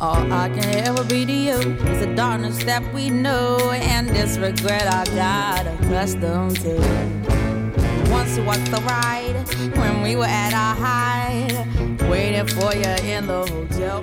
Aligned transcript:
All 0.00 0.32
I 0.32 0.48
can 0.48 0.86
ever 0.86 1.02
be 1.02 1.26
to 1.26 1.32
you 1.32 1.58
is 1.58 1.98
the 1.98 2.14
darkness 2.14 2.62
that 2.64 2.82
we 2.94 3.10
know 3.10 3.58
and 3.72 4.08
this 4.08 4.38
regret 4.38 4.86
I 4.86 5.04
got 5.16 5.66
accustomed 5.66 6.60
to. 6.60 6.76
Once 8.08 8.38
walked 8.46 8.70
the 8.70 8.80
ride 8.86 9.34
when 9.76 10.02
we 10.02 10.14
were 10.14 10.24
at 10.24 10.54
our. 10.54 10.68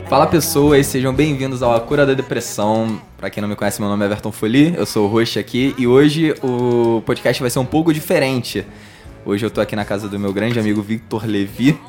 Fala 0.09 0.27
pessoas, 0.27 0.85
sejam 0.87 1.13
bem-vindos 1.13 1.63
ao 1.63 1.73
A 1.73 1.79
Cura 1.79 2.05
da 2.05 2.13
Depressão. 2.13 3.01
Pra 3.17 3.29
quem 3.29 3.41
não 3.41 3.47
me 3.47 3.55
conhece, 3.55 3.79
meu 3.79 3.89
nome 3.89 4.03
é 4.03 4.05
Everton 4.05 4.31
Foli, 4.31 4.75
eu 4.75 4.85
sou 4.85 5.05
o 5.05 5.09
host 5.09 5.39
aqui 5.39 5.73
e 5.77 5.87
hoje 5.87 6.35
o 6.43 7.01
podcast 7.05 7.41
vai 7.41 7.49
ser 7.49 7.59
um 7.59 7.65
pouco 7.65 7.93
diferente. 7.93 8.65
Hoje 9.25 9.45
eu 9.45 9.49
tô 9.49 9.61
aqui 9.61 9.75
na 9.75 9.85
casa 9.85 10.07
do 10.07 10.19
meu 10.19 10.33
grande 10.33 10.59
amigo 10.59 10.81
Victor 10.81 11.25
Levi 11.25 11.79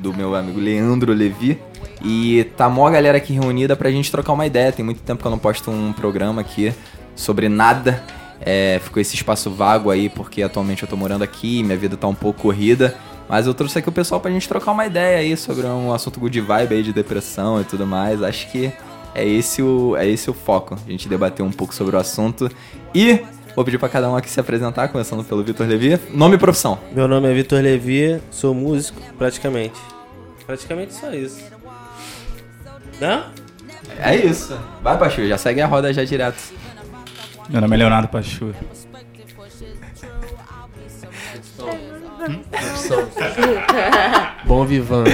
do 0.00 0.14
meu 0.14 0.34
amigo 0.34 0.60
Leandro 0.60 1.12
Levi. 1.12 1.58
E 2.02 2.44
tá 2.56 2.68
mó 2.68 2.88
galera 2.90 3.18
aqui 3.18 3.32
reunida 3.32 3.74
pra 3.74 3.90
gente 3.90 4.10
trocar 4.10 4.32
uma 4.32 4.46
ideia. 4.46 4.72
Tem 4.72 4.84
muito 4.84 5.00
tempo 5.00 5.20
que 5.20 5.26
eu 5.26 5.30
não 5.30 5.38
posto 5.38 5.70
um 5.70 5.92
programa 5.92 6.40
aqui 6.40 6.72
sobre 7.14 7.48
nada. 7.48 8.02
É, 8.40 8.78
ficou 8.82 9.00
esse 9.00 9.14
espaço 9.14 9.50
vago 9.50 9.90
aí 9.90 10.08
porque 10.08 10.42
atualmente 10.42 10.82
eu 10.82 10.88
tô 10.88 10.96
morando 10.96 11.22
aqui, 11.22 11.62
minha 11.62 11.76
vida 11.76 11.96
tá 11.96 12.06
um 12.06 12.14
pouco 12.14 12.42
corrida. 12.42 12.94
Mas 13.28 13.46
eu 13.46 13.54
trouxe 13.54 13.78
aqui 13.78 13.88
o 13.88 13.92
pessoal 13.92 14.20
pra 14.20 14.30
gente 14.30 14.48
trocar 14.48 14.72
uma 14.72 14.86
ideia 14.86 15.18
aí 15.18 15.36
sobre 15.36 15.66
um 15.66 15.92
assunto 15.92 16.20
good 16.20 16.40
vibe 16.40 16.74
aí 16.74 16.82
de 16.82 16.92
depressão 16.92 17.60
e 17.60 17.64
tudo 17.64 17.86
mais. 17.86 18.22
Acho 18.22 18.50
que 18.50 18.72
é 19.14 19.26
esse 19.26 19.62
o, 19.62 19.96
é 19.96 20.06
esse 20.06 20.30
o 20.30 20.34
foco. 20.34 20.78
A 20.86 20.90
gente 20.90 21.08
debater 21.08 21.44
um 21.44 21.50
pouco 21.50 21.74
sobre 21.74 21.96
o 21.96 21.98
assunto. 21.98 22.48
E 22.94 23.20
vou 23.56 23.64
pedir 23.64 23.78
pra 23.78 23.88
cada 23.88 24.08
um 24.08 24.14
aqui 24.16 24.30
se 24.30 24.38
apresentar, 24.38 24.86
começando 24.88 25.24
pelo 25.24 25.42
Vitor 25.42 25.66
Levi. 25.66 25.98
Nome 26.12 26.36
e 26.36 26.38
profissão. 26.38 26.78
Meu 26.92 27.08
nome 27.08 27.28
é 27.28 27.34
Vitor 27.34 27.60
Levi, 27.60 28.20
sou 28.30 28.54
músico, 28.54 29.00
praticamente. 29.18 29.80
Praticamente 30.46 30.94
só 30.94 31.12
isso. 31.12 31.42
Não? 33.00 33.24
É 33.98 34.14
isso. 34.14 34.56
Vai, 34.82 34.96
Pachu, 34.98 35.26
já 35.26 35.36
segue 35.38 35.60
a 35.60 35.66
roda 35.66 35.92
já 35.92 36.04
direto. 36.04 36.38
Meu 37.48 37.60
nome 37.60 37.74
é 37.74 37.78
Leonardo 37.78 38.08
Pachu. 38.08 38.54
Bom 44.44 44.64
vivan. 44.64 45.04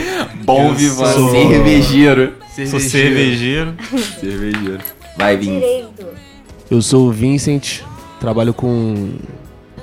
Bom 0.44 0.74
vivan, 0.74 1.12
sou- 1.12 1.30
cervejeiro. 1.30 2.34
Sou 2.70 2.80
cervejeiro. 2.80 3.74
Cervejeiro. 4.20 4.80
Vai, 5.16 5.36
Vin. 5.36 5.62
Eu 6.70 6.80
sou 6.82 7.08
o 7.08 7.12
Vincent, 7.12 7.80
trabalho 8.22 8.54
com 8.54 9.14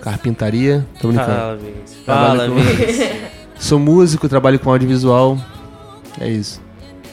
carpintaria. 0.01 0.85
Tô 1.01 1.09
brincando. 1.09 1.29
Fala, 1.31 1.57
Vince. 1.57 1.95
Trabalho 2.05 2.39
Fala, 2.39 2.47
com- 2.49 2.55
Vince. 2.55 3.11
Sou 3.59 3.77
músico, 3.77 4.29
trabalho 4.29 4.57
com 4.57 4.71
audiovisual. 4.71 5.37
É 6.19 6.27
isso. 6.29 6.61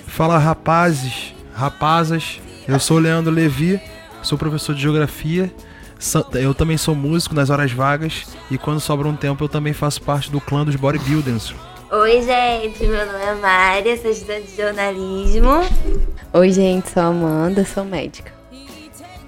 Fala 0.07 0.39
rapazes, 0.39 1.35
rapazas. 1.53 2.41
Eu 2.69 2.79
sou 2.79 2.97
o 2.97 3.01
Leandro 3.01 3.33
Levi, 3.33 3.81
sou 4.23 4.39
professor 4.39 4.75
de 4.75 4.81
geografia. 4.83 5.53
Eu 6.35 6.55
também 6.55 6.77
sou 6.77 6.95
músico 6.95 7.35
nas 7.35 7.51
horas 7.51 7.73
vagas 7.73 8.27
e 8.51 8.57
quando 8.57 8.79
sobra 8.81 9.09
um 9.09 9.17
tempo 9.17 9.43
eu 9.43 9.49
também 9.49 9.73
faço 9.73 10.01
parte 10.03 10.31
do 10.31 10.41
clã 10.41 10.65
dos 10.65 10.77
bodybuilders. 10.77 11.53
Oi, 11.91 12.23
gente, 12.23 12.85
meu 12.87 13.07
nome 13.07 13.25
é 13.25 13.35
Mária, 13.35 13.97
sou 14.01 14.11
estudante 14.11 14.47
de 14.49 14.57
jornalismo. 14.57 15.51
Oi, 16.33 16.53
gente, 16.53 16.91
sou 16.91 17.03
a 17.03 17.07
Amanda, 17.07 17.65
sou 17.65 17.85
médica. 17.85 18.33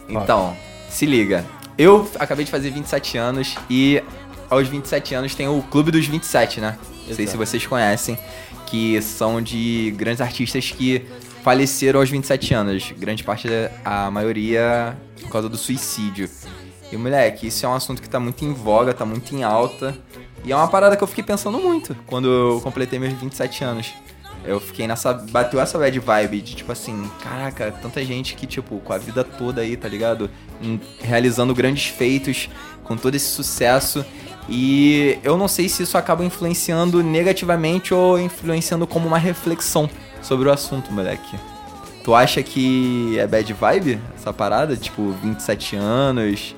Então, 0.08 0.56
se 0.88 1.06
liga. 1.06 1.44
Eu 1.78 2.10
acabei 2.18 2.44
de 2.44 2.50
fazer 2.50 2.70
27 2.70 3.16
anos 3.16 3.54
e 3.70 4.02
aos 4.50 4.66
27 4.66 5.14
anos 5.14 5.34
tem 5.36 5.46
o 5.46 5.62
Clube 5.62 5.92
dos 5.92 6.04
27, 6.06 6.60
né? 6.60 6.76
Não 7.06 7.14
sei 7.14 7.26
se 7.28 7.36
vocês 7.36 7.64
conhecem, 7.64 8.18
que 8.66 9.00
são 9.00 9.40
de 9.40 9.94
grandes 9.96 10.20
artistas 10.20 10.72
que 10.72 11.06
faleceram 11.44 12.00
aos 12.00 12.10
27 12.10 12.52
anos. 12.52 12.92
Grande 12.98 13.22
parte, 13.22 13.48
a 13.84 14.10
maioria, 14.10 14.98
por 15.20 15.30
causa 15.30 15.48
do 15.48 15.56
suicídio. 15.56 16.28
E, 16.90 16.96
moleque, 16.96 17.46
isso 17.46 17.64
é 17.64 17.68
um 17.68 17.74
assunto 17.74 18.02
que 18.02 18.08
tá 18.08 18.18
muito 18.18 18.44
em 18.44 18.52
voga, 18.52 18.92
tá 18.92 19.04
muito 19.04 19.32
em 19.34 19.44
alta. 19.44 19.96
E 20.44 20.50
é 20.50 20.56
uma 20.56 20.68
parada 20.68 20.96
que 20.96 21.02
eu 21.02 21.08
fiquei 21.08 21.22
pensando 21.22 21.58
muito 21.58 21.94
quando 22.06 22.28
eu 22.28 22.60
completei 22.60 22.98
meus 22.98 23.12
27 23.12 23.62
anos. 23.62 23.94
Eu 24.44 24.60
fiquei 24.60 24.86
nessa. 24.86 25.12
Bateu 25.12 25.60
essa 25.60 25.78
bad 25.78 25.98
vibe 25.98 26.40
de 26.40 26.56
tipo 26.56 26.72
assim, 26.72 27.10
caraca, 27.22 27.72
tanta 27.82 28.04
gente 28.04 28.34
que, 28.34 28.46
tipo, 28.46 28.78
com 28.80 28.92
a 28.92 28.98
vida 28.98 29.22
toda 29.24 29.60
aí, 29.60 29.76
tá 29.76 29.88
ligado? 29.88 30.30
Realizando 31.00 31.54
grandes 31.54 31.86
feitos, 31.86 32.48
com 32.84 32.96
todo 32.96 33.14
esse 33.14 33.26
sucesso. 33.26 34.04
E 34.48 35.18
eu 35.22 35.36
não 35.36 35.46
sei 35.46 35.68
se 35.68 35.82
isso 35.82 35.98
acaba 35.98 36.24
influenciando 36.24 37.02
negativamente 37.02 37.92
ou 37.92 38.18
influenciando 38.18 38.86
como 38.86 39.06
uma 39.06 39.18
reflexão 39.18 39.90
sobre 40.22 40.48
o 40.48 40.52
assunto, 40.52 40.90
moleque. 40.90 41.36
Tu 42.02 42.14
acha 42.14 42.42
que 42.42 43.18
é 43.18 43.26
bad 43.26 43.52
vibe 43.52 44.00
essa 44.16 44.32
parada? 44.32 44.74
Tipo, 44.76 45.12
27 45.22 45.76
anos. 45.76 46.56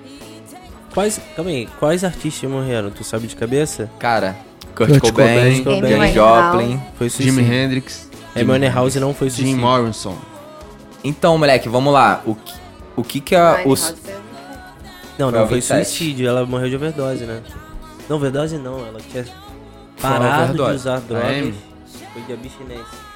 Quais, 0.95 1.21
calma 1.35 1.51
aí, 1.51 1.69
quais 1.79 2.05
artistas 2.05 2.49
morreram? 2.49 2.91
Tu 2.91 3.03
sabe 3.03 3.27
de 3.27 3.35
cabeça? 3.35 3.91
Cara, 3.99 4.37
Kurt, 4.75 4.91
Kurt 4.91 5.01
Cobain, 5.01 5.65
Cobain, 5.65 5.89
Janis 5.89 6.15
Joplin. 6.15 6.81
Foi 6.97 7.09
suicídio. 7.11 7.43
Jimi 7.43 7.55
Hendrix. 7.55 8.11
Amy 8.35 8.69
House 8.69 8.95
não 8.97 9.13
foi 9.13 9.29
Jim 9.29 9.37
suicídio. 9.37 9.61
Morrison. 9.61 10.17
Então, 11.03 11.37
moleque, 11.37 11.69
vamos 11.69 11.93
lá. 11.93 12.23
O 12.25 12.35
que, 12.35 12.55
o 12.97 13.03
que 13.03 13.21
que 13.21 13.35
a. 13.35 13.63
Os... 13.65 13.95
Não, 15.19 15.31
Foi 15.31 15.39
não 15.39 15.47
foi 15.47 15.57
27. 15.57 15.87
suicídio, 15.87 16.29
ela 16.29 16.47
morreu 16.47 16.69
de 16.69 16.77
overdose, 16.77 17.25
né? 17.25 17.43
Não, 18.09 18.17
overdose 18.17 18.57
não, 18.57 18.87
ela 18.87 19.01
tinha 19.01 19.25
Foi 19.25 19.35
parado 20.11 20.55
de 20.55 20.63
usar 20.63 21.01
drogas. 21.01 21.55
Foi 22.13 22.23
de 22.23 22.33
abstinência. 22.33 23.10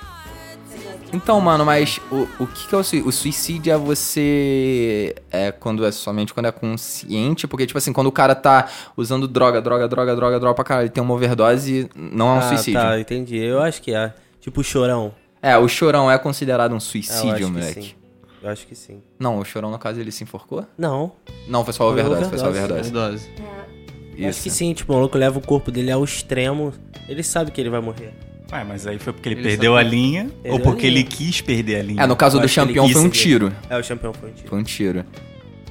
Então, 1.15 1.41
mano, 1.41 1.65
mas 1.65 2.01
o, 2.11 2.27
o 2.43 2.47
que, 2.47 2.67
que 2.69 2.75
é 2.75 2.79
o 2.79 2.83
suicídio? 2.83 3.09
O 3.09 3.13
suicídio 3.13 3.73
é 3.73 3.77
você. 3.77 5.15
É 5.31 5.53
quando 5.53 5.85
é 5.85 5.93
somente 5.93 6.35
quando 6.35 6.47
é 6.47 6.53
consciente, 6.53 7.47
porque, 7.47 7.67
tipo 7.67 7.79
assim, 7.79 7.93
quando 7.93 8.09
o 8.09 8.13
cara 8.13 8.35
tá 8.35 8.69
usando 8.97 9.29
droga, 9.29 9.63
droga, 9.63 9.87
droga, 9.87 10.17
droga, 10.17 10.41
droga 10.41 10.55
pra 10.55 10.65
caralho, 10.65 10.87
ele 10.87 10.91
tem 10.91 11.03
uma 11.03 11.15
overdose, 11.15 11.89
não 11.95 12.31
é 12.31 12.33
um 12.33 12.39
ah, 12.39 12.43
suicídio. 12.49 12.81
tá, 12.81 12.99
entendi. 12.99 13.37
Eu 13.37 13.63
acho 13.63 13.81
que 13.81 13.95
é. 13.95 14.13
Tipo 14.41 14.61
o 14.61 14.65
chorão. 14.65 15.15
É, 15.41 15.57
o 15.57 15.69
chorão 15.69 16.11
é 16.11 16.19
considerado 16.19 16.73
um 16.73 16.77
eu 16.77 16.81
suicídio, 16.81 17.47
que 17.47 17.53
moleque. 17.53 17.83
sim. 17.83 17.95
Eu 18.43 18.51
acho 18.51 18.67
que 18.67 18.75
sim. 18.75 19.01
Não, 19.19 19.39
o 19.39 19.45
chorão, 19.45 19.71
no 19.71 19.79
caso, 19.79 20.01
ele 20.01 20.11
se 20.13 20.23
enforcou? 20.23 20.67
Não, 20.77 21.13
Não, 21.49 21.65
foi 21.65 21.73
só 21.73 21.85
Foi 21.85 21.93
overdose, 21.93 22.29
foi 22.29 22.39
só 22.39 22.49
overdose. 22.49 22.91
overdose. 22.91 23.31
Overdose. 23.31 24.19
eu 24.19 24.29
acho 24.29 24.43
que 24.43 24.49
Isso. 24.49 24.59
sim. 24.59 24.75
Tipo, 24.75 24.93
o 24.93 24.97
maluco 24.97 25.17
leva 25.17 25.39
o 25.39 25.43
corpo 25.47 25.71
dele 25.71 25.91
ao 25.91 26.05
extremo. 26.05 26.73
Ele 27.09 27.23
sabe 27.23 27.51
que 27.51 27.61
ele 27.61 27.71
vai 27.71 27.81
morrer. 27.81 28.13
Ué, 28.55 28.65
mas 28.65 28.87
aí 28.87 28.99
foi 28.99 29.13
porque 29.13 29.29
ele, 29.29 29.41
Ele 29.41 29.49
perdeu 29.49 29.73
só- 29.73 29.79
a 29.79 29.83
linha 29.83 30.31
Perdeu 30.43 30.53
ou 30.53 30.61
porque 30.61 30.89
linha. 30.89 31.01
ele 31.01 31.09
quis 31.09 31.41
perder 31.41 31.77
a 31.77 31.83
linha? 31.83 32.03
É, 32.03 32.07
no 32.07 32.15
caso 32.17 32.37
Eu 32.39 32.43
do 32.47 32.55
campeão 32.55 32.89
foi 32.89 33.01
um 33.01 33.05
seguir. 33.05 33.19
tiro. 33.19 33.53
É, 33.69 33.79
o 33.79 33.85
campeão 33.85 34.13
foi 34.15 34.31
um 34.31 34.33
tiro. 34.33 34.49
Foi 34.49 34.59
um 34.59 34.63
tiro. 34.63 35.05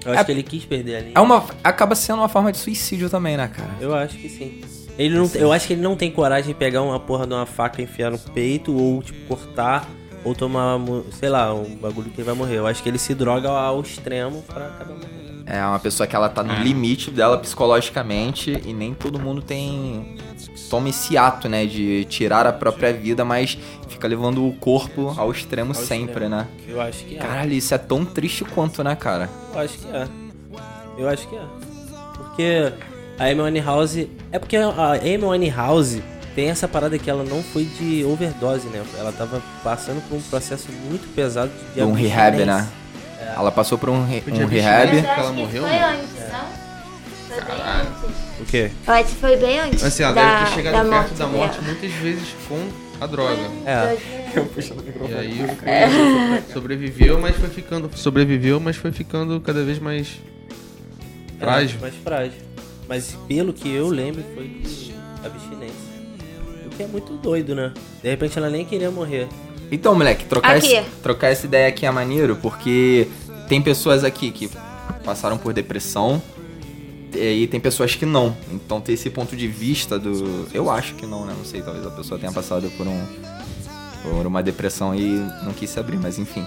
Eu 0.05 0.11
acho 0.11 0.21
É- 0.21 0.23
que 0.25 0.31
ele 0.33 0.43
quis 0.43 0.65
perder 0.65 0.95
a 0.95 0.99
linha. 0.99 1.11
É 1.15 1.19
uma. 1.21 1.45
Acaba 1.63 1.95
sendo 1.95 2.19
uma 2.19 2.27
forma 2.29 2.51
de 2.51 2.57
suicídio 2.57 3.09
também, 3.09 3.37
né, 3.37 3.47
cara? 3.47 3.69
Eu 3.79 3.95
acho 3.95 4.17
que 4.17 4.27
sim. 4.27 4.59
Ele 4.99 5.15
não, 5.15 5.29
eu 5.35 5.51
acho 5.53 5.65
que 5.65 5.73
ele 5.73 5.81
não 5.81 5.95
tem 5.95 6.11
coragem 6.11 6.49
de 6.49 6.53
pegar 6.53 6.81
uma 6.83 6.99
porra 6.99 7.25
de 7.25 7.33
uma 7.33 7.45
faca 7.45 7.79
e 7.81 7.85
enfiar 7.85 8.11
no 8.11 8.19
peito, 8.19 8.75
ou 8.75 9.01
tipo, 9.01 9.25
cortar, 9.27 9.89
ou 10.23 10.35
tomar, 10.35 10.77
sei 11.17 11.29
lá, 11.29 11.53
um 11.53 11.75
bagulho 11.77 12.09
que 12.11 12.19
ele 12.19 12.25
vai 12.25 12.35
morrer. 12.35 12.57
Eu 12.57 12.67
acho 12.67 12.83
que 12.83 12.89
ele 12.89 12.99
se 12.99 13.15
droga 13.15 13.49
ao 13.49 13.81
extremo 13.81 14.43
pra 14.43 14.67
acabar 14.67 14.93
morrendo. 14.93 15.22
É 15.45 15.63
uma 15.65 15.79
pessoa 15.79 16.07
que 16.07 16.15
ela 16.15 16.29
tá 16.29 16.41
no 16.41 16.53
limite 16.55 17.11
dela 17.11 17.37
psicologicamente 17.37 18.61
e 18.65 18.73
nem 18.73 18.93
todo 18.93 19.19
mundo 19.19 19.41
tem 19.41 20.17
toma 20.69 20.89
esse 20.89 21.17
ato, 21.17 21.47
né, 21.47 21.65
de 21.65 22.05
tirar 22.05 22.47
a 22.47 22.53
própria 22.53 22.91
vida, 22.93 23.23
mas 23.23 23.57
fica 23.87 24.07
levando 24.07 24.47
o 24.47 24.53
corpo 24.53 25.13
ao 25.17 25.31
extremo 25.31 25.69
Ao 25.69 25.75
sempre, 25.75 26.25
extremo. 26.25 26.35
né? 26.35 26.47
Eu 26.67 26.81
acho 26.81 27.05
que 27.05 27.15
é. 27.15 27.19
Caralho, 27.19 27.53
isso 27.53 27.73
é 27.73 27.77
tão 27.77 28.03
triste 28.03 28.43
quanto, 28.43 28.83
né, 28.83 28.95
cara? 28.95 29.29
Eu 29.53 29.59
acho 29.59 29.77
que 29.77 29.87
é. 29.87 30.07
Eu 30.97 31.09
acho 31.09 31.27
que 31.27 31.35
é. 31.35 31.43
Porque 32.17 32.73
a 33.19 33.25
Amy 33.25 33.41
Winehouse... 33.41 34.09
É 34.31 34.39
porque 34.39 34.57
a 34.57 34.93
Amy 34.93 35.23
Winehouse 35.23 36.03
tem 36.33 36.49
essa 36.49 36.67
parada 36.67 36.97
que 36.97 37.09
ela 37.09 37.23
não 37.23 37.43
foi 37.43 37.65
de 37.65 38.03
overdose, 38.03 38.67
né? 38.67 38.83
Ela 38.97 39.11
tava 39.11 39.41
passando 39.63 40.01
por 40.07 40.17
um 40.17 40.21
processo 40.21 40.71
muito 40.89 41.07
pesado 41.13 41.51
de 41.75 41.81
um 41.81 41.93
rehab, 41.93 42.43
né? 42.45 42.67
Ela 43.35 43.51
passou 43.51 43.77
por 43.77 43.89
um, 43.89 44.05
re- 44.05 44.23
um 44.27 44.45
rehab. 44.45 44.91
Mas 44.93 45.03
eu 45.03 45.09
ela 45.11 45.31
morreu, 45.31 45.61
foi 45.63 45.71
né? 45.71 45.83
antes, 45.83 46.31
não? 46.31 46.63
Foi 47.27 47.41
bem 47.45 47.61
antes. 47.63 48.39
O 48.41 48.45
quê? 48.45 48.71
Eu 48.87 48.93
acho 48.93 49.09
que 49.09 49.15
foi 49.15 49.37
bem 49.37 49.59
antes 49.59 49.83
Assim, 49.83 50.03
ela 50.03 50.13
da, 50.13 50.33
deve 50.39 50.45
ter 50.49 50.55
chegado 50.55 50.73
da 50.73 50.79
perto 50.81 50.93
morte 50.93 51.13
da 51.15 51.27
morte 51.27 51.53
dela. 51.59 51.67
muitas 51.67 51.91
vezes 51.93 52.27
com 52.47 52.67
a 53.01 53.07
droga. 53.07 53.41
É. 53.65 53.97
E 55.09 55.13
aí 55.13 55.37
foi- 55.57 56.53
sobreviveu, 56.53 57.19
mas 57.19 57.35
foi 57.35 57.49
ficando. 57.49 57.89
Sobreviveu, 57.95 58.59
mas 58.59 58.75
foi 58.75 58.91
ficando 58.91 59.39
cada 59.41 59.63
vez 59.63 59.77
mais 59.79 60.07
frágil. 61.39 61.77
É, 61.77 61.81
mais 61.81 61.95
frágil. 61.95 62.39
Mas 62.87 63.15
pelo 63.27 63.53
que 63.53 63.71
eu 63.73 63.87
lembro, 63.89 64.23
foi 64.33 64.47
de 64.47 64.93
abstinência. 65.23 65.93
O 66.65 66.69
que 66.75 66.83
é 66.83 66.87
muito 66.87 67.13
doido, 67.17 67.53
né? 67.53 67.71
De 68.01 68.09
repente 68.09 68.37
ela 68.37 68.49
nem 68.49 68.65
queria 68.65 68.89
morrer. 68.89 69.27
Então, 69.73 69.95
moleque, 69.95 70.25
trocar, 70.25 70.57
esse- 70.57 70.89
trocar 71.01 71.27
essa 71.29 71.45
ideia 71.45 71.67
aqui 71.67 71.85
é 71.85 71.91
maneiro, 71.91 72.35
porque 72.41 73.07
tem 73.47 73.61
pessoas 73.61 74.03
aqui 74.03 74.31
que 74.31 74.49
passaram 75.03 75.37
por 75.37 75.53
depressão 75.53 76.21
e 77.13 77.47
tem 77.47 77.59
pessoas 77.59 77.93
que 77.95 78.05
não. 78.05 78.35
Então 78.51 78.79
ter 78.81 78.93
esse 78.93 79.09
ponto 79.09 79.35
de 79.35 79.47
vista 79.47 79.99
do. 79.99 80.47
Eu 80.53 80.69
acho 80.71 80.95
que 80.95 81.05
não, 81.05 81.25
né? 81.25 81.33
Não 81.37 81.45
sei, 81.45 81.61
talvez 81.61 81.85
a 81.85 81.91
pessoa 81.91 82.19
tenha 82.19 82.31
passado 82.31 82.69
por 82.77 82.87
um. 82.87 83.01
por 84.03 84.25
uma 84.27 84.41
depressão 84.43 84.93
e 84.95 85.25
não 85.43 85.53
quis 85.53 85.69
se 85.69 85.79
abrir, 85.79 85.97
mas 85.97 86.17
enfim. 86.19 86.45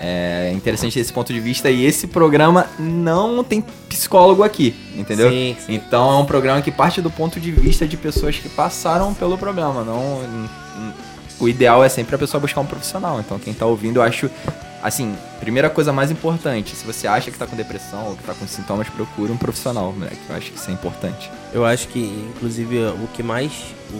É 0.00 0.52
interessante 0.54 0.96
esse 0.98 1.12
ponto 1.12 1.32
de 1.32 1.40
vista 1.40 1.68
e 1.68 1.84
esse 1.84 2.06
programa 2.06 2.66
não 2.78 3.42
tem 3.42 3.60
psicólogo 3.88 4.44
aqui, 4.44 4.72
entendeu? 4.96 5.28
Sim, 5.28 5.56
sim. 5.66 5.74
Então 5.74 6.10
é 6.12 6.16
um 6.16 6.24
programa 6.24 6.62
que 6.62 6.70
parte 6.70 7.02
do 7.02 7.10
ponto 7.10 7.40
de 7.40 7.50
vista 7.50 7.86
de 7.86 7.96
pessoas 7.96 8.36
que 8.36 8.48
passaram 8.48 9.12
pelo 9.12 9.36
problema, 9.36 9.82
não 9.82 10.20
o 11.40 11.48
ideal 11.48 11.82
é 11.84 11.88
sempre 11.88 12.14
a 12.14 12.18
pessoa 12.18 12.40
buscar 12.40 12.60
um 12.60 12.66
profissional. 12.66 13.20
Então 13.20 13.38
quem 13.38 13.52
tá 13.54 13.66
ouvindo, 13.66 13.96
eu 13.98 14.02
acho 14.02 14.30
assim, 14.82 15.14
primeira 15.40 15.68
coisa 15.68 15.92
mais 15.92 16.10
importante, 16.10 16.74
se 16.76 16.84
você 16.84 17.06
acha 17.08 17.30
que 17.30 17.38
tá 17.38 17.46
com 17.46 17.56
depressão 17.56 18.06
ou 18.06 18.16
que 18.16 18.22
tá 18.22 18.32
com 18.34 18.46
sintomas, 18.46 18.88
procura 18.88 19.32
um 19.32 19.36
profissional, 19.36 19.92
moleque. 19.92 20.16
Eu 20.30 20.36
acho 20.36 20.52
que 20.52 20.58
isso 20.58 20.70
é 20.70 20.72
importante. 20.72 21.30
Eu 21.52 21.64
acho 21.66 21.88
que, 21.88 21.98
inclusive, 22.36 22.78
o 22.86 23.08
que 23.12 23.22
mais. 23.22 23.50
O, 23.92 23.96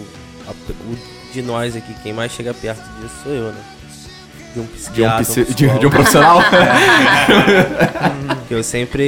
a- 0.47 0.51
o 0.51 0.97
de 1.33 1.41
nós 1.41 1.75
aqui, 1.75 1.93
quem 2.01 2.13
mais 2.13 2.31
chega 2.31 2.53
perto 2.53 2.81
disso 3.01 3.13
sou 3.23 3.31
eu, 3.33 3.51
né? 3.51 3.61
De 4.53 4.59
um 4.59 4.63
De 4.63 4.69
um, 4.69 4.73
psiquiatra. 4.73 5.45
de- 5.45 5.79
de 5.79 5.85
um 5.85 5.89
profissional? 5.89 6.39
Que 8.47 8.53
eu 8.55 8.63
sempre. 8.63 9.03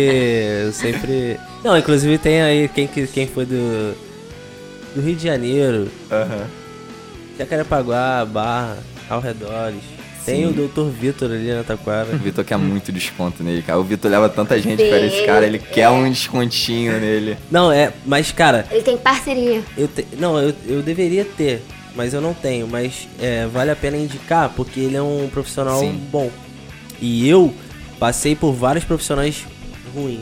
Eu 0.66 0.74
sempre. 0.74 1.39
Não, 1.63 1.77
inclusive 1.77 2.18
tem 2.18 2.42
aí 2.42 2.68
quem, 2.68 2.88
que- 2.88 3.07
quem 3.07 3.27
foi 3.27 3.45
do. 3.45 3.95
Do 4.94 5.01
Rio 5.01 5.16
de 5.16 5.24
Janeiro, 5.24 5.88
Aham. 6.12 6.45
Jacarepaguá, 7.38 8.25
Barra, 8.25 8.78
Alredores. 9.10 9.81
Tem 10.25 10.45
Sim. 10.45 10.50
o 10.50 10.68
Dr. 10.68 10.89
Vitor 10.92 11.31
ali 11.31 11.51
na 11.51 11.63
Taquara. 11.63 12.13
O 12.13 12.18
Vitor 12.18 12.45
quer 12.45 12.56
muito 12.57 12.92
desconto 12.92 13.44
nele, 13.44 13.63
cara. 13.63 13.80
O 13.80 13.83
Vitor 13.83 14.10
leva 14.12 14.30
tanta 14.30 14.60
gente 14.62 14.83
para 14.88 15.00
esse 15.00 15.25
cara, 15.25 15.45
ele 15.48 15.57
quer 15.57 15.89
um 15.89 16.07
descontinho 16.07 17.00
nele. 17.00 17.38
Não, 17.50 17.72
é, 17.72 17.92
mas 18.06 18.31
cara, 18.31 18.68
Ele 18.69 18.83
tem 18.83 18.98
parceria. 18.98 19.63
eu 19.75 19.88
te- 19.88 20.06
não, 20.19 20.39
eu, 20.39 20.54
eu 20.68 20.83
deveria 20.83 21.25
ter, 21.25 21.63
mas 21.95 22.13
eu 22.13 22.22
não 22.22 22.36
tenho. 22.36 22.68
Mas 22.68 23.07
é, 23.19 23.48
vale 23.48 23.72
a 23.72 23.75
pena 23.75 23.98
indicar 23.98 24.50
porque 24.56 24.80
ele 24.80 24.95
é 24.95 25.01
um 25.01 25.27
profissional 25.34 25.80
Sim. 25.80 26.00
bom. 26.12 26.30
E 27.01 27.27
eu 27.27 27.51
passei 28.00 28.36
por 28.36 28.54
vários 28.54 28.84
profissionais 28.86 29.44
ruins. 29.95 30.19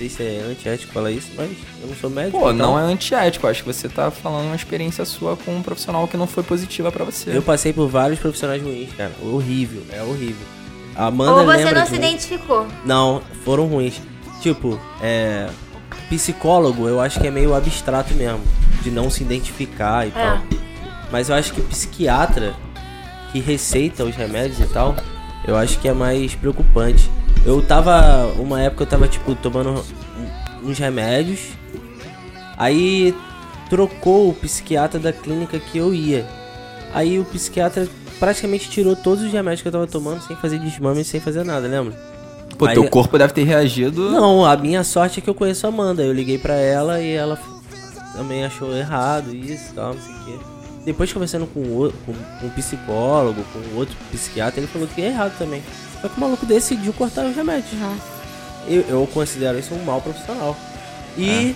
Não 0.00 0.08
sei 0.08 0.08
se 0.08 0.22
é 0.22 0.42
antiético 0.48 0.92
falar 0.92 1.10
isso, 1.10 1.26
mas 1.36 1.50
eu 1.82 1.88
não 1.88 1.96
sou 1.96 2.08
médico. 2.08 2.38
Pô, 2.38 2.52
então 2.52 2.68
não 2.74 2.78
é 2.78 2.82
antiético. 2.82 3.48
Acho 3.48 3.64
que 3.64 3.72
você 3.72 3.88
tá 3.88 4.12
falando 4.12 4.46
uma 4.46 4.54
experiência 4.54 5.04
sua 5.04 5.36
com 5.36 5.56
um 5.56 5.60
profissional 5.60 6.06
que 6.06 6.16
não 6.16 6.28
foi 6.28 6.44
positiva 6.44 6.92
pra 6.92 7.04
você. 7.04 7.36
Eu 7.36 7.42
passei 7.42 7.72
por 7.72 7.88
vários 7.88 8.20
profissionais 8.20 8.62
ruins, 8.62 8.90
cara. 8.96 9.10
Horrível, 9.20 9.82
é 9.90 10.00
horrível. 10.00 10.46
A 10.94 11.06
Amanda 11.06 11.32
Ou 11.32 11.44
você 11.46 11.72
não 11.72 11.84
se 11.84 11.92
um- 11.94 11.96
identificou. 11.96 12.66
Não, 12.86 13.20
foram 13.44 13.66
ruins. 13.66 14.00
Tipo, 14.40 14.78
é. 15.02 15.48
Psicólogo 16.08 16.86
eu 16.88 17.00
acho 17.00 17.18
que 17.18 17.26
é 17.26 17.30
meio 17.32 17.52
abstrato 17.52 18.14
mesmo. 18.14 18.40
De 18.84 18.92
não 18.92 19.10
se 19.10 19.24
identificar 19.24 20.06
e 20.06 20.10
É. 20.10 20.12
tal. 20.12 20.40
Mas 21.10 21.28
eu 21.28 21.34
acho 21.34 21.52
que 21.52 21.60
psiquiatra 21.60 22.54
que 23.32 23.40
receita 23.40 24.04
os 24.04 24.14
remédios 24.14 24.60
e 24.60 24.66
tal, 24.72 24.94
eu 25.44 25.56
acho 25.56 25.76
que 25.80 25.88
é 25.88 25.92
mais 25.92 26.36
preocupante. 26.36 27.10
Eu 27.48 27.62
tava. 27.62 28.26
Uma 28.38 28.60
época 28.60 28.82
eu 28.82 28.86
tava, 28.86 29.08
tipo, 29.08 29.34
tomando 29.34 29.82
uns 30.62 30.78
remédios. 30.78 31.40
Aí 32.58 33.14
trocou 33.70 34.28
o 34.28 34.34
psiquiatra 34.34 35.00
da 35.00 35.14
clínica 35.14 35.58
que 35.58 35.78
eu 35.78 35.94
ia. 35.94 36.26
Aí 36.92 37.18
o 37.18 37.24
psiquiatra 37.24 37.88
praticamente 38.18 38.68
tirou 38.68 38.94
todos 38.94 39.24
os 39.24 39.32
remédios 39.32 39.62
que 39.62 39.68
eu 39.68 39.72
tava 39.72 39.86
tomando 39.86 40.20
sem 40.22 40.36
fazer 40.36 40.58
desmame, 40.58 41.02
sem 41.04 41.20
fazer 41.20 41.42
nada, 41.42 41.66
lembra? 41.66 41.94
Pô, 42.58 42.66
Aí- 42.66 42.74
teu 42.74 42.86
corpo 42.90 43.16
deve 43.16 43.32
ter 43.32 43.44
reagido. 43.44 44.10
Não, 44.10 44.44
a 44.44 44.54
minha 44.54 44.84
sorte 44.84 45.20
é 45.20 45.22
que 45.22 45.30
eu 45.30 45.34
conheço 45.34 45.64
a 45.64 45.70
Amanda. 45.70 46.02
Eu 46.02 46.12
liguei 46.12 46.36
pra 46.36 46.54
ela 46.54 47.00
e 47.00 47.12
ela 47.12 47.38
também 48.14 48.44
achou 48.44 48.76
errado 48.76 49.34
isso 49.34 49.70
e 49.70 49.74
tal, 49.74 49.94
não 49.94 50.02
sei 50.02 50.14
o 50.14 50.18
quê. 50.24 50.57
Depois 50.84 51.12
conversando 51.12 51.46
com, 51.46 51.60
o, 51.60 51.92
com, 52.06 52.46
um 52.46 52.50
psicólogo, 52.50 53.42
com 53.52 53.76
outro 53.76 53.94
psiquiatra, 54.10 54.60
ele 54.60 54.66
falou 54.66 54.88
que 54.88 55.02
é 55.02 55.06
errado 55.08 55.36
também. 55.38 55.62
Só 56.00 56.08
que 56.08 56.16
o 56.16 56.20
maluco 56.20 56.46
decidiu 56.46 56.92
cortar 56.92 57.26
os 57.26 57.36
remédios. 57.36 57.72
Eu, 58.66 58.82
eu 58.88 59.08
considero 59.12 59.58
isso 59.58 59.74
um 59.74 59.84
mal 59.84 60.00
profissional. 60.00 60.56
E, 61.16 61.54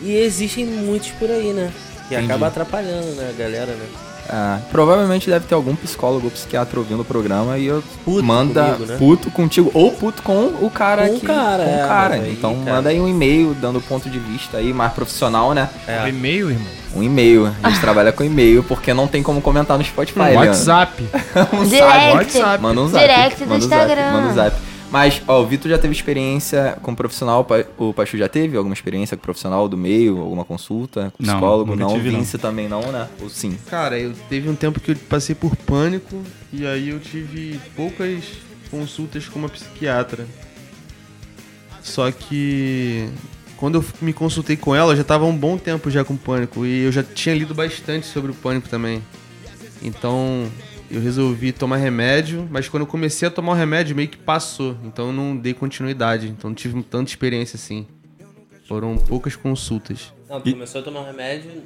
e 0.00 0.16
existem 0.16 0.64
muitos 0.64 1.10
por 1.12 1.30
aí, 1.30 1.52
né? 1.52 1.70
Que 2.08 2.14
Entendi. 2.14 2.30
acaba 2.32 2.48
atrapalhando, 2.48 3.06
né, 3.14 3.30
a 3.30 3.38
galera, 3.40 3.72
né? 3.72 3.86
Ah, 4.28 4.60
provavelmente 4.70 5.28
deve 5.28 5.46
ter 5.46 5.54
algum 5.54 5.74
psicólogo 5.74 6.26
ou 6.26 6.30
psiquiatra 6.30 6.78
ouvindo 6.78 7.00
o 7.02 7.04
programa 7.04 7.58
e 7.58 7.66
eu 7.66 7.82
Puto 8.04 8.22
manda 8.24 8.64
comigo, 8.74 8.86
né? 8.86 8.96
puto 8.96 9.30
contigo 9.32 9.70
ou 9.74 9.90
puto 9.92 10.22
com 10.22 10.46
o 10.64 10.70
cara 10.70 11.08
Com 11.08 11.16
o 11.16 11.20
que- 11.20 11.26
cara, 11.26 11.64
com 11.64 11.70
o 11.70 11.74
é, 11.74 11.78
cara. 11.88 12.14
aí, 12.14 12.32
Então 12.32 12.54
cara. 12.64 12.76
manda 12.76 12.88
aí 12.90 13.00
um 13.00 13.08
e-mail 13.08 13.52
dando 13.60 13.80
ponto 13.80 14.08
de 14.08 14.20
vista 14.20 14.58
aí 14.58 14.72
mais 14.72 14.92
profissional, 14.92 15.52
né? 15.52 15.68
É. 15.88 16.04
O 16.04 16.08
e-mail, 16.08 16.50
irmão. 16.52 16.81
Um 16.94 17.02
e-mail. 17.02 17.46
A 17.62 17.70
gente 17.70 17.80
trabalha 17.80 18.12
com 18.12 18.22
e-mail 18.22 18.62
porque 18.64 18.92
não 18.92 19.06
tem 19.08 19.22
como 19.22 19.40
comentar 19.40 19.78
no 19.78 19.84
Spotify, 19.84 20.18
Leandro. 20.18 20.48
WhatsApp. 20.48 21.02
um 21.54 21.64
Direct. 21.64 22.12
WhatsApp. 22.38 22.62
Manda 22.62 22.80
um 22.82 22.88
zap. 22.88 23.06
Direct 23.06 23.44
do 23.44 23.48
manda 23.48 23.64
um 23.64 23.68
zap, 23.68 23.82
Instagram. 23.82 24.12
manda 24.12 24.28
um 24.28 24.34
zap. 24.34 24.56
Mas, 24.90 25.22
ó, 25.26 25.40
o 25.40 25.46
Vitor 25.46 25.70
já 25.70 25.78
teve 25.78 25.94
experiência 25.94 26.76
com 26.82 26.94
profissional, 26.94 27.40
o 27.40 27.44
Pa- 27.44 27.64
o 27.78 27.94
Pachu 27.94 28.18
já 28.18 28.28
teve 28.28 28.58
alguma 28.58 28.74
experiência 28.74 29.16
com 29.16 29.22
profissional 29.22 29.66
do 29.66 29.74
meio, 29.74 30.20
alguma 30.20 30.44
consulta 30.44 31.10
com 31.16 31.24
Não, 31.24 31.32
psicólogo? 31.32 31.70
nunca 31.74 31.84
Não, 31.84 31.94
tive, 31.94 32.10
não. 32.10 32.22
Também 32.38 32.68
não, 32.68 32.82
né? 32.92 33.08
Ou 33.22 33.30
sim? 33.30 33.56
Cara, 33.70 33.98
eu 33.98 34.12
teve 34.28 34.50
um 34.50 34.54
tempo 34.54 34.78
que 34.80 34.90
eu 34.90 34.96
passei 35.08 35.34
por 35.34 35.56
pânico 35.56 36.22
e 36.52 36.66
aí 36.66 36.90
eu 36.90 37.00
tive 37.00 37.58
poucas 37.74 38.22
consultas 38.70 39.26
com 39.26 39.38
uma 39.38 39.48
psiquiatra. 39.48 40.26
Só 41.82 42.10
que 42.10 43.08
quando 43.62 43.76
eu 43.76 43.84
me 44.00 44.12
consultei 44.12 44.56
com 44.56 44.74
ela, 44.74 44.92
eu 44.92 44.96
já 44.96 45.04
tava 45.04 45.24
há 45.24 45.28
um 45.28 45.36
bom 45.36 45.56
tempo 45.56 45.88
já 45.88 46.02
com 46.04 46.16
pânico 46.16 46.66
e 46.66 46.82
eu 46.82 46.90
já 46.90 47.00
tinha 47.00 47.32
lido 47.32 47.54
bastante 47.54 48.08
sobre 48.08 48.32
o 48.32 48.34
pânico 48.34 48.68
também. 48.68 49.00
Então, 49.80 50.50
eu 50.90 51.00
resolvi 51.00 51.52
tomar 51.52 51.76
remédio, 51.76 52.48
mas 52.50 52.68
quando 52.68 52.82
eu 52.82 52.88
comecei 52.88 53.28
a 53.28 53.30
tomar 53.30 53.52
o 53.52 53.54
remédio 53.54 53.94
meio 53.94 54.08
que 54.08 54.16
passou, 54.16 54.76
então 54.82 55.06
eu 55.06 55.12
não 55.12 55.36
dei 55.36 55.54
continuidade, 55.54 56.26
então 56.26 56.50
não 56.50 56.56
tive 56.56 56.82
tanta 56.82 57.08
experiência 57.08 57.54
assim. 57.54 57.86
Foram 58.66 58.98
poucas 58.98 59.36
consultas. 59.36 60.12
Não, 60.28 60.40
tu 60.40 60.50
começou 60.50 60.80
a 60.80 60.84
tomar 60.84 61.02
um 61.02 61.06
remédio, 61.06 61.62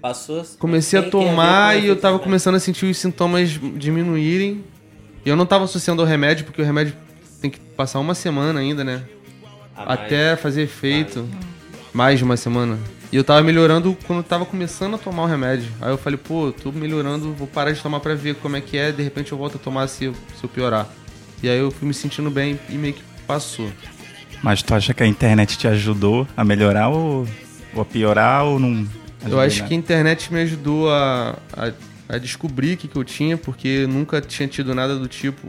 passou. 0.00 0.42
Comecei 0.58 0.98
a 0.98 1.02
tomar 1.02 1.78
e 1.78 1.88
eu 1.88 1.96
tava 1.96 2.16
do 2.16 2.24
começando 2.24 2.54
a 2.54 2.58
sentir 2.58 2.86
os 2.86 2.96
sintomas 2.96 3.50
diminuírem. 3.76 4.64
E 5.26 5.28
eu 5.28 5.36
não 5.36 5.44
tava 5.44 5.64
associando 5.64 6.00
ao 6.00 6.08
remédio, 6.08 6.46
porque 6.46 6.62
o 6.62 6.64
remédio 6.64 6.96
tem 7.38 7.50
que 7.50 7.60
passar 7.60 8.00
uma 8.00 8.14
semana 8.14 8.60
ainda, 8.60 8.82
né? 8.82 9.04
Ah, 9.76 9.94
Até 9.94 10.36
fazer 10.36 10.62
efeito. 10.62 11.28
Mais 11.92 12.18
de 12.18 12.24
uma 12.24 12.36
semana. 12.36 12.78
E 13.12 13.16
eu 13.16 13.22
tava 13.22 13.40
melhorando 13.42 13.96
quando 14.06 14.18
eu 14.18 14.24
tava 14.24 14.44
começando 14.44 14.94
a 14.94 14.98
tomar 14.98 15.22
o 15.22 15.26
remédio. 15.26 15.70
Aí 15.80 15.90
eu 15.90 15.96
falei, 15.96 16.18
pô, 16.18 16.50
tô 16.50 16.72
melhorando, 16.72 17.32
vou 17.32 17.46
parar 17.46 17.70
de 17.70 17.80
tomar 17.80 18.00
pra 18.00 18.14
ver 18.16 18.34
como 18.34 18.56
é 18.56 18.60
que 18.60 18.76
é, 18.76 18.90
de 18.90 19.02
repente 19.02 19.30
eu 19.30 19.38
volto 19.38 19.54
a 19.54 19.58
tomar 19.58 19.86
se 19.86 20.06
eu, 20.06 20.14
se 20.36 20.42
eu 20.42 20.48
piorar. 20.48 20.88
E 21.40 21.48
aí 21.48 21.58
eu 21.58 21.70
fui 21.70 21.86
me 21.86 21.94
sentindo 21.94 22.30
bem 22.30 22.58
e 22.68 22.74
meio 22.74 22.94
que 22.94 23.02
passou. 23.26 23.70
Mas 24.42 24.62
tu 24.62 24.74
acha 24.74 24.92
que 24.92 25.02
a 25.02 25.06
internet 25.06 25.56
te 25.56 25.68
ajudou 25.68 26.26
a 26.36 26.44
melhorar 26.44 26.88
ou, 26.88 27.26
ou 27.72 27.82
a 27.82 27.84
piorar 27.84 28.44
ou 28.44 28.58
não? 28.58 28.84
Eu 29.24 29.38
acho 29.38 29.58
nada? 29.58 29.68
que 29.68 29.74
a 29.74 29.76
internet 29.76 30.32
me 30.32 30.40
ajudou 30.40 30.90
a, 30.90 31.38
a, 31.52 31.72
a 32.08 32.18
descobrir 32.18 32.74
o 32.74 32.76
que, 32.76 32.88
que 32.88 32.96
eu 32.96 33.04
tinha, 33.04 33.36
porque 33.36 33.68
eu 33.68 33.88
nunca 33.88 34.20
tinha 34.20 34.48
tido 34.48 34.74
nada 34.74 34.98
do 34.98 35.06
tipo. 35.06 35.48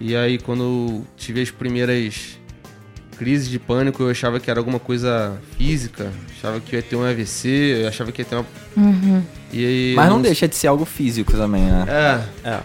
E 0.00 0.16
aí, 0.16 0.38
quando 0.38 0.62
eu 0.64 1.06
tive 1.16 1.40
as 1.40 1.50
primeiras 1.50 2.38
crises 3.14 3.48
de 3.48 3.58
pânico, 3.58 4.02
eu 4.02 4.10
achava 4.10 4.38
que 4.40 4.50
era 4.50 4.58
alguma 4.60 4.78
coisa 4.78 5.40
física, 5.56 6.10
achava 6.38 6.60
que 6.60 6.76
ia 6.76 6.82
ter 6.82 6.96
um 6.96 7.04
AVC, 7.04 7.48
eu 7.82 7.88
achava 7.88 8.12
que 8.12 8.22
ia 8.22 8.24
ter 8.24 8.36
uma. 8.36 8.46
E 9.52 9.64
aí, 9.66 9.92
Mas 9.96 10.08
não 10.08 10.16
eu 10.16 10.22
deixa 10.22 10.46
de 10.48 10.56
ser 10.56 10.66
algo 10.66 10.84
físico 10.84 11.32
também, 11.32 11.62
né? 11.62 11.84
É, 12.44 12.48
É. 12.50 12.60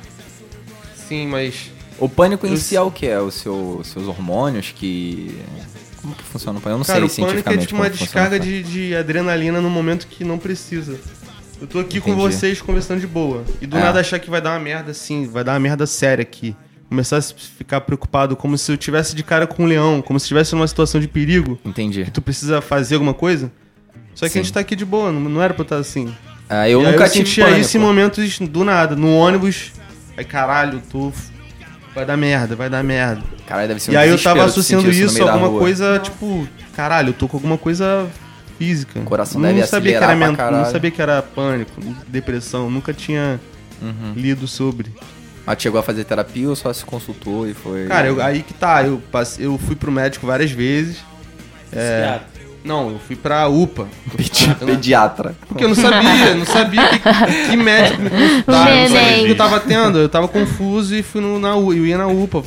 sim, 1.08 1.28
mas. 1.28 1.72
O 2.00 2.08
pânico 2.08 2.48
em 2.48 2.52
Eu 2.52 2.58
si 2.58 2.76
é 2.76 2.82
o 2.82 2.90
que? 2.90 3.06
É 3.08 3.20
os 3.20 3.34
seu, 3.36 3.82
seus 3.84 4.08
hormônios 4.08 4.72
que. 4.76 5.38
Como 6.02 6.16
que 6.16 6.24
funciona 6.24 6.58
o 6.58 6.62
pânico? 6.62 6.76
Eu 6.76 6.78
não 6.80 6.86
Cara, 6.86 7.08
sei 7.10 7.24
o 7.24 7.28
pânico 7.28 7.50
é 7.50 7.54
cientificamente. 7.54 7.68
tipo 7.68 7.76
uma 7.82 7.90
descarga 7.90 8.40
de, 8.40 8.64
de 8.64 8.96
adrenalina 8.96 9.60
no 9.60 9.70
momento 9.70 10.08
que 10.08 10.24
não 10.24 10.38
precisa. 10.38 10.98
Eu 11.60 11.68
tô 11.68 11.80
aqui 11.80 12.00
com 12.00 12.12
Entendi. 12.12 12.22
vocês 12.36 12.62
conversando 12.62 13.02
de 13.02 13.08
boa. 13.08 13.44
E 13.62 13.68
do 13.68 13.78
É. 13.78 13.82
nada 13.82 14.00
achar 14.00 14.18
que 14.18 14.30
vai 14.30 14.40
dar 14.42 14.52
uma 14.52 14.60
merda 14.60 14.92
assim, 14.92 15.28
vai 15.28 15.44
dar 15.44 15.52
uma 15.54 15.60
merda 15.60 15.86
séria 15.86 16.22
aqui. 16.22 16.56
Começar 16.90 17.18
a 17.18 17.22
ficar 17.22 17.82
preocupado 17.82 18.36
como 18.36 18.58
se 18.58 18.72
eu 18.72 18.76
tivesse 18.78 19.16
de 19.16 19.22
cara 19.24 19.46
com 19.46 19.64
um 19.64 19.66
leão, 19.68 20.02
como 20.02 20.20
se 20.20 20.24
estivesse 20.24 20.56
numa 20.56 20.68
situação 20.68 21.00
de 21.00 21.08
perigo, 21.08 21.60
Entendi. 21.64 22.04
que 22.04 22.10
tu 22.12 22.20
precisa 22.22 22.62
fazer 22.62 22.96
alguma 22.96 23.14
coisa. 23.14 23.52
Só 24.16 24.26
que 24.26 24.32
Sim. 24.34 24.40
a 24.40 24.42
gente 24.42 24.54
tá 24.54 24.60
aqui 24.60 24.76
de 24.76 24.84
boa, 24.84 25.12
não, 25.12 25.22
não 25.22 25.42
era 25.42 25.54
pra 25.54 25.62
eu 25.62 25.66
estar 25.66 25.78
assim. 25.78 26.12
Ah, 26.50 26.68
eu 26.68 26.82
E 26.82 26.86
aí 26.88 26.92
nunca 26.92 27.06
eu 27.06 27.12
tive 27.12 27.26
sentia 27.28 27.46
pânico. 27.46 27.62
isso 27.62 27.78
em 27.78 27.80
momentos 27.80 28.40
do 28.40 28.64
nada, 28.64 28.96
no 28.96 29.16
ônibus. 29.16 29.72
Aí 30.18 30.26
caralho, 30.26 30.82
tô. 30.92 31.12
Vai 31.94 32.06
dar 32.06 32.18
merda, 32.18 32.56
vai 32.56 32.70
dar 32.72 32.84
merda. 32.84 33.22
Caralho, 33.46 33.68
deve 33.68 33.80
ser 33.80 33.92
um 33.92 33.94
E 33.94 33.98
aí 33.98 34.10
eu 34.10 34.22
tava 34.22 34.40
tu 34.42 34.46
associando 34.48 34.90
isso 34.90 35.14
meio 35.14 35.28
a 35.28 35.32
alguma 35.34 35.60
coisa, 35.60 36.00
tipo, 36.00 36.48
caralho, 36.76 37.10
eu 37.10 37.14
tô 37.14 37.28
com 37.28 37.38
alguma 37.38 37.58
coisa 37.58 38.08
física. 38.58 39.00
O 39.00 39.04
coração 39.04 39.40
não 39.40 39.50
deve 39.54 39.66
sabia 39.68 39.98
que 40.00 40.04
era. 40.04 40.52
Não 40.52 40.66
sabia 40.66 40.90
que 40.92 41.02
era 41.02 41.22
pânico, 41.22 41.72
depressão, 42.08 42.70
nunca 42.70 42.94
tinha 42.94 43.40
Uhum. 43.82 44.14
lido 44.16 44.48
sobre. 44.48 44.92
Mas 45.50 45.62
chegou 45.62 45.80
a 45.80 45.84
fazer 45.84 46.04
terapia 46.04 46.48
ou 46.48 46.56
só 46.56 46.72
se 46.72 46.86
consultou 46.86 47.48
e 47.48 47.54
foi. 47.56 47.88
Cara, 47.88 48.08
eu- 48.08 48.22
aí 48.22 48.44
que 48.44 48.54
tá, 48.54 48.84
eu, 48.84 49.02
passei, 49.12 49.46
eu 49.46 49.58
fui 49.58 49.76
pro 49.76 49.92
médico 49.92 50.28
várias 50.28 50.52
vezes. 50.52 50.98
É, 51.72 52.02
Psiquiatra. 52.02 52.40
Não, 52.64 52.92
eu 52.92 53.00
fui 53.00 53.16
pra 53.16 53.48
UPA. 53.48 53.88
Pedi- 54.16 54.54
Pediatra. 54.56 55.36
Porque 55.48 55.64
eu 55.64 55.70
não 55.70 55.76
sabia, 55.76 56.36
não 56.36 56.46
sabia 56.46 56.88
que, 56.90 57.00
que 57.50 57.56
médico 57.58 58.02
me 58.02 58.10
consultar, 58.10 58.66
não 58.66 58.88
sabia 58.90 59.22
o 59.22 59.26
que 59.26 59.32
eu 59.32 59.38
tava 59.38 59.60
tendo. 59.60 59.98
Eu 59.98 60.10
tava 60.10 60.28
confuso 60.28 60.94
e 60.96 61.02
fui 61.02 61.20
no, 61.22 61.40
na 61.40 61.50
eu 61.50 61.86
ia 61.86 61.98
na 61.98 62.06
UPA. 62.08 62.44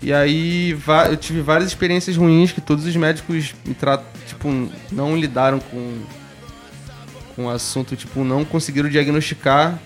E 0.00 0.12
aí 0.12 0.76
eu 1.10 1.16
tive 1.18 1.40
várias 1.42 1.68
experiências 1.68 2.16
ruins 2.16 2.50
que 2.50 2.60
todos 2.60 2.86
os 2.86 2.96
médicos 2.96 3.54
me 3.64 3.74
tratam, 3.74 4.06
tipo, 4.26 4.48
não 4.90 5.16
lidaram 5.16 5.58
com, 5.60 5.98
com 7.36 7.44
o 7.46 7.50
assunto, 7.50 7.94
tipo, 7.94 8.24
não 8.24 8.44
conseguiram 8.44 8.88
diagnosticar. 8.88 9.78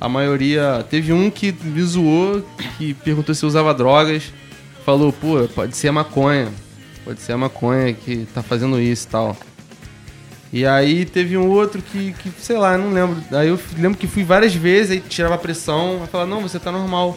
A 0.00 0.08
maioria. 0.08 0.84
Teve 0.88 1.12
um 1.12 1.30
que 1.30 1.52
me 1.62 1.82
zoou, 1.82 2.42
que 2.78 2.94
perguntou 2.94 3.34
se 3.34 3.44
eu 3.44 3.48
usava 3.48 3.74
drogas. 3.74 4.32
Falou, 4.84 5.12
pô, 5.12 5.46
pode 5.54 5.76
ser 5.76 5.88
a 5.88 5.92
maconha. 5.92 6.48
Pode 7.04 7.20
ser 7.20 7.32
a 7.32 7.38
maconha 7.38 7.92
que 7.92 8.26
tá 8.34 8.42
fazendo 8.42 8.80
isso 8.80 9.06
e 9.06 9.10
tal. 9.10 9.36
E 10.52 10.66
aí 10.66 11.04
teve 11.04 11.36
um 11.36 11.48
outro 11.48 11.80
que, 11.80 12.12
que 12.14 12.30
sei 12.40 12.56
lá, 12.58 12.76
não 12.76 12.92
lembro. 12.92 13.22
Aí 13.30 13.48
eu 13.48 13.58
lembro 13.78 13.98
que 13.98 14.06
fui 14.06 14.24
várias 14.24 14.54
vezes, 14.54 14.90
aí 14.92 15.00
tirava 15.00 15.34
a 15.36 15.38
pressão, 15.38 16.00
aí 16.02 16.08
falava, 16.08 16.28
não, 16.30 16.40
você 16.40 16.58
tá 16.58 16.72
normal. 16.72 17.16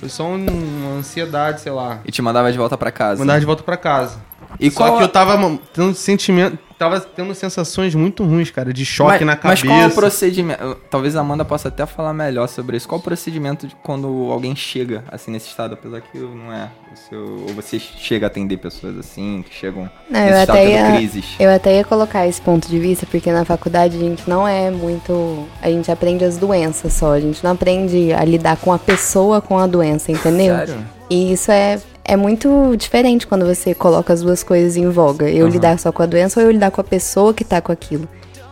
Foi 0.00 0.08
só 0.08 0.24
um- 0.28 0.46
uma 0.46 0.98
ansiedade, 0.98 1.60
sei 1.60 1.72
lá. 1.72 2.00
E 2.06 2.12
te 2.12 2.22
mandava 2.22 2.50
de 2.52 2.56
volta 2.56 2.76
pra 2.78 2.90
casa. 2.90 3.18
Mandava 3.18 3.40
de 3.40 3.44
volta 3.46 3.62
pra 3.62 3.76
casa. 3.76 4.18
E 4.60 4.70
Só 4.70 4.78
qual 4.78 4.98
que 4.98 5.04
eu 5.04 5.08
tava 5.08 5.58
tendo 5.72 5.94
sentimento, 5.94 6.58
tava 6.78 7.00
tendo 7.00 7.34
sensações 7.34 7.94
muito 7.94 8.24
ruins, 8.24 8.50
cara, 8.50 8.72
de 8.72 8.84
choque 8.84 9.24
mas, 9.24 9.26
na 9.26 9.38
Mas 9.42 9.60
cabeça. 9.62 9.66
qual 9.66 9.80
é 9.80 9.86
o 9.86 9.90
procedimento? 9.90 10.76
Talvez 10.90 11.16
a 11.16 11.20
Amanda 11.20 11.44
possa 11.44 11.68
até 11.68 11.84
falar 11.86 12.12
melhor 12.12 12.48
sobre 12.48 12.76
isso. 12.76 12.88
Qual 12.88 13.00
o 13.00 13.02
procedimento 13.02 13.66
de 13.66 13.76
quando 13.82 14.06
alguém 14.30 14.54
chega 14.56 15.04
assim 15.10 15.30
nesse 15.30 15.48
estado? 15.48 15.74
Apesar 15.74 16.00
que 16.00 16.18
não 16.18 16.52
é 16.52 16.68
o 16.92 16.96
seu. 16.96 17.44
Ou 17.48 17.54
você 17.54 17.78
chega 17.78 18.26
a 18.26 18.28
atender 18.28 18.56
pessoas 18.56 18.96
assim, 18.98 19.44
que 19.48 19.54
chegam 19.54 19.90
Não, 20.10 20.20
nesse 20.20 20.32
eu 20.32 20.40
estado 20.40 20.56
até, 20.56 20.66
tendo 20.66 20.90
ia, 20.90 20.96
crises. 20.96 21.26
eu 21.38 21.50
até 21.50 21.76
ia 21.76 21.84
colocar 21.84 22.26
esse 22.26 22.40
ponto 22.40 22.68
de 22.68 22.78
vista, 22.78 23.06
porque 23.06 23.30
na 23.30 23.44
faculdade 23.44 23.96
a 23.96 24.00
gente 24.00 24.28
não 24.28 24.46
é 24.46 24.70
muito. 24.70 25.46
A 25.60 25.68
gente 25.70 25.90
aprende 25.90 26.24
as 26.24 26.36
doenças 26.36 26.92
só, 26.92 27.12
a 27.12 27.20
gente 27.20 27.42
não 27.44 27.52
aprende 27.52 28.12
a 28.12 28.24
lidar 28.24 28.56
com 28.56 28.72
a 28.72 28.78
pessoa 28.78 29.40
com 29.40 29.58
a 29.58 29.66
doença, 29.66 30.10
entendeu? 30.10 30.54
Sério? 30.56 30.84
E 31.10 31.32
isso 31.32 31.50
é, 31.50 31.80
é 32.08 32.16
muito 32.16 32.74
diferente 32.74 33.26
quando 33.26 33.44
você 33.44 33.74
coloca 33.74 34.12
as 34.12 34.22
duas 34.22 34.42
coisas 34.42 34.76
em 34.78 34.88
voga. 34.88 35.30
Eu 35.30 35.44
Aham. 35.44 35.52
lidar 35.52 35.78
só 35.78 35.92
com 35.92 36.02
a 36.02 36.06
doença 36.06 36.40
ou 36.40 36.46
eu 36.46 36.50
lidar 36.50 36.70
com 36.70 36.80
a 36.80 36.84
pessoa 36.84 37.34
que 37.34 37.44
tá 37.44 37.60
com 37.60 37.70
aquilo. 37.70 38.08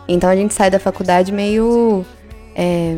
Então 0.07 0.29
a 0.29 0.35
gente 0.35 0.53
sai 0.53 0.69
da 0.69 0.79
faculdade 0.79 1.31
meio. 1.31 2.05
é, 2.55 2.97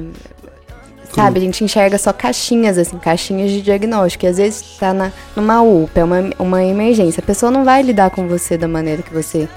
sabe, 1.15 1.39
a 1.39 1.41
gente 1.41 1.63
enxerga 1.63 1.97
só 1.97 2.11
caixinhas, 2.11 2.77
assim, 2.77 2.97
caixinhas 2.99 3.51
de 3.51 3.61
diagnóstico. 3.61 4.25
E 4.25 4.27
às 4.27 4.37
vezes 4.37 4.77
tá 4.77 4.93
na, 4.93 5.13
numa 5.33 5.61
UPA, 5.61 6.01
é 6.01 6.03
uma, 6.03 6.29
uma 6.37 6.63
emergência. 6.63 7.21
A 7.21 7.25
pessoa 7.25 7.49
não 7.49 7.63
vai 7.63 7.81
lidar 7.81 8.09
com 8.09 8.27
você 8.27 8.57
da 8.57 8.67
maneira 8.67 9.01
que 9.01 9.13
você 9.13 9.47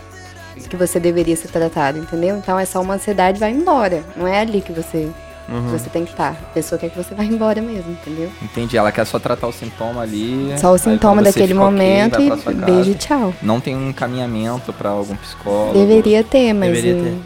que 0.68 0.76
você 0.76 1.00
deveria 1.00 1.36
ser 1.36 1.48
tratado, 1.48 1.98
entendeu? 1.98 2.36
Então 2.36 2.58
é 2.58 2.64
só 2.64 2.80
uma 2.80 2.94
ansiedade 2.94 3.36
e 3.36 3.40
vai 3.40 3.50
embora. 3.50 4.02
Não 4.16 4.26
é 4.26 4.40
ali 4.40 4.60
que 4.60 4.72
você, 4.72 5.10
Uhum. 5.48 5.68
você 5.70 5.90
tem 5.90 6.04
que 6.04 6.12
estar. 6.12 6.30
A 6.30 6.54
pessoa 6.54 6.78
quer 6.78 6.90
que 6.90 6.96
você 6.96 7.14
vá 7.14 7.24
embora 7.24 7.60
mesmo, 7.60 7.92
entendeu? 7.92 8.30
Entendi. 8.42 8.76
Ela 8.76 8.92
quer 8.92 9.04
só 9.04 9.18
tratar 9.18 9.48
o 9.48 9.52
sintoma 9.52 10.02
ali. 10.02 10.54
Só 10.58 10.72
o 10.72 10.78
sintoma 10.78 11.22
daquele 11.22 11.54
momento 11.54 12.18
vai 12.44 12.54
e 12.54 12.56
beijo 12.56 12.90
e 12.90 12.94
tchau. 12.94 13.34
Não 13.42 13.60
tem 13.60 13.76
um 13.76 13.90
encaminhamento 13.90 14.72
pra 14.72 14.90
algum 14.90 15.16
psicólogo. 15.16 15.78
Deveria 15.78 16.22
ter, 16.22 16.52
mas. 16.52 16.72
Deveria 16.72 17.02
ter. 17.02 17.18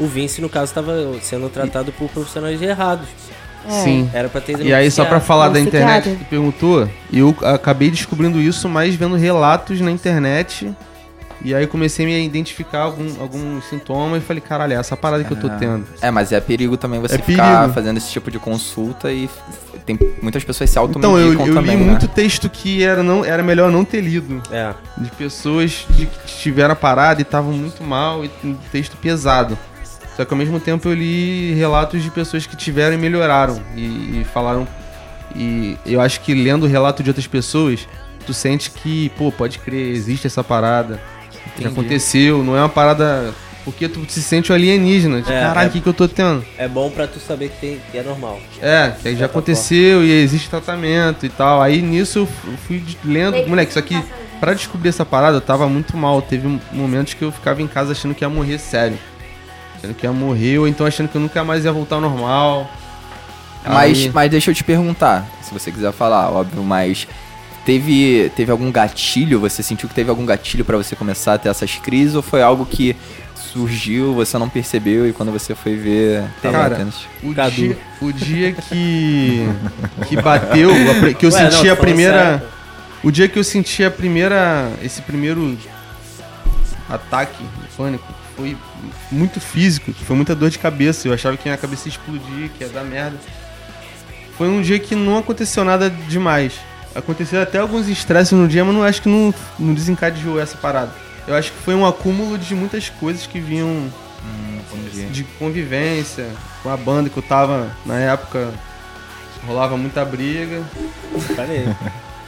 O 0.00 0.06
Vince, 0.06 0.40
no 0.40 0.48
caso, 0.48 0.64
estava 0.66 0.92
sendo 1.20 1.48
tratado 1.48 1.92
por 1.92 2.08
profissionais 2.08 2.60
errados. 2.60 3.06
É. 3.68 3.70
Sim. 3.70 4.10
Era 4.12 4.28
pra 4.28 4.40
ter 4.40 4.60
E 4.60 4.74
aí, 4.74 4.90
só 4.90 5.04
pra 5.04 5.20
falar 5.20 5.48
da 5.48 5.60
internet 5.60 6.16
que 6.16 6.24
perguntou, 6.24 6.88
eu 7.12 7.34
acabei 7.42 7.90
descobrindo 7.90 8.40
isso 8.40 8.68
mais 8.68 8.94
vendo 8.94 9.14
relatos 9.14 9.80
na 9.80 9.90
internet. 9.90 10.74
E 11.44 11.54
aí 11.54 11.66
comecei 11.66 12.04
a 12.04 12.08
me 12.08 12.24
identificar 12.24 12.80
algum, 12.82 13.20
alguns 13.20 13.64
sintomas 13.64 14.22
e 14.22 14.24
falei, 14.24 14.40
caralho, 14.40 14.74
é 14.74 14.76
essa 14.76 14.96
parada 14.96 15.24
que 15.24 15.32
eu 15.32 15.36
tô 15.36 15.48
Ah. 15.48 15.56
tendo. 15.58 15.84
É, 16.00 16.10
mas 16.10 16.30
é 16.30 16.40
perigo 16.40 16.76
também 16.76 17.00
você 17.00 17.16
É 17.16 17.18
ficar 17.18 17.56
perigo. 17.58 17.74
fazendo 17.74 17.96
esse 17.96 18.10
tipo 18.10 18.30
de 18.30 18.38
consulta 18.38 19.10
e 19.12 19.28
tem 19.84 19.98
muitas 20.22 20.44
pessoas 20.44 20.70
se 20.70 20.78
Então, 20.78 21.18
eu, 21.18 21.32
eu 21.32 21.54
também, 21.54 21.76
li 21.76 21.82
né? 21.84 21.90
muito 21.90 22.06
texto 22.06 22.48
que 22.48 22.84
era, 22.84 23.02
não, 23.02 23.24
era 23.24 23.42
melhor 23.42 23.72
não 23.72 23.84
ter 23.84 24.00
lido. 24.00 24.40
É. 24.52 24.72
De 24.98 25.10
pessoas 25.10 25.84
de, 25.90 26.06
que 26.06 26.26
tiveram 26.38 26.72
a 26.72 26.76
parada 26.76 27.20
e 27.20 27.22
estavam 27.22 27.52
muito 27.52 27.82
mal 27.82 28.24
e 28.24 28.30
um 28.44 28.54
texto 28.70 28.96
pesado. 28.96 29.58
Só 30.16 30.24
que 30.24 30.32
ao 30.32 30.38
mesmo 30.38 30.60
tempo 30.60 30.88
eu 30.88 30.94
li 30.94 31.54
relatos 31.54 32.02
de 32.02 32.10
pessoas 32.10 32.46
que 32.46 32.54
tiveram 32.56 32.94
e 32.94 32.98
melhoraram. 32.98 33.60
E, 33.74 34.20
e 34.20 34.26
falaram. 34.32 34.68
E 35.34 35.76
eu 35.86 36.00
acho 36.00 36.20
que 36.20 36.34
lendo 36.34 36.64
o 36.64 36.68
relato 36.68 37.02
de 37.02 37.10
outras 37.10 37.26
pessoas, 37.26 37.88
tu 38.26 38.34
sente 38.34 38.70
que, 38.70 39.08
pô, 39.16 39.32
pode 39.32 39.58
crer, 39.58 39.88
existe 39.94 40.26
essa 40.26 40.44
parada. 40.44 41.00
Entendi. 41.56 41.68
aconteceu, 41.68 42.42
não 42.42 42.56
é 42.56 42.60
uma 42.60 42.68
parada. 42.68 43.32
Porque 43.64 43.88
tu 43.88 44.04
se 44.08 44.20
sente 44.20 44.50
um 44.50 44.54
alienígena. 44.56 45.22
De, 45.22 45.32
É, 45.32 45.40
caralho, 45.40 45.66
é. 45.66 45.68
o 45.68 45.72
que, 45.72 45.80
que 45.80 45.88
eu 45.88 45.94
tô 45.94 46.08
tendo? 46.08 46.44
É 46.58 46.66
bom 46.66 46.90
pra 46.90 47.06
tu 47.06 47.20
saber 47.20 47.48
que, 47.50 47.60
tem, 47.60 47.80
que 47.92 47.96
é 47.98 48.02
normal. 48.02 48.40
É, 48.60 48.92
que 49.00 49.06
aí 49.08 49.14
já 49.16 49.26
aconteceu 49.26 50.04
e 50.04 50.10
existe 50.10 50.50
tratamento 50.50 51.24
e 51.24 51.28
tal. 51.28 51.62
Aí 51.62 51.80
nisso 51.80 52.18
eu 52.20 52.26
fu- 52.26 52.48
fui 52.66 52.78
de- 52.80 52.98
lendo. 53.04 53.46
Moleque, 53.48 53.70
isso 53.70 53.78
aqui, 53.78 54.02
pra 54.40 54.52
descobrir 54.52 54.88
essa 54.88 55.04
parada, 55.04 55.36
eu 55.36 55.40
tava 55.40 55.68
muito 55.68 55.96
mal. 55.96 56.20
Teve 56.20 56.48
um- 56.48 56.58
momentos 56.72 57.14
que 57.14 57.22
eu 57.22 57.30
ficava 57.30 57.62
em 57.62 57.68
casa 57.68 57.92
achando 57.92 58.16
que 58.16 58.24
ia 58.24 58.28
morrer 58.28 58.58
sério. 58.58 58.98
Achando 59.78 59.94
que 59.94 60.04
ia 60.06 60.12
morrer, 60.12 60.58
ou 60.58 60.66
então 60.66 60.84
achando 60.84 61.08
que 61.08 61.14
eu 61.16 61.20
nunca 61.20 61.44
mais 61.44 61.64
ia 61.64 61.70
voltar 61.72 61.94
ao 61.96 62.00
normal. 62.00 62.68
Mas, 63.64 63.98
Aí- 63.98 64.10
mas 64.12 64.28
deixa 64.28 64.50
eu 64.50 64.54
te 64.56 64.64
perguntar, 64.64 65.24
se 65.40 65.52
você 65.54 65.70
quiser 65.70 65.92
falar, 65.92 66.30
óbvio, 66.32 66.64
mas 66.64 67.06
teve, 67.64 68.30
teve 68.36 68.50
algum 68.50 68.70
gatilho? 68.70 69.40
Você 69.40 69.62
sentiu 69.62 69.88
que 69.88 69.94
teve 69.94 70.10
algum 70.10 70.24
gatilho 70.26 70.64
pra 70.64 70.76
você 70.76 70.94
começar 70.96 71.34
a 71.34 71.38
ter 71.38 71.48
essas 71.48 71.74
crises? 71.76 72.14
Ou 72.14 72.22
foi 72.22 72.42
algo 72.42 72.66
que 72.66 72.96
surgiu, 73.34 74.14
você 74.14 74.38
não 74.38 74.48
percebeu 74.48 75.06
e 75.06 75.12
quando 75.12 75.30
você 75.30 75.54
foi 75.54 75.76
ver, 75.76 76.24
tava 76.40 76.56
Cara, 76.58 76.74
apenas... 76.74 76.94
O 77.22 77.34
Cadu. 77.34 77.54
dia, 77.54 77.78
o 78.00 78.12
dia 78.12 78.52
que, 78.52 79.46
que 80.08 80.16
bateu, 80.16 80.70
que 81.18 81.26
eu 81.26 81.30
Ué, 81.30 81.42
não, 81.42 81.50
senti 81.50 81.66
tô 81.66 81.72
a 81.72 81.76
primeira. 81.76 82.24
sério. 82.38 82.42
O 83.02 83.10
dia 83.10 83.28
que 83.28 83.38
eu 83.38 83.44
senti 83.44 83.84
a 83.84 83.90
primeira. 83.90 84.70
Esse 84.82 85.02
primeiro 85.02 85.58
ataque 86.88 87.42
de 87.42 87.76
pânico 87.76 88.06
foi 88.36 88.56
muito 89.10 89.40
físico, 89.40 89.92
foi 89.92 90.14
muita 90.16 90.34
dor 90.34 90.50
de 90.50 90.58
cabeça. 90.58 91.08
Eu 91.08 91.12
achava 91.12 91.36
que 91.36 91.48
minha 91.48 91.58
cabeça 91.58 91.88
ia 91.88 91.90
explodir, 91.90 92.50
que 92.56 92.62
ia 92.64 92.70
dar 92.70 92.84
merda. 92.84 93.18
Foi 94.38 94.48
um 94.48 94.62
dia 94.62 94.78
que 94.78 94.94
não 94.94 95.18
aconteceu 95.18 95.64
nada 95.64 95.90
demais. 95.90 96.54
Aconteceu 96.94 97.40
até 97.42 97.58
alguns 97.58 97.88
estresses 97.88 98.32
no 98.32 98.46
dia, 98.46 98.64
mas 98.64 98.74
não 98.74 98.82
acho 98.82 99.00
que 99.02 99.08
não, 99.08 99.32
não 99.58 99.72
desencadeou 99.74 100.38
essa 100.40 100.56
parada. 100.56 100.90
Eu 101.26 101.34
acho 101.34 101.50
que 101.52 101.58
foi 101.58 101.74
um 101.74 101.86
acúmulo 101.86 102.36
de 102.36 102.54
muitas 102.54 102.88
coisas 102.88 103.26
que 103.26 103.38
vinham 103.40 103.86
entendi. 104.74 105.06
de 105.06 105.24
convivência 105.38 106.26
com 106.62 106.70
a 106.70 106.76
banda 106.76 107.08
que 107.08 107.16
eu 107.16 107.22
tava 107.22 107.68
na 107.86 107.98
época. 107.98 108.48
Rolava 109.46 109.76
muita 109.76 110.04
briga. 110.04 110.62
Falei. 111.34 111.66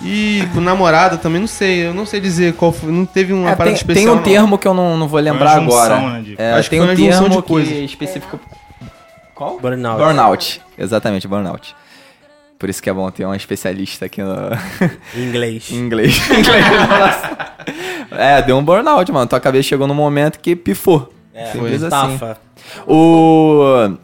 E 0.03 0.47
com 0.53 0.61
namorada 0.61 1.17
também, 1.17 1.41
não 1.41 1.47
sei. 1.47 1.87
Eu 1.87 1.95
não 1.95 2.05
sei 2.05 2.21
dizer 2.21 2.55
qual 2.55 2.73
foi. 2.73 2.91
Não 2.91 3.07
teve 3.07 3.33
uma 3.33 3.51
É, 3.51 3.55
parada 3.55 3.65
tem, 3.67 3.75
especial. 3.75 4.05
tem 4.05 4.13
um 4.13 4.17
não. 4.17 4.23
termo 4.23 4.59
que 4.59 4.67
eu 4.67 4.75
não, 4.75 4.97
não 4.97 5.07
vou 5.09 5.21
lembrar 5.21 5.61
junção, 5.61 5.79
agora. 5.79 6.01
né, 6.11 6.23
de- 6.23 6.35
É, 6.39 6.53
Acho 6.55 6.69
que 6.69 6.77
tem 6.77 6.85
foi 6.85 6.93
um 6.93 6.97
termo 6.97 7.29
de 7.29 7.43
coisas. 7.43 7.73
que 7.73 7.85
especifica... 7.85 8.41
Qual? 9.35 9.59
Burnout. 9.61 9.99
Burnout. 10.03 10.61
Exatamente, 10.79 11.27
burnout. 11.29 11.75
Por 12.65 12.71
isso 12.71 12.83
que 12.83 12.89
é 12.89 12.95
bom 12.95 13.11
ter 13.11 13.27
um 13.27 13.35
especialista 13.35 14.07
aqui 14.07 14.23
no... 14.23 14.35
Inglês. 15.15 15.71
inglês. 15.71 16.17
Inglês, 16.33 16.65
é, 18.11 18.41
deu 18.41 18.57
um 18.57 18.65
burnout, 18.65 19.13
mano. 19.13 19.27
Tua 19.27 19.39
cabeça 19.39 19.69
chegou 19.69 19.87
num 19.87 19.93
momento 19.93 20.39
que 20.39 20.57
pifou. 20.57 21.13
É, 21.35 21.53
Simples 21.53 21.83
assim. 21.83 21.91
tafa. 21.91 22.39
O... 22.87 23.95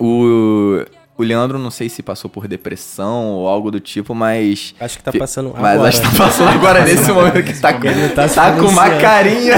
O... 0.00 0.84
O 1.16 1.22
Leandro, 1.22 1.56
não 1.56 1.70
sei 1.70 1.88
se 1.88 2.02
passou 2.02 2.28
por 2.28 2.48
depressão 2.48 3.26
ou 3.26 3.46
algo 3.46 3.70
do 3.70 3.78
tipo, 3.78 4.12
mas... 4.12 4.74
Acho 4.80 4.98
que 4.98 5.04
tá 5.04 5.12
passando 5.12 5.54
Mas 5.56 5.74
agora. 5.74 5.88
acho 5.88 6.02
que 6.02 6.10
tá 6.10 6.24
passando 6.24 6.48
agora 6.48 6.84
nesse 6.84 7.12
momento 7.14 7.44
que 7.44 7.60
tá, 7.60 7.74
tá 7.74 8.28
tá 8.28 8.56
com 8.56 8.66
uma 8.66 8.90
carinha. 8.98 9.54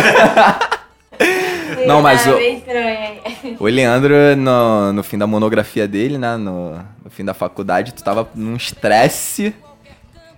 Não, 1.87 2.03
mas 2.03 2.25
Tá 2.25 2.31
o- 2.33 2.37
bem 2.37 2.57
estranho. 2.59 3.57
O 3.61 3.65
Leandro, 3.67 4.15
no, 4.37 4.93
no 4.93 5.03
fim 5.03 5.17
da 5.19 5.27
monografia 5.27 5.87
dele, 5.89 6.19
né? 6.19 6.37
No, 6.37 6.73
no 7.05 7.11
fim 7.11 7.25
da 7.25 7.33
faculdade, 7.35 7.93
tu 7.95 8.03
tava 8.03 8.29
num 8.35 8.57
estresse 8.57 9.55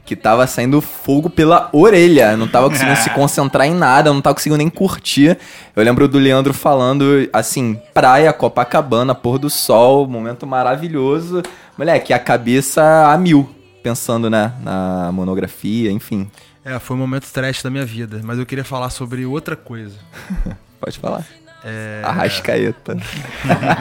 que 0.05 0.15
tava 0.17 0.47
saindo 0.47 0.81
fogo 0.81 1.29
pela 1.29 1.69
orelha. 1.73 2.37
Não 2.37 2.49
tava 2.49 2.69
conseguindo 2.71 2.97
se 2.97 3.11
concentrar 3.15 3.67
em 3.67 3.75
nada, 3.75 4.13
não 4.13 4.21
tava 4.23 4.35
conseguindo 4.35 4.57
nem 4.59 4.71
curtir. 4.71 5.37
Eu 5.77 5.83
lembro 5.85 6.07
do 6.09 6.19
Leandro 6.19 6.55
falando 6.55 7.29
assim: 7.33 7.79
praia, 7.93 8.33
Copacabana, 8.33 9.15
pôr 9.15 9.39
do 9.39 9.51
sol, 9.51 10.07
momento 10.07 10.47
maravilhoso. 10.47 11.43
Moleque, 11.77 12.13
a 12.13 12.19
cabeça 12.19 12.83
a 13.13 13.17
mil, 13.19 13.49
pensando, 13.83 14.31
né? 14.31 14.53
Na 14.63 15.11
monografia, 15.13 15.91
enfim. 15.91 16.31
É, 16.65 16.79
foi 16.79 16.97
um 16.97 17.01
momento 17.01 17.27
trash 17.33 17.63
da 17.63 17.71
minha 17.71 17.85
vida, 17.85 18.21
mas 18.23 18.39
eu 18.39 18.45
queria 18.47 18.65
falar 18.65 18.91
sobre 18.91 19.25
outra 19.27 19.57
coisa. 19.57 19.97
Pode 20.81 20.99
falar. 20.99 21.25
É... 21.65 22.03
Arrascaeta. 22.05 22.97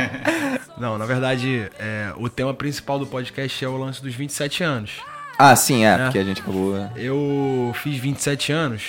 Não, 0.77 0.97
na 0.97 1.05
verdade, 1.05 1.69
é, 1.79 2.11
o 2.17 2.29
tema 2.29 2.53
principal 2.53 2.99
do 2.99 3.05
podcast 3.07 3.63
é 3.63 3.67
o 3.67 3.77
lance 3.77 4.01
dos 4.01 4.13
27 4.13 4.63
anos. 4.63 4.91
Ah, 5.37 5.55
sim, 5.55 5.85
é, 5.85 5.89
É. 5.93 5.97
porque 6.03 6.19
a 6.19 6.23
gente 6.23 6.41
acabou. 6.41 6.75
Eu 6.95 7.71
fiz 7.81 7.97
27 7.99 8.51
anos 8.51 8.83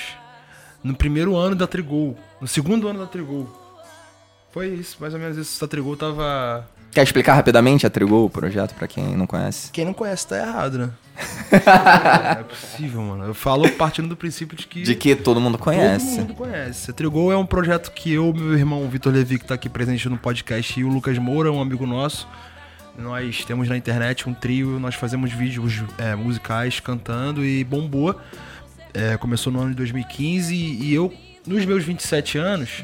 no 0.82 0.94
primeiro 0.94 1.36
ano 1.36 1.54
da 1.54 1.66
Trigol, 1.66 2.16
no 2.40 2.46
segundo 2.48 2.88
ano 2.88 2.98
da 3.00 3.06
Trigol. 3.06 3.46
Foi 4.52 4.68
isso, 4.68 4.96
mais 5.00 5.12
ou 5.12 5.20
menos 5.20 5.36
isso. 5.36 5.62
A 5.64 5.68
Trigol 5.68 5.96
tava. 5.96 6.66
Quer 6.90 7.02
explicar 7.02 7.34
rapidamente 7.34 7.86
a 7.86 7.90
Trigol, 7.90 8.26
o 8.26 8.30
projeto, 8.30 8.74
pra 8.74 8.88
quem 8.88 9.16
não 9.16 9.26
conhece? 9.26 9.70
Quem 9.70 9.84
não 9.84 9.92
conhece 9.92 10.26
tá 10.26 10.38
errado, 10.38 10.78
né? 10.78 10.90
não 11.52 12.40
é 12.40 12.44
possível, 12.44 13.02
mano. 13.02 13.24
Eu 13.24 13.34
falo 13.34 13.68
partindo 13.72 14.08
do 14.08 14.16
princípio 14.16 14.56
de 14.56 14.66
que. 14.66 14.82
De 14.82 14.94
que 14.94 15.14
todo 15.14 15.40
mundo 15.40 15.58
conhece. 15.58 16.16
Todo 16.16 16.18
mundo 16.20 16.34
conhece. 16.34 16.90
A 16.90 16.94
Trigol 16.94 17.32
é 17.32 17.36
um 17.36 17.46
projeto 17.46 17.92
que 17.92 18.12
eu, 18.12 18.32
meu 18.32 18.54
irmão 18.54 18.88
Vitor 18.88 19.12
Levi, 19.12 19.38
que 19.38 19.44
tá 19.44 19.54
aqui 19.54 19.68
presente 19.68 20.08
no 20.08 20.16
podcast, 20.16 20.78
e 20.78 20.84
o 20.84 20.88
Lucas 20.88 21.18
Moura, 21.18 21.52
um 21.52 21.60
amigo 21.60 21.86
nosso. 21.86 22.28
Nós 22.96 23.44
temos 23.44 23.68
na 23.68 23.76
internet 23.76 24.28
um 24.28 24.34
trio, 24.34 24.80
nós 24.80 24.96
fazemos 24.96 25.32
vídeos 25.32 25.84
é, 25.98 26.16
musicais 26.16 26.80
cantando 26.80 27.44
e 27.44 27.62
bombou. 27.62 28.18
É, 28.92 29.16
começou 29.16 29.52
no 29.52 29.60
ano 29.60 29.70
de 29.70 29.76
2015 29.76 30.54
e 30.54 30.94
eu, 30.94 31.12
nos 31.46 31.64
meus 31.64 31.84
27 31.84 32.38
anos, 32.38 32.82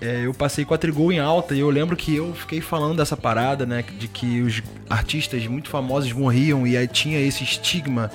é, 0.00 0.22
eu 0.24 0.32
passei 0.32 0.64
com 0.64 0.72
a 0.72 0.78
Trigol 0.78 1.12
em 1.12 1.18
alta 1.18 1.54
e 1.54 1.60
eu 1.60 1.68
lembro 1.68 1.96
que 1.96 2.16
eu 2.16 2.34
fiquei 2.34 2.60
falando 2.60 2.96
dessa 2.96 3.16
parada, 3.16 3.66
né? 3.66 3.84
De 3.98 4.08
que 4.08 4.40
os 4.40 4.62
artistas 4.88 5.46
muito 5.46 5.68
famosos 5.68 6.12
morriam 6.12 6.66
e 6.66 6.76
aí 6.76 6.88
tinha 6.88 7.20
esse 7.20 7.44
estigma 7.44 8.10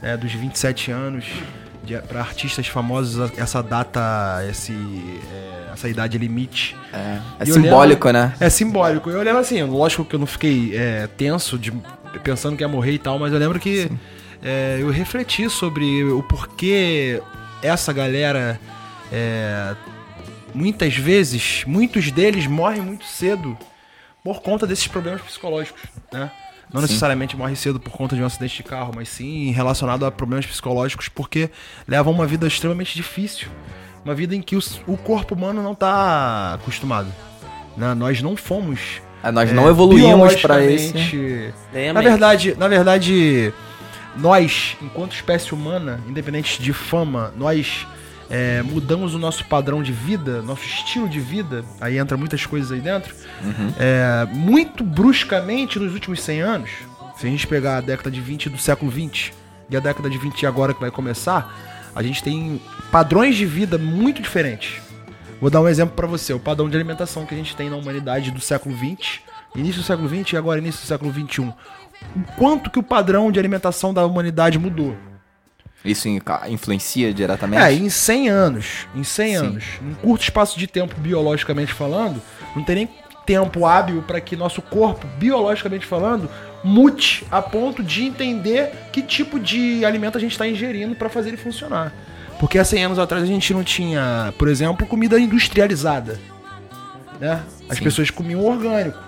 né, 0.00 0.16
dos 0.16 0.32
27 0.32 0.90
anos 0.90 1.24
para 2.08 2.20
artistas 2.20 2.66
famosos 2.66 3.30
essa 3.36 3.62
data, 3.62 4.44
esse, 4.48 4.72
é, 4.72 5.72
essa 5.72 5.88
idade 5.88 6.16
limite. 6.16 6.76
É, 6.92 7.18
é 7.40 7.44
simbólico, 7.44 8.10
né? 8.10 8.32
É 8.40 8.48
simbólico. 8.48 9.10
Eu 9.10 9.22
lembro 9.22 9.40
assim, 9.40 9.62
lógico 9.62 10.04
que 10.04 10.14
eu 10.14 10.18
não 10.18 10.26
fiquei 10.26 10.74
é, 10.74 11.08
tenso, 11.16 11.58
de, 11.58 11.72
pensando 12.22 12.56
que 12.56 12.62
ia 12.62 12.68
morrer 12.68 12.92
e 12.92 12.98
tal, 12.98 13.18
mas 13.18 13.32
eu 13.32 13.38
lembro 13.38 13.58
que 13.58 13.90
é, 14.42 14.78
eu 14.80 14.90
refleti 14.90 15.48
sobre 15.50 16.04
o 16.04 16.22
porquê 16.22 17.20
essa 17.62 17.92
galera, 17.92 18.58
é, 19.12 19.74
muitas 20.54 20.96
vezes, 20.96 21.64
muitos 21.66 22.10
deles 22.10 22.46
morrem 22.46 22.80
muito 22.80 23.04
cedo 23.04 23.56
por 24.22 24.40
conta 24.40 24.66
desses 24.66 24.86
problemas 24.86 25.20
psicológicos, 25.22 25.82
né? 26.12 26.30
Não 26.72 26.80
Sim. 26.80 26.86
necessariamente 26.88 27.36
morre 27.36 27.54
cedo 27.54 27.78
por 27.78 27.92
conta 27.92 28.16
de 28.16 28.22
um 28.22 28.26
acidente 28.26 28.56
de 28.56 28.62
carro, 28.62 28.92
mas 28.96 29.08
sim 29.08 29.50
relacionado 29.52 30.04
a 30.06 30.10
problemas 30.10 30.46
psicológicos 30.46 31.08
porque 31.08 31.50
levam 31.86 32.12
uma 32.12 32.26
vida 32.26 32.46
extremamente 32.46 32.94
difícil. 32.94 33.48
Uma 34.04 34.14
vida 34.14 34.34
em 34.34 34.42
que 34.42 34.56
o 34.56 34.96
corpo 34.96 35.34
humano 35.34 35.62
não 35.62 35.72
está 35.72 36.54
acostumado. 36.54 37.08
né? 37.76 37.94
Nós 37.94 38.20
não 38.22 38.34
fomos. 38.36 38.80
Ah, 39.22 39.30
Nós 39.30 39.50
é, 39.50 39.52
não 39.52 39.68
evoluímos 39.68 40.34
pra 40.36 40.62
esse. 40.64 41.52
Na 41.94 42.00
verdade, 42.00 42.54
na 42.58 42.68
verdade, 42.68 43.52
nós, 44.16 44.76
enquanto 44.82 45.14
espécie 45.14 45.54
humana, 45.54 46.00
independente 46.08 46.60
de 46.62 46.72
fama, 46.72 47.32
nós 47.36 47.86
é, 48.36 48.62
mudamos 48.64 49.14
o 49.14 49.18
nosso 49.18 49.44
padrão 49.44 49.80
de 49.80 49.92
vida, 49.92 50.42
nosso 50.42 50.64
estilo 50.64 51.08
de 51.08 51.20
vida, 51.20 51.64
aí 51.80 51.98
entra 51.98 52.16
muitas 52.16 52.44
coisas 52.44 52.72
aí 52.72 52.80
dentro, 52.80 53.14
Uhum. 53.44 53.72
é, 53.78 54.26
muito 54.32 54.82
bruscamente 54.82 55.78
nos 55.78 55.92
últimos 55.94 56.20
100 56.20 56.40
anos. 56.40 56.70
Se 57.16 57.28
a 57.28 57.30
gente 57.30 57.46
pegar 57.46 57.76
a 57.76 57.80
década 57.80 58.10
de 58.10 58.20
20 58.20 58.50
do 58.50 58.58
século 58.58 58.90
20 58.90 59.32
e 59.70 59.76
a 59.76 59.80
década 59.80 60.10
de 60.10 60.18
20 60.18 60.44
agora 60.46 60.74
que 60.74 60.80
vai 60.80 60.90
começar, 60.90 61.54
a 61.94 62.02
gente 62.02 62.24
tem 62.24 62.60
padrões 62.90 63.36
de 63.36 63.46
vida 63.46 63.78
muito 63.78 64.20
diferentes. 64.20 64.82
Vou 65.40 65.48
dar 65.48 65.60
um 65.60 65.68
exemplo 65.68 65.94
pra 65.94 66.08
você, 66.08 66.32
o 66.32 66.40
padrão 66.40 66.68
de 66.68 66.76
alimentação 66.76 67.24
que 67.24 67.34
a 67.34 67.38
gente 67.38 67.54
tem 67.54 67.70
na 67.70 67.76
humanidade 67.76 68.32
do 68.32 68.40
século 68.40 68.74
20, 68.74 69.22
início 69.54 69.80
do 69.80 69.86
século 69.86 70.08
20 70.08 70.32
e 70.32 70.36
agora 70.36 70.58
início 70.58 70.80
do 70.80 70.88
século 70.88 71.12
21. 71.12 71.50
O 71.50 71.54
quanto 72.36 72.68
que 72.68 72.80
o 72.80 72.82
padrão 72.82 73.30
de 73.30 73.38
alimentação 73.38 73.94
da 73.94 74.04
humanidade 74.04 74.58
mudou? 74.58 74.96
Isso 75.84 76.08
influencia 76.48 77.12
diretamente? 77.12 77.62
É, 77.62 77.72
em 77.72 77.90
100 77.90 78.28
anos, 78.30 78.86
em 78.94 79.04
100 79.04 79.28
Sim. 79.28 79.36
anos, 79.36 79.64
num 79.82 79.94
curto 79.94 80.22
espaço 80.22 80.58
de 80.58 80.66
tempo 80.66 80.94
biologicamente 80.98 81.72
falando, 81.72 82.22
não 82.56 82.64
tem 82.64 82.74
nem 82.76 82.88
tempo 83.26 83.66
hábil 83.66 84.02
para 84.02 84.20
que 84.20 84.34
nosso 84.36 84.62
corpo, 84.62 85.06
biologicamente 85.18 85.84
falando, 85.86 86.28
mute 86.62 87.26
a 87.30 87.42
ponto 87.42 87.82
de 87.82 88.04
entender 88.04 88.70
que 88.92 89.02
tipo 89.02 89.38
de 89.38 89.84
alimento 89.84 90.16
a 90.16 90.20
gente 90.20 90.32
está 90.32 90.46
ingerindo 90.48 90.94
para 90.94 91.08
fazer 91.10 91.28
ele 91.30 91.36
funcionar. 91.36 91.92
Porque 92.40 92.58
há 92.58 92.64
100 92.64 92.84
anos 92.86 92.98
atrás 92.98 93.22
a 93.22 93.26
gente 93.26 93.52
não 93.54 93.62
tinha, 93.62 94.32
por 94.38 94.48
exemplo, 94.48 94.86
comida 94.86 95.18
industrializada. 95.18 96.18
Né? 97.20 97.40
As 97.68 97.78
Sim. 97.78 97.84
pessoas 97.84 98.10
comiam 98.10 98.42
orgânico. 98.44 98.98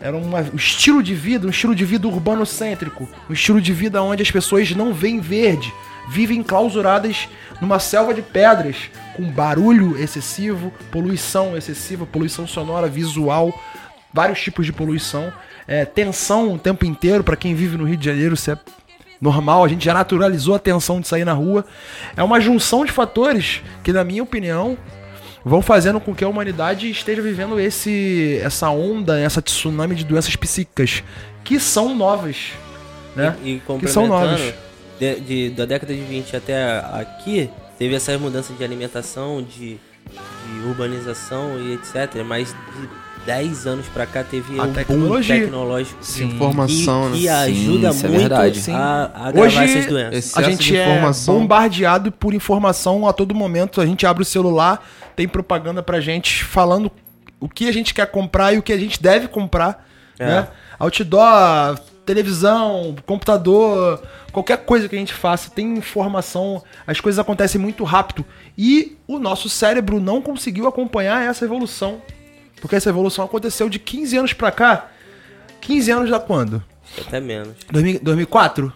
Era 0.00 0.16
uma- 0.16 0.40
um 0.52 0.56
estilo 0.56 1.02
de 1.02 1.14
vida, 1.14 1.46
um 1.46 1.50
estilo 1.50 1.74
de 1.74 1.84
vida 1.84 2.06
urbanocêntrico. 2.06 3.08
Um 3.28 3.32
estilo 3.32 3.60
de 3.60 3.72
vida 3.72 4.00
onde 4.02 4.22
as 4.22 4.30
pessoas 4.30 4.70
não 4.72 4.92
veem 4.92 5.18
verde, 5.18 5.72
vivem 6.10 6.42
clausuradas 6.42 7.28
numa 7.60 7.78
selva 7.78 8.14
de 8.14 8.22
pedras, 8.22 8.90
com 9.14 9.24
barulho 9.24 9.96
excessivo, 9.98 10.72
poluição 10.90 11.56
excessiva, 11.56 12.06
poluição 12.06 12.46
sonora, 12.46 12.88
visual, 12.88 13.52
vários 14.12 14.40
tipos 14.40 14.64
de 14.64 14.72
poluição, 14.72 15.32
é, 15.66 15.84
tensão 15.84 16.52
o 16.52 16.58
tempo 16.58 16.84
inteiro. 16.84 17.24
Para 17.24 17.36
quem 17.36 17.54
vive 17.54 17.76
no 17.76 17.84
Rio 17.84 17.96
de 17.96 18.04
Janeiro, 18.04 18.34
isso 18.34 18.50
é 18.50 18.58
normal, 19.20 19.64
a 19.64 19.68
gente 19.68 19.84
já 19.84 19.92
naturalizou 19.92 20.54
a 20.54 20.58
tensão 20.58 21.00
de 21.00 21.08
sair 21.08 21.24
na 21.24 21.32
rua. 21.32 21.64
É 22.16 22.22
uma 22.22 22.40
junção 22.40 22.84
de 22.84 22.92
fatores 22.92 23.60
que, 23.82 23.92
na 23.92 24.04
minha 24.04 24.22
opinião, 24.22 24.78
vão 25.44 25.60
fazendo 25.60 26.00
com 26.00 26.14
que 26.14 26.24
a 26.24 26.28
humanidade 26.28 26.88
esteja 26.90 27.20
vivendo 27.20 27.58
esse 27.58 28.40
essa 28.42 28.70
onda, 28.70 29.18
essa 29.18 29.42
tsunami 29.42 29.94
de 29.94 30.04
doenças 30.04 30.36
psíquicas 30.36 31.02
que 31.42 31.58
são 31.58 31.94
novas, 31.94 32.52
né? 33.16 33.36
E, 33.42 33.54
e 33.54 33.62
que 33.80 33.88
são 33.88 34.06
novas. 34.06 34.54
De, 34.98 35.20
de- 35.20 35.50
da 35.50 35.64
década 35.64 35.94
de 35.94 36.00
20 36.00 36.36
até 36.36 36.78
aqui, 36.92 37.50
teve 37.78 37.94
essas 37.94 38.20
mudanças 38.20 38.56
de 38.56 38.64
alimentação, 38.64 39.42
de, 39.42 39.76
de 39.76 40.66
urbanização 40.66 41.58
e 41.60 41.74
etc. 41.74 42.22
Mas 42.26 42.48
de 42.78 42.88
10 43.26 43.66
anos 43.66 43.86
pra 43.88 44.06
cá 44.06 44.24
teve 44.24 44.58
A 44.58 44.62
um 44.64 44.72
tecnologia. 44.72 45.34
boom 45.34 45.42
tecnológico 45.44 45.98
Sim. 46.02 46.24
Informação, 46.28 47.10
que, 47.12 47.18
que 47.20 47.26
né? 47.26 47.32
ajuda 47.34 47.90
isso 47.90 48.06
é 48.06 48.08
muito 48.08 48.20
verdade. 48.20 48.60
Sim. 48.60 48.72
a, 48.74 49.10
a 49.14 49.28
Hoje, 49.28 49.38
agravar 49.58 49.64
essas 49.64 49.86
doenças. 49.86 50.36
A 50.36 50.42
gente 50.42 50.76
é 50.76 51.00
bombardeado 51.26 52.10
por 52.12 52.32
informação 52.32 53.06
a 53.06 53.12
todo 53.12 53.34
momento. 53.34 53.80
A 53.80 53.86
gente 53.86 54.06
abre 54.06 54.22
o 54.22 54.26
celular, 54.26 54.82
tem 55.14 55.28
propaganda 55.28 55.82
pra 55.82 56.00
gente 56.00 56.42
falando 56.44 56.90
o 57.40 57.48
que 57.48 57.68
a 57.68 57.72
gente 57.72 57.92
quer 57.92 58.06
comprar 58.06 58.54
e 58.54 58.58
o 58.58 58.62
que 58.62 58.72
a 58.72 58.78
gente 58.78 59.00
deve 59.02 59.28
comprar. 59.28 59.86
É. 60.18 60.26
Né? 60.26 60.48
Outdoor, 60.78 61.78
televisão, 62.08 62.96
computador, 63.06 64.02
qualquer 64.32 64.56
coisa 64.58 64.88
que 64.88 64.96
a 64.96 64.98
gente 64.98 65.12
faça 65.12 65.50
tem 65.50 65.76
informação. 65.76 66.62
As 66.86 67.00
coisas 67.00 67.18
acontecem 67.18 67.60
muito 67.60 67.84
rápido. 67.84 68.24
E 68.56 68.96
o 69.06 69.18
nosso 69.18 69.48
cérebro 69.48 70.00
não 70.00 70.22
conseguiu 70.22 70.66
acompanhar 70.66 71.22
essa 71.28 71.44
evolução. 71.44 72.00
Porque 72.60 72.74
essa 72.76 72.88
evolução 72.88 73.24
aconteceu 73.24 73.68
de 73.68 73.78
15 73.78 74.16
anos 74.16 74.32
pra 74.32 74.50
cá. 74.50 74.88
15 75.60 75.90
anos 75.90 76.10
da 76.10 76.18
quando? 76.18 76.62
Até 76.98 77.20
menos. 77.20 77.54
2000 77.70 78.00
2004? 78.02 78.72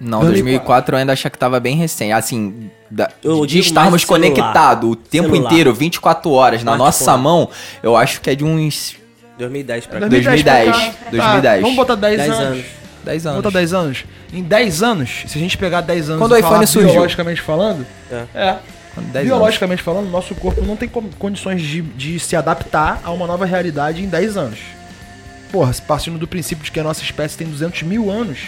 Não, 0.00 0.20
2004 0.20 0.30
2004 0.30 0.94
eu 0.94 0.98
ainda 0.98 1.12
achava 1.12 1.30
que 1.30 1.38
tava 1.38 1.58
bem 1.60 1.76
recente. 1.76 2.12
Assim, 2.12 2.70
da- 2.90 3.10
Eu 3.22 3.44
de 3.46 3.58
estarmos 3.58 4.04
conectados 4.04 4.90
o 4.90 4.96
tempo 4.96 5.28
Celular. 5.30 5.50
inteiro, 5.50 5.74
24 5.74 6.30
horas, 6.30 6.62
na 6.62 6.76
nossa 6.76 7.16
mão, 7.16 7.48
eu 7.82 7.96
acho 7.96 8.20
que 8.20 8.30
é 8.30 8.34
de 8.34 8.44
uns 8.44 8.96
2010 9.38 9.86
pra 9.86 10.00
cá. 10.00 10.08
2010, 10.08 10.70
pra 10.76 10.78
cá. 10.90 11.10
2010. 11.10 11.60
vamos 11.62 11.76
botar 11.76 11.94
10, 11.94 12.16
10 12.18 12.30
anos. 12.32 12.42
anos. 12.46 12.64
10 13.06 13.22
Vamos 13.22 13.34
anos. 13.38 13.44
botar 13.44 13.58
10 13.58 13.72
anos. 13.72 14.04
Em 14.32 14.42
10 14.42 14.82
anos, 14.82 15.24
se 15.26 15.38
a 15.38 15.40
gente 15.40 15.56
pegar 15.56 15.80
10 15.80 16.10
anos 16.10 16.20
Quando 16.20 16.32
o 16.32 16.36
e 16.36 16.38
iPhone 16.40 16.54
falar 16.54 16.66
surgiu? 16.66 16.90
biologicamente 16.92 17.40
falando, 17.40 17.86
É. 18.10 18.24
é. 18.34 18.58
Quando 18.94 19.12
10 19.12 19.26
biologicamente 19.26 19.82
falando, 19.82 20.10
nosso 20.10 20.34
corpo 20.34 20.62
não 20.62 20.76
tem 20.76 20.88
con- 20.88 21.08
condições 21.18 21.62
de, 21.62 21.82
de 21.82 22.18
se 22.18 22.34
adaptar 22.36 23.00
a 23.04 23.10
uma 23.10 23.26
nova 23.26 23.44
realidade 23.46 24.02
em 24.02 24.08
10 24.08 24.36
anos. 24.36 24.58
Porra, 25.52 25.72
partindo 25.86 26.18
do 26.18 26.26
princípio 26.26 26.64
de 26.64 26.70
que 26.70 26.80
a 26.80 26.82
nossa 26.82 27.02
espécie 27.02 27.36
tem 27.36 27.46
200 27.46 27.82
mil 27.84 28.10
anos, 28.10 28.38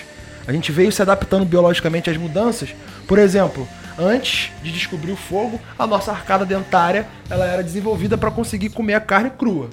a 0.47 0.53
gente 0.53 0.73
veio 0.73 0.90
se 0.90 1.01
adaptando 1.01 1.44
biologicamente 1.44 2.11
às 2.11 2.16
mudanças. 2.16 2.71
Por 3.07 3.18
exemplo, 3.18 3.68
antes 3.99 4.51
de 4.62 4.73
descobrir 4.73 5.12
o 5.12 5.16
fogo, 5.16 5.61
a 5.79 5.87
nossa 5.87 6.11
arcada 6.11 6.44
dentária 6.44 7.07
ela 7.31 7.47
era 7.47 7.62
desenvolvida 7.62 8.16
para 8.18 8.31
conseguir 8.31 8.71
comer 8.71 8.94
a 8.94 9.01
carne 9.01 9.31
crua. 9.31 9.68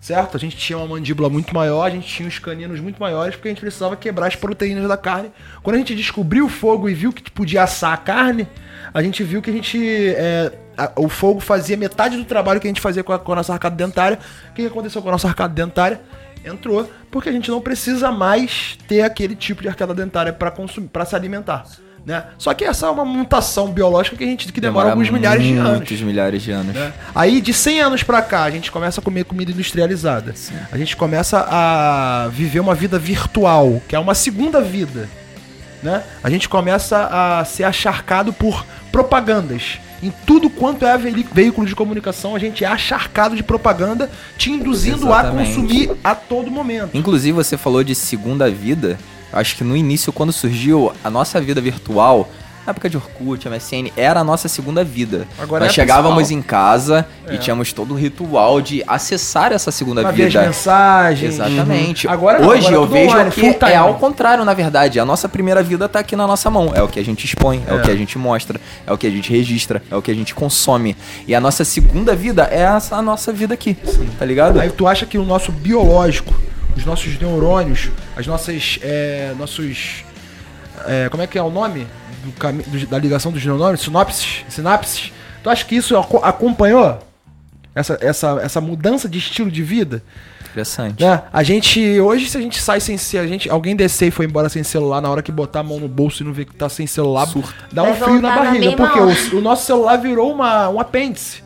Certo? 0.00 0.34
A 0.34 0.40
gente 0.40 0.56
tinha 0.56 0.78
uma 0.78 0.86
mandíbula 0.86 1.28
muito 1.28 1.54
maior, 1.54 1.84
a 1.84 1.90
gente 1.90 2.06
tinha 2.08 2.26
os 2.26 2.38
caninos 2.38 2.80
muito 2.80 2.98
maiores, 2.98 3.34
porque 3.36 3.48
a 3.48 3.50
gente 3.50 3.60
precisava 3.60 3.94
quebrar 3.96 4.28
as 4.28 4.34
proteínas 4.34 4.88
da 4.88 4.96
carne. 4.96 5.30
Quando 5.62 5.76
a 5.76 5.78
gente 5.78 5.94
descobriu 5.94 6.46
o 6.46 6.48
fogo 6.48 6.88
e 6.88 6.94
viu 6.94 7.12
que 7.12 7.30
podia 7.30 7.62
assar 7.64 7.92
a 7.92 7.96
carne, 7.98 8.48
a 8.94 9.02
gente 9.02 9.22
viu 9.22 9.42
que 9.42 9.50
a 9.50 9.52
gente. 9.52 9.78
é, 10.16 10.52
a- 10.76 10.92
o 10.96 11.06
fogo 11.10 11.38
fazia 11.38 11.76
metade 11.76 12.16
do 12.16 12.24
trabalho 12.24 12.58
que 12.58 12.66
a 12.66 12.70
gente 12.70 12.80
fazia 12.80 13.04
com 13.04 13.12
a, 13.12 13.18
com 13.18 13.32
a 13.32 13.36
nossa 13.36 13.52
arcada 13.52 13.76
dentária. 13.76 14.18
O 14.50 14.54
que 14.54 14.64
aconteceu 14.64 15.02
com 15.02 15.08
a 15.10 15.12
nossa 15.12 15.28
arcada 15.28 15.52
dentária? 15.52 16.00
Entrou, 16.42 16.90
porque 17.10 17.28
a 17.28 17.32
gente 17.32 17.50
não 17.50 17.60
precisa 17.60 18.10
mais 18.10 18.78
ter 18.88 19.02
aquele 19.02 19.36
tipo 19.36 19.60
de 19.60 19.68
arcada 19.68 19.92
dentária 19.92 20.32
para 20.32 20.50
consumir, 20.50 20.88
para 20.88 21.04
se 21.04 21.14
alimentar. 21.14 21.66
Né? 22.04 22.24
Só 22.38 22.54
que 22.54 22.64
essa 22.64 22.86
é 22.86 22.90
uma 22.90 23.04
mutação 23.04 23.70
biológica 23.70 24.16
que 24.16 24.24
a 24.24 24.26
gente 24.26 24.50
que 24.52 24.60
demora, 24.60 24.90
alguns 24.90 25.10
milhares 25.10 25.44
de 25.44 25.56
anos. 25.56 25.76
Muitos 25.76 26.00
milhares 26.00 26.42
de 26.42 26.50
anos. 26.50 26.74
né? 26.74 26.92
Aí 27.14 27.40
de 27.40 27.52
100 27.52 27.80
anos 27.80 28.02
pra 28.02 28.22
cá, 28.22 28.44
a 28.44 28.50
gente 28.50 28.72
começa 28.72 29.00
a 29.00 29.04
comer 29.04 29.24
comida 29.24 29.52
industrializada. 29.52 30.34
A 30.72 30.78
gente 30.78 30.96
começa 30.96 31.46
a 31.48 32.28
viver 32.32 32.60
uma 32.60 32.74
vida 32.74 32.98
virtual, 32.98 33.82
que 33.86 33.94
é 33.94 33.98
uma 33.98 34.14
segunda 34.14 34.60
vida. 34.60 35.08
Né? 35.82 36.02
A 36.22 36.30
gente 36.30 36.48
começa 36.48 37.08
a 37.10 37.44
ser 37.44 37.64
acharcado 37.64 38.32
por 38.32 38.64
propagandas. 38.90 39.78
Em 40.02 40.10
tudo 40.26 40.48
quanto 40.48 40.86
é 40.86 40.96
veículo 40.96 41.66
de 41.66 41.74
comunicação, 41.74 42.34
a 42.34 42.38
gente 42.38 42.64
é 42.64 42.66
acharcado 42.66 43.36
de 43.36 43.42
propaganda, 43.42 44.10
te 44.38 44.50
induzindo 44.50 45.06
Exatamente. 45.06 45.52
a 45.52 45.54
consumir 45.54 45.90
a 46.02 46.14
todo 46.14 46.50
momento. 46.50 46.96
Inclusive, 46.96 47.32
você 47.32 47.58
falou 47.58 47.84
de 47.84 47.94
segunda 47.94 48.50
vida. 48.50 48.98
Acho 49.32 49.56
que 49.56 49.64
no 49.64 49.76
início, 49.76 50.12
quando 50.12 50.32
surgiu 50.32 50.92
a 51.04 51.10
nossa 51.10 51.40
vida 51.40 51.60
virtual, 51.60 52.28
na 52.66 52.72
época 52.72 52.90
de 52.90 52.96
Orkut, 52.98 53.48
MSN, 53.48 53.90
era 53.96 54.20
a 54.20 54.24
nossa 54.24 54.46
segunda 54.46 54.84
vida. 54.84 55.26
Agora 55.38 55.64
Nós 55.64 55.72
é 55.72 55.74
chegávamos 55.74 56.26
principal. 56.26 56.38
em 56.38 56.42
casa 56.42 57.06
É. 57.26 57.34
e 57.34 57.38
tínhamos 57.38 57.72
todo 57.72 57.94
o 57.94 57.96
ritual 57.96 58.60
de 58.60 58.84
acessar 58.86 59.50
essa 59.50 59.70
segunda 59.72 60.02
Pra 60.02 60.10
ver 60.10 60.24
as 60.26 60.32
vida. 60.34 60.44
mensagens. 60.44 61.34
Exatamente. 61.34 62.06
Uhum. 62.06 62.12
Agora 62.12 62.46
Hoje 62.46 62.66
agora 62.66 62.74
eu 62.76 62.86
vejo 62.86 63.10
online, 63.16 63.30
que 63.30 63.64
é 63.64 63.76
ao 63.76 63.94
contrário, 63.94 64.44
na 64.44 64.52
verdade. 64.52 65.00
A 65.00 65.06
nossa 65.06 65.26
primeira 65.28 65.62
vida 65.62 65.88
tá 65.88 66.00
aqui 66.00 66.14
na 66.14 66.26
nossa 66.26 66.50
mão. 66.50 66.70
É 66.74 66.82
o 66.82 66.86
que 66.86 67.00
a 67.00 67.04
gente 67.04 67.24
expõe, 67.24 67.62
é, 67.66 67.70
É. 67.72 67.74
o 67.74 67.80
que 67.82 67.90
a 67.90 67.96
gente 67.96 68.18
mostra, 68.18 68.60
é 68.86 68.92
o 68.92 68.98
que 68.98 69.06
a 69.06 69.10
gente 69.10 69.30
registra, 69.32 69.82
é 69.90 69.96
o 69.96 70.02
que 70.02 70.10
a 70.10 70.14
gente 70.14 70.34
consome. 70.34 70.94
E 71.26 71.34
a 71.34 71.40
nossa 71.40 71.64
segunda 71.64 72.14
vida 72.14 72.46
é 72.52 72.60
essa 72.60 72.94
a 72.96 73.00
nossa 73.02 73.32
vida 73.32 73.54
aqui. 73.54 73.74
Tá 74.18 74.24
ligado? 74.26 74.60
Aí 74.60 74.70
tu 74.70 74.86
acha 74.86 75.06
que 75.06 75.16
o 75.16 75.24
nosso 75.24 75.50
biológico, 75.50 76.34
os 76.76 76.84
nossos 76.84 77.18
neurônios, 77.18 77.90
as 78.16 78.26
nossas. 78.26 78.78
É, 78.82 79.34
nossos. 79.38 80.04
é, 80.86 81.08
como 81.08 81.22
é 81.22 81.26
que 81.26 81.38
é 81.38 81.42
o 81.42 81.50
nome? 81.50 81.86
Do 82.24 82.62
do- 82.70 82.86
da 82.86 82.98
ligação 82.98 83.32
dos 83.32 83.44
neurônios? 83.44 83.80
Sinopses? 83.80 84.44
Sinapses? 84.48 85.12
Tu 85.42 85.48
acha 85.50 85.64
que 85.64 85.74
isso 85.76 85.96
aco- 85.96 86.18
acompanhou? 86.22 86.98
Essa, 87.74 87.96
essa, 88.00 88.40
essa 88.42 88.60
mudança 88.60 89.08
de 89.08 89.18
estilo 89.18 89.50
de 89.50 89.62
vida? 89.62 90.02
Interessante. 90.50 91.02
Né? 91.02 91.22
A 91.32 91.42
gente. 91.44 92.00
Hoje, 92.00 92.28
se 92.28 92.36
a 92.36 92.40
gente 92.40 92.60
sai 92.60 92.80
sem 92.80 92.96
se 92.98 93.16
a 93.16 93.24
gente 93.26 93.48
Alguém 93.48 93.76
descer 93.76 94.08
e 94.08 94.10
foi 94.10 94.26
embora 94.26 94.48
sem 94.48 94.64
celular, 94.64 95.00
na 95.00 95.08
hora 95.08 95.22
que 95.22 95.30
botar 95.30 95.60
a 95.60 95.62
mão 95.62 95.78
no 95.78 95.86
bolso 95.88 96.22
e 96.22 96.26
não 96.26 96.32
ver 96.32 96.44
que 96.46 96.54
tá 96.54 96.68
sem 96.68 96.86
celular, 96.88 97.26
dá 97.72 97.84
um 97.84 97.94
Vai 97.94 97.94
frio 97.94 98.20
na 98.20 98.30
na 98.30 98.36
barriga. 98.42 98.66
mesma 98.70 98.76
porque 98.76 98.98
o, 98.98 99.38
o 99.38 99.40
nosso 99.40 99.64
celular 99.64 99.96
virou 99.98 100.32
uma, 100.32 100.68
um 100.68 100.80
apêndice. 100.80 101.42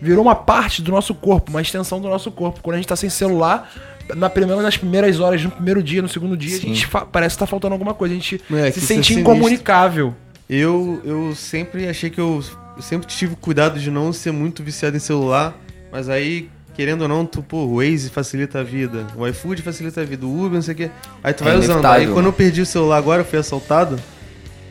Virou 0.00 0.22
uma 0.22 0.34
parte 0.34 0.82
do 0.82 0.90
nosso 0.92 1.14
corpo, 1.14 1.50
uma 1.50 1.62
extensão 1.62 2.00
do 2.00 2.08
nosso 2.08 2.30
corpo. 2.30 2.60
Quando 2.60 2.74
a 2.74 2.78
gente 2.78 2.88
tá 2.88 2.96
sem 2.96 3.08
celular, 3.08 3.70
na 4.14 4.28
primeira, 4.28 4.62
nas 4.62 4.76
primeiras 4.76 5.20
horas, 5.20 5.42
no 5.42 5.50
primeiro 5.50 5.82
dia, 5.82 6.02
no 6.02 6.08
segundo 6.08 6.36
dia, 6.36 6.56
Sim. 6.56 6.70
a 6.70 6.74
gente 6.74 6.88
parece 7.10 7.34
que 7.36 7.40
tá 7.40 7.46
faltando 7.46 7.74
alguma 7.74 7.94
coisa. 7.94 8.14
A 8.14 8.16
gente 8.16 8.40
Moleque, 8.48 8.78
se 8.78 8.84
é 8.84 8.88
sente 8.88 9.14
incomunicável. 9.14 10.14
Eu, 10.48 11.00
eu 11.04 11.34
sempre 11.34 11.88
achei 11.88 12.10
que 12.10 12.20
eu, 12.20 12.42
eu 12.76 12.82
sempre 12.82 13.06
tive 13.06 13.36
cuidado 13.36 13.78
de 13.80 13.90
não 13.90 14.12
ser 14.12 14.32
muito 14.32 14.62
viciado 14.62 14.96
em 14.96 15.00
celular, 15.00 15.56
mas 15.90 16.08
aí, 16.08 16.50
querendo 16.74 17.02
ou 17.02 17.08
não, 17.08 17.24
tu, 17.24 17.42
pô, 17.42 17.58
o 17.58 17.76
Waze 17.76 18.10
facilita 18.10 18.60
a 18.60 18.62
vida, 18.62 19.06
o 19.16 19.26
iFood 19.26 19.62
facilita 19.62 20.02
a 20.02 20.04
vida, 20.04 20.26
o 20.26 20.38
Uber, 20.38 20.54
não 20.54 20.62
sei 20.62 20.74
o 20.74 20.76
quê. 20.76 20.90
Aí 21.22 21.32
tu 21.32 21.42
É 21.42 21.46
vai 21.46 21.56
usando. 21.58 21.86
Aí 21.86 22.06
quando 22.08 22.26
eu 22.26 22.32
perdi 22.32 22.60
o 22.60 22.66
celular 22.66 22.98
agora, 22.98 23.22
eu 23.22 23.24
fui 23.24 23.38
assaltado. 23.38 23.98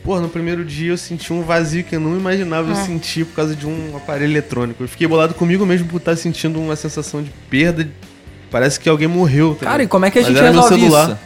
Pô, 0.03 0.19
no 0.19 0.29
primeiro 0.29 0.65
dia 0.65 0.91
eu 0.91 0.97
senti 0.97 1.31
um 1.31 1.43
vazio 1.43 1.83
que 1.83 1.95
eu 1.95 1.99
não 1.99 2.17
imaginava 2.17 2.71
eu 2.71 2.75
sentir 2.75 3.23
por 3.25 3.35
causa 3.35 3.55
de 3.55 3.67
um 3.67 3.95
aparelho 3.95 4.31
eletrônico. 4.31 4.83
Eu 4.83 4.87
fiquei 4.87 5.07
bolado 5.07 5.35
comigo 5.35 5.63
mesmo 5.63 5.87
por 5.87 5.97
estar 5.97 6.15
sentindo 6.15 6.59
uma 6.59 6.75
sensação 6.75 7.21
de 7.21 7.29
perda. 7.49 7.87
Parece 8.51 8.79
que 8.79 8.87
alguém 8.89 9.07
morreu. 9.07 9.55
tá 9.55 9.65
Cara, 9.65 9.75
e 9.75 9.77
ligado? 9.79 9.91
como 9.91 10.05
é 10.05 10.11
que 10.11 10.19
a 10.19 10.21
Mas 10.21 10.31
gente 10.31 10.41
resolve 10.43 10.85
isso? 10.85 11.17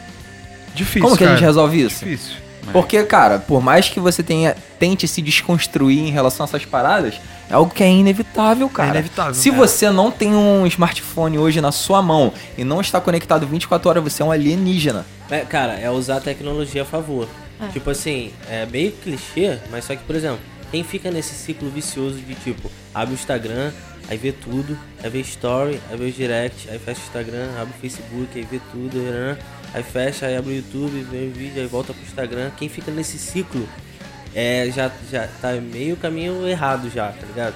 Difícil. 0.74 1.02
Como 1.02 1.16
que 1.16 1.24
a 1.24 1.26
cara. 1.26 1.36
gente 1.38 1.46
resolve 1.46 1.80
isso? 1.82 2.04
Difícil. 2.04 2.34
Porque, 2.72 3.02
cara, 3.04 3.38
por 3.38 3.62
mais 3.62 3.88
que 3.88 4.00
você 4.00 4.22
tenha 4.22 4.56
tente 4.78 5.06
se 5.06 5.22
desconstruir 5.22 5.98
em 6.00 6.10
relação 6.10 6.44
a 6.44 6.48
essas 6.48 6.64
paradas, 6.64 7.14
é 7.48 7.54
algo 7.54 7.72
que 7.72 7.82
é 7.82 7.88
inevitável, 7.88 8.68
cara. 8.68 8.88
É 8.88 8.90
inevitável. 8.92 9.34
Se 9.34 9.48
É. 9.50 9.52
você 9.52 9.88
não 9.90 10.10
tem 10.10 10.34
um 10.34 10.66
smartphone 10.66 11.38
hoje 11.38 11.60
na 11.60 11.70
sua 11.72 12.02
mão 12.02 12.32
e 12.58 12.64
não 12.64 12.80
está 12.80 13.00
conectado 13.00 13.46
24 13.46 13.88
horas, 13.88 14.02
você 14.02 14.20
é 14.22 14.26
um 14.26 14.32
alienígena. 14.32 15.06
É, 15.30 15.40
cara, 15.40 15.74
é 15.74 15.88
usar 15.90 16.16
a 16.16 16.20
tecnologia 16.20 16.82
a 16.82 16.84
favor. 16.84 17.28
Tipo 17.72 17.88
assim, 17.90 18.32
é 18.50 18.66
meio 18.66 18.92
clichê, 18.92 19.58
mas 19.70 19.84
só 19.84 19.94
que, 19.94 20.02
por 20.02 20.14
exemplo, 20.14 20.38
quem 20.70 20.82
fica 20.84 21.10
nesse 21.10 21.34
ciclo 21.34 21.70
vicioso 21.70 22.16
de 22.18 22.34
tipo, 22.34 22.70
abre 22.94 23.14
o 23.14 23.16
Instagram, 23.16 23.70
aí 24.08 24.16
vê 24.16 24.32
tudo, 24.32 24.78
aí 25.02 25.10
vê 25.10 25.20
story, 25.20 25.80
aí 25.90 25.96
vê 25.96 26.04
o 26.04 26.12
direct, 26.12 26.70
aí 26.70 26.78
fecha 26.78 27.00
o 27.00 27.04
Instagram, 27.04 27.48
abre 27.60 27.74
o 27.76 27.80
Facebook, 27.80 28.28
aí 28.38 28.46
vê 28.50 28.60
tudo, 28.72 28.98
né? 28.98 29.38
aí 29.74 29.82
fecha, 29.82 30.26
aí 30.26 30.36
abre 30.36 30.52
o 30.52 30.56
YouTube, 30.56 31.06
vê 31.10 31.26
o 31.26 31.30
vídeo, 31.30 31.60
aí 31.60 31.66
volta 31.66 31.92
pro 31.92 32.02
Instagram. 32.02 32.50
Quem 32.56 32.68
fica 32.68 32.90
nesse 32.90 33.18
ciclo 33.18 33.68
é, 34.34 34.70
já, 34.74 34.90
já 35.10 35.28
tá 35.40 35.52
meio 35.52 35.96
caminho 35.96 36.46
errado 36.48 36.90
já, 36.90 37.08
tá 37.08 37.26
ligado? 37.26 37.54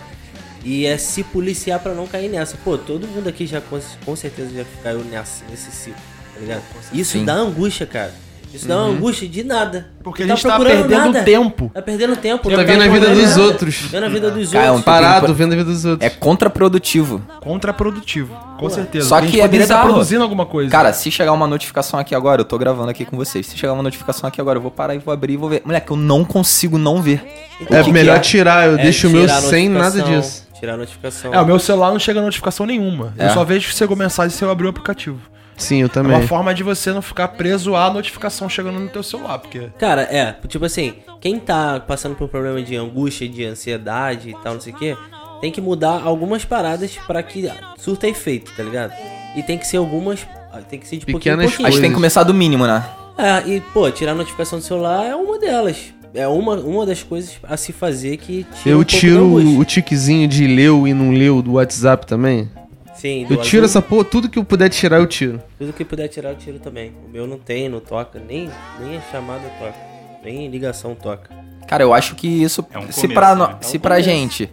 E 0.63 0.85
é 0.85 0.99
se 0.99 1.25
policiar 1.25 1.81
pra 1.81 1.95
não 1.95 2.07
cair 2.07 2.29
nessa. 2.29 2.57
Pô, 2.59 2.77
todo 2.77 3.09
mundo 3.09 3.29
aqui 3.29 3.47
já 3.47 3.61
com, 3.61 3.81
com 4.05 4.17
certeza 4.17 4.51
já 4.55 4.65
caiu 4.83 5.03
nessa, 5.05 5.45
nesse 5.49 5.71
ciclo, 5.71 6.01
tá 6.35 6.41
ligado? 6.41 6.63
Isso 6.93 7.13
Sim. 7.13 7.25
dá 7.25 7.35
angústia, 7.35 7.87
cara. 7.87 8.13
Isso 8.53 8.67
dá 8.67 8.77
uma 8.79 8.87
angústia 8.97 9.29
de 9.29 9.45
nada. 9.45 9.89
Porque 10.03 10.23
a 10.23 10.27
gente 10.27 10.43
tá 10.43 10.59
perdendo 10.59 11.25
tempo. 11.25 11.71
Tá 11.73 11.83
perdendo 11.83 12.17
tempo. 12.17 12.51
Tá 12.51 12.57
não 12.57 12.65
vendo 12.65 12.83
a 12.83 12.89
vida 12.89 13.09
dos 13.15 13.31
nada. 13.31 13.43
outros. 13.43 13.75
Vendo 13.91 14.07
a 14.07 14.09
vida 14.09 14.31
dos 14.31 14.51
Cara, 14.51 14.65
é 14.65 14.69
um 14.71 14.75
outros. 14.75 14.85
Parado, 14.85 15.35
vendo 15.35 15.53
a 15.53 15.57
vida 15.57 15.71
dos 15.71 15.85
outros. 15.85 16.07
É 16.07 16.11
contraprodutivo. 16.11 17.23
Contraprodutivo. 17.41 18.35
Com 18.59 18.69
certeza. 18.69 19.09
Só 19.09 19.17
A 19.17 19.21
gente 19.21 19.33
que 19.33 19.41
é 19.41 19.47
bizarro. 19.49 19.89
produzindo 19.91 20.23
alguma 20.23 20.47
coisa. 20.47 20.71
Cara, 20.71 20.93
se 20.93 21.11
chegar 21.11 21.33
uma 21.33 21.47
notificação 21.47 21.99
aqui 22.01 22.15
agora, 22.15 22.41
eu 22.41 22.45
tô 22.45 22.59
gravando 22.59 22.91
aqui 22.91 23.05
com 23.05 23.17
vocês. 23.17 23.47
Se 23.47 23.57
chegar 23.57 23.73
uma 23.73 23.83
notificação 23.83 24.27
aqui 24.29 24.41
agora, 24.41 24.59
eu 24.59 24.63
vou 24.63 24.71
parar 24.71 24.95
e 24.95 24.99
vou 24.99 25.13
abrir 25.15 25.35
e 25.35 25.37
vou 25.37 25.49
ver. 25.49 25.63
Moleque, 25.65 25.91
eu 25.91 25.97
não 25.97 26.25
consigo 26.25 26.77
não 26.79 27.01
ver. 27.01 27.23
É 27.71 27.81
O 27.81 27.85
que 27.85 27.93
melhor 27.93 28.15
que 28.15 28.19
é? 28.19 28.31
tirar, 28.31 28.67
eu 28.69 28.79
É, 28.79 28.83
deixo 28.83 29.09
o 29.09 29.11
meu 29.11 29.29
sem 29.29 29.69
nada 29.69 30.03
disso. 30.03 30.49
Tirar 30.59 30.75
a 30.75 30.77
notificação. 30.77 31.33
É, 31.33 31.41
o 31.41 31.47
meu 31.47 31.59
celular 31.59 31.91
não 31.91 31.99
chega 31.99 32.21
notificação 32.21 32.67
nenhuma. 32.67 33.15
É. 33.17 33.27
Eu 33.27 33.31
só 33.31 33.45
vejo 33.45 33.69
que 33.69 33.75
chegou 33.75 33.97
mensagem 33.97 34.37
se 34.37 34.45
eu 34.45 34.51
abrir 34.51 34.67
o 34.67 34.71
aplicativo. 34.71 35.19
Sim, 35.63 35.81
eu 35.81 35.87
É 35.87 35.89
também. 35.89 36.17
uma 36.17 36.27
forma 36.27 36.53
de 36.55 36.63
você 36.63 36.93
não 36.93 37.03
ficar 37.03 37.29
preso 37.29 37.75
à 37.77 37.91
notificação 37.93 38.49
chegando 38.49 38.79
no 38.81 38.89
teu 38.89 39.03
celular, 39.03 39.39
porque... 39.39 39.69
Cara, 39.79 40.03
é, 40.03 40.35
tipo 40.49 40.65
assim, 40.65 40.95
quem 41.21 41.39
tá 41.39 41.81
passando 41.81 42.15
por 42.17 42.25
um 42.25 42.29
problema 42.29 42.61
de 42.63 42.75
angústia, 42.77 43.29
de 43.29 43.45
ansiedade 43.45 44.31
e 44.31 44.35
tal, 44.43 44.55
não 44.55 44.61
sei 44.61 44.73
o 44.73 44.77
quê, 44.77 44.97
tem 45.41 45.51
que 45.53 45.61
mudar 45.61 46.03
algumas 46.03 46.45
paradas 46.45 46.99
pra 47.07 47.23
que 47.23 47.49
surta 47.79 48.09
efeito, 48.09 48.53
tá 48.57 48.63
ligado? 48.63 48.93
E 49.37 49.43
tem 49.43 49.57
que 49.57 49.67
ser 49.67 49.77
algumas. 49.77 50.27
Tem 50.69 50.79
que 50.79 50.87
ser 50.89 50.97
de 50.97 51.07
pouquinho 51.07 51.35
em 51.35 51.37
Pequenas 51.37 51.51
pouquinho. 51.51 51.69
Acho 51.69 51.77
que 51.77 51.81
tem 51.83 51.91
que 51.91 51.95
começar 51.95 52.25
do 52.25 52.35
mínimo, 52.35 52.67
né? 52.67 52.85
É, 53.17 53.49
e, 53.49 53.61
pô, 53.61 53.91
tirar 53.91 54.13
a 54.13 54.15
notificação 54.15 54.59
do 54.59 54.65
celular 54.65 55.05
é 55.07 55.15
uma 55.15 55.39
delas. 55.39 55.77
É 56.13 56.27
uma, 56.27 56.55
uma 56.57 56.85
das 56.85 57.03
coisas 57.05 57.37
a 57.45 57.57
se 57.57 57.73
fazer 57.73 58.17
que 58.17 58.45
tira 58.61 58.75
Eu 58.75 58.81
um 58.81 58.85
tiro 58.85 59.59
o 59.59 59.65
tiquezinho 59.65 60.27
de 60.27 60.45
leu 60.47 60.89
e 60.89 60.93
não 60.93 61.13
leu 61.13 61.41
do 61.41 61.53
WhatsApp 61.53 62.05
também. 62.05 62.51
Sim, 63.01 63.23
Eu 63.31 63.37
tiro 63.39 63.65
azul, 63.65 63.79
essa 63.79 63.83
porra, 63.83 64.05
tudo 64.05 64.29
que 64.29 64.39
eu 64.39 64.45
puder 64.45 64.69
tirar, 64.69 64.99
eu 64.99 65.07
tiro. 65.07 65.41
Tudo 65.59 65.73
que 65.73 65.85
puder 65.85 66.07
tirar, 66.09 66.31
eu 66.31 66.37
tiro 66.37 66.59
também. 66.59 66.93
O 67.07 67.11
meu 67.11 67.27
não 67.27 67.39
tem, 67.39 67.69
não 67.69 67.81
toca, 67.81 68.21
nem, 68.21 68.51
nem 68.79 68.99
a 68.99 69.01
chamada 69.11 69.49
toca. 69.59 69.75
Nem 70.23 70.49
ligação 70.49 70.95
toca. 70.95 71.31
Cara, 71.67 71.83
eu 71.83 71.95
acho 71.95 72.15
que 72.15 72.27
isso, 72.29 72.65
É 72.71 72.79
um 72.79 72.83
se, 72.93 73.01
começo, 73.03 73.09
pra, 73.15 73.35
no- 73.35 73.47
né? 73.47 73.57
se 73.63 73.77
É 73.77 73.79
um 73.79 73.81
pra 73.83 73.95
começo. 73.97 74.11
gente 74.11 74.51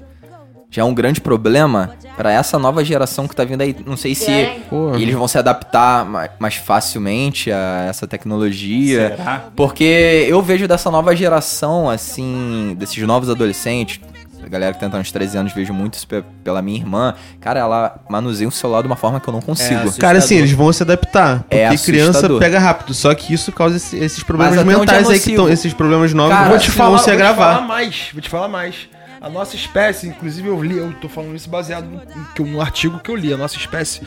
já 0.70 0.82
é 0.82 0.86
um 0.86 0.94
grande 0.94 1.20
problema, 1.22 1.96
pra 2.16 2.32
essa 2.32 2.58
nova 2.60 2.84
geração 2.86 3.28
que 3.28 3.36
tá 3.36 3.44
vindo 3.44 3.62
aí, 3.62 3.76
não 3.86 3.96
sei 3.98 4.14
se 4.16 4.30
É. 4.32 4.60
Porra. 4.70 4.98
eles 5.02 5.16
vão 5.16 5.28
se 5.28 5.38
adaptar 5.38 6.06
ma- 6.06 6.30
mais 6.40 6.56
facilmente 6.56 7.52
a 7.52 7.86
essa 7.90 8.06
tecnologia. 8.08 9.16
Será? 9.18 9.50
Porque 9.56 10.26
eu 10.30 10.42
vejo 10.42 10.68
dessa 10.68 10.90
nova 10.92 11.16
geração, 11.16 11.90
assim, 11.90 12.76
desses 12.78 13.02
novos 13.06 13.30
adolescentes, 13.30 14.00
a 14.44 14.48
galera 14.50 14.74
que 14.74 14.80
tem 14.80 15.00
uns 15.00 15.12
13 15.12 15.38
anos, 15.38 15.54
vejo 15.54 15.74
muito 15.74 15.96
isso 15.96 16.08
pe- 16.08 16.24
pela 16.44 16.62
minha 16.62 16.78
irmã. 16.80 17.14
Cara, 17.42 17.60
ela 17.60 18.00
manuseia 18.10 18.48
um 18.48 18.52
celular 18.52 18.82
de 18.82 18.88
uma 18.88 18.96
forma 18.96 19.20
que 19.20 19.28
eu 19.28 19.34
não 19.34 19.42
consigo. 19.42 19.76
assustador. 19.80 20.00
Cara, 20.00 20.18
assim, 20.20 20.36
eles 20.36 20.52
vão 20.52 20.72
se 20.72 20.84
adaptar. 20.84 21.40
Porque 21.44 21.56
É 21.56 21.78
criança 21.78 22.30
pega 22.40 22.60
rápido. 22.60 22.94
Só 22.94 23.14
que 23.14 23.34
isso 23.34 23.52
causa 23.52 23.78
esse- 23.78 23.98
esses 23.98 24.24
problemas 24.24 24.58
onde 24.58 24.66
mentais 24.78 25.10
é 25.10 25.14
aí 25.14 25.20
que 25.20 25.32
estão. 25.32 25.50
Esses 25.50 25.74
problemas 25.74 26.14
novos 26.14 26.32
Cara, 26.34 26.44
vão, 26.44 26.52
vou 26.52 26.60
te 26.60 26.72
se- 26.72 26.78
falar, 26.78 26.90
vão 26.92 26.98
se 27.00 27.06
vou 27.06 27.14
te 27.16 27.18
falar 27.24 27.30
agravar. 27.34 27.68
mais, 27.68 28.10
vou 28.14 28.22
te 28.22 28.30
falar 28.30 28.48
mais. 28.48 28.90
A 29.20 29.30
nossa 29.30 29.56
espécie, 29.56 30.08
inclusive 30.08 30.48
eu 30.48 30.62
li, 30.64 30.78
eu 30.78 30.94
tô 31.02 31.10
falando 31.10 31.36
isso 31.36 31.50
baseado 31.50 31.86
no, 31.86 32.46
no 32.46 32.62
artigo 32.62 33.00
que 33.00 33.10
eu 33.10 33.16
li. 33.16 33.34
A 33.34 33.38
nossa 33.38 33.58
espécie, 33.58 34.02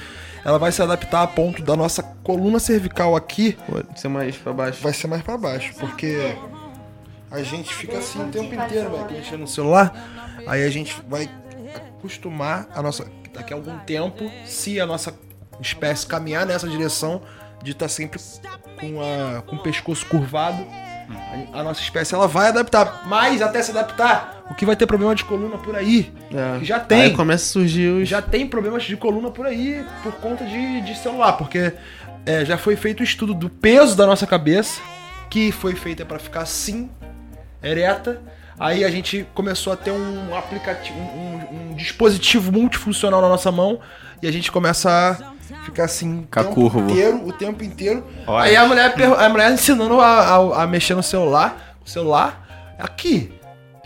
ela 0.45 0.59
vai 0.59 0.71
se 0.71 0.81
adaptar 0.81 1.23
a 1.23 1.27
ponto 1.27 1.63
da 1.63 1.75
nossa 1.77 2.03
coluna 2.23 2.59
cervical 2.61 3.17
aqui 3.17 3.59
Pode 3.69 4.01
ser 4.01 4.09
mais 4.09 4.37
pra 4.37 4.53
baixo. 4.53 4.79
vai 4.83 4.93
ser 4.93 5.09
mais 5.09 5.21
pra 5.23 5.37
baixo, 5.37 5.73
porque 5.81 6.35
a 7.31 7.43
gente 7.43 7.75
fica 7.75 7.99
assim 7.99 8.21
o 8.23 8.27
tempo 8.27 8.55
inteiro, 8.55 8.91
vai 8.91 9.13
mexendo 9.13 9.41
no 9.41 9.49
celular. 9.49 9.93
Aí 10.47 10.65
a 10.65 10.71
gente 10.71 11.01
vai 11.09 11.29
acostumar 11.99 12.69
a 12.75 12.83
nossa 12.83 13.07
daqui 13.33 13.53
a 13.53 13.57
algum 13.57 13.79
tempo, 13.81 14.31
se 14.45 14.81
a 14.81 14.87
nossa 14.87 15.15
espécie 15.61 16.07
caminhar 16.07 16.47
nessa 16.47 16.69
direção 16.69 17.23
de 17.63 17.73
estar 17.73 17.89
sempre 17.89 18.21
com, 18.81 19.01
a, 19.01 19.43
com 19.43 19.57
o 19.57 19.63
pescoço 19.63 20.07
curvado, 20.07 20.67
a, 21.53 21.61
a 21.61 21.63
nossa 21.63 21.81
espécie 21.81 22.15
ela 22.15 22.27
vai 22.27 22.49
adaptar. 22.49 23.07
Mas 23.07 23.43
até 23.43 23.63
se 23.63 23.71
adaptar, 23.71 24.45
o 24.51 24.55
que 24.55 24.65
vai 24.65 24.77
ter 24.77 24.87
problema 24.87 25.15
de 25.15 25.25
coluna 25.25 25.59
por 25.59 25.77
aí? 25.77 26.13
É. 26.33 26.65
Já 26.65 26.81
tem. 26.81 27.03
Aí 27.03 27.11
começa 27.15 27.45
a 27.45 27.49
surgir 27.49 27.89
os. 27.89 28.09
Já 28.09 28.23
tem 28.23 28.47
problemas 28.47 28.85
de 28.85 28.97
coluna 28.97 29.31
por 29.31 29.47
aí 29.47 29.85
por 30.03 30.13
conta 30.15 30.45
de, 30.45 30.81
de 30.81 30.97
celular, 30.97 31.35
porque 31.35 31.73
é, 32.25 32.45
já 32.45 32.57
foi 32.57 32.77
feito 32.77 33.01
o 33.01 33.05
estudo 33.05 33.35
do 33.35 33.49
peso 33.49 33.97
da 33.97 34.07
nossa 34.07 34.27
cabeça, 34.27 34.81
que 35.29 35.53
foi 35.53 35.75
feita 35.75 36.05
para 36.05 36.19
ficar 36.19 36.43
assim, 36.43 36.91
ereta. 37.63 38.21
Aí 38.61 38.85
a 38.85 38.91
gente 38.91 39.27
começou 39.35 39.73
a 39.73 39.77
ter 39.77 39.91
um 39.91 40.37
aplicativo, 40.37 40.99
um, 40.99 41.71
um- 41.71 41.75
dispositivo 41.75 42.53
multifuncional 42.53 43.23
na 43.23 43.29
nossa 43.29 43.51
mão 43.51 43.81
e 44.23 44.29
a 44.29 44.31
gente 44.33 44.53
começa 44.53 44.91
a 44.91 45.65
ficar 45.65 45.85
assim 45.85 46.21
Ficar 46.23 46.43
o 46.43 46.45
tempo 46.45 46.55
curvo. 46.55 46.81
inteiro, 46.91 47.27
o 47.27 47.33
tempo 47.33 47.65
inteiro. 47.65 48.07
Olha. 48.27 48.45
Aí 48.45 48.55
a 48.57 48.67
mulher, 48.67 48.95
a 49.19 49.29
mulher 49.31 49.51
ensinando 49.51 49.99
a, 49.99 50.07
a- 50.37 50.63
a 50.63 50.67
mexer 50.67 50.95
no 50.95 51.03
celular, 51.03 51.75
o 51.85 51.89
celular 51.89 52.47
aqui. 52.79 53.33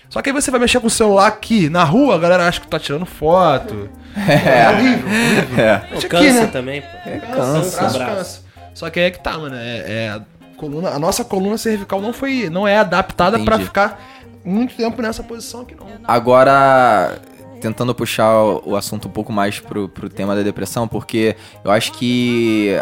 Só 0.08 0.20
que 0.20 0.30
aí 0.30 0.34
você 0.34 0.50
vai 0.50 0.58
mexer 0.60 0.80
com 0.80 0.86
o 0.88 0.90
celular 0.90 1.26
aqui, 1.28 1.68
na 1.70 1.84
rua, 1.84 2.16
a 2.16 2.18
galera 2.18 2.46
acha 2.48 2.60
que 2.60 2.66
tá 2.68 2.78
tirando 2.78 3.06
foto. 3.06 3.88
É, 4.16 4.68
horrível, 4.70 5.08
horrível. 5.08 5.64
É. 5.64 5.76
Pô, 5.78 6.08
cansa 6.08 6.16
aqui, 6.18 6.32
né? 6.32 6.46
também, 6.46 6.82
pô. 6.82 6.88
cansa. 7.34 7.80
Braço 7.80 7.98
braço. 7.98 8.16
cansa. 8.16 8.42
Só 8.72 8.88
que 8.90 9.00
aí 9.00 9.06
é 9.06 9.10
que 9.10 9.18
tá, 9.20 9.36
mano. 9.36 9.56
É, 9.56 9.78
é 9.88 10.08
a, 10.10 10.20
coluna, 10.56 10.90
a 10.90 10.98
nossa 11.00 11.24
coluna 11.24 11.58
cervical 11.58 12.00
não 12.00 12.12
foi. 12.12 12.48
não 12.48 12.66
é 12.66 12.76
adaptada 12.76 13.36
pra 13.40 13.54
Entendi. 13.56 13.64
ficar 13.64 14.00
muito 14.44 14.74
tempo 14.76 15.00
nessa 15.00 15.22
posição 15.22 15.62
aqui, 15.62 15.74
não. 15.74 15.86
Agora, 16.04 17.20
tentando 17.60 17.94
puxar 17.94 18.32
o 18.64 18.76
assunto 18.76 19.08
um 19.08 19.10
pouco 19.10 19.32
mais 19.32 19.58
pro, 19.58 19.88
pro 19.88 20.08
tema 20.08 20.34
da 20.34 20.42
depressão, 20.42 20.86
porque 20.86 21.36
eu 21.64 21.70
acho 21.70 21.92
que 21.92 22.76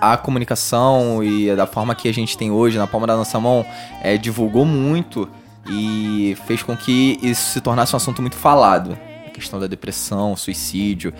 a 0.00 0.16
comunicação 0.16 1.24
e 1.24 1.54
da 1.56 1.66
forma 1.66 1.94
que 1.94 2.08
a 2.08 2.12
gente 2.12 2.36
tem 2.36 2.50
hoje 2.50 2.76
na 2.76 2.86
palma 2.86 3.06
da 3.06 3.16
nossa 3.16 3.40
mão 3.40 3.64
é, 4.02 4.18
divulgou 4.18 4.64
muito 4.64 5.28
e 5.68 6.36
fez 6.46 6.62
com 6.62 6.76
que 6.76 7.18
isso 7.22 7.52
se 7.52 7.60
tornasse 7.60 7.94
um 7.94 7.96
assunto 7.96 8.20
muito 8.20 8.36
falado. 8.36 8.96
A 9.26 9.30
questão 9.30 9.58
da 9.58 9.66
depressão, 9.66 10.36
suicídio 10.36 11.12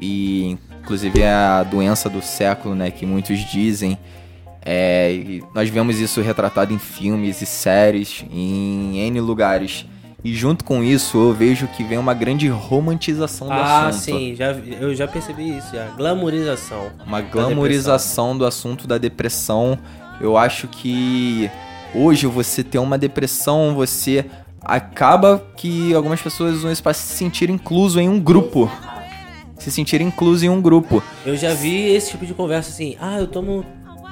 e 0.00 0.56
inclusive 0.80 1.22
a 1.24 1.62
doença 1.62 2.08
do 2.08 2.20
século, 2.20 2.74
né, 2.74 2.90
que 2.90 3.06
muitos 3.06 3.38
dizem. 3.50 3.98
É, 4.64 5.40
nós 5.54 5.68
vemos 5.68 5.98
isso 5.98 6.20
retratado 6.20 6.72
em 6.72 6.78
filmes 6.78 7.42
e 7.42 7.46
séries, 7.46 8.24
em 8.30 8.98
N 8.98 9.20
lugares. 9.20 9.84
E 10.24 10.32
junto 10.32 10.64
com 10.64 10.84
isso, 10.84 11.18
eu 11.18 11.34
vejo 11.34 11.66
que 11.66 11.82
vem 11.82 11.98
uma 11.98 12.14
grande 12.14 12.46
romantização 12.46 13.48
do 13.48 13.52
Ah, 13.54 13.88
assunto. 13.88 14.18
sim, 14.18 14.34
já, 14.36 14.52
eu 14.52 14.94
já 14.94 15.08
percebi 15.08 15.56
isso, 15.58 15.74
já. 15.74 15.86
Glamorização. 15.96 16.90
Uma 17.04 17.20
glamorização 17.20 18.38
do 18.38 18.46
assunto 18.46 18.86
da 18.86 18.98
depressão. 18.98 19.76
Eu 20.20 20.36
acho 20.36 20.68
que 20.68 21.50
hoje 21.92 22.28
você 22.28 22.62
ter 22.62 22.78
uma 22.78 22.96
depressão, 22.96 23.74
você 23.74 24.24
acaba 24.60 25.44
que 25.56 25.92
algumas 25.92 26.22
pessoas 26.22 26.58
usam 26.58 26.70
isso 26.70 26.84
para 26.84 26.94
se 26.94 27.16
sentir 27.16 27.50
incluso 27.50 27.98
em 27.98 28.08
um 28.08 28.20
grupo. 28.20 28.70
Se 29.58 29.72
sentir 29.72 30.00
incluso 30.00 30.46
em 30.46 30.48
um 30.48 30.62
grupo. 30.62 31.02
Eu 31.26 31.36
já 31.36 31.52
vi 31.52 31.88
esse 31.88 32.12
tipo 32.12 32.24
de 32.24 32.32
conversa 32.32 32.70
assim, 32.70 32.96
ah, 33.00 33.18
eu 33.18 33.26
tomo 33.26 33.64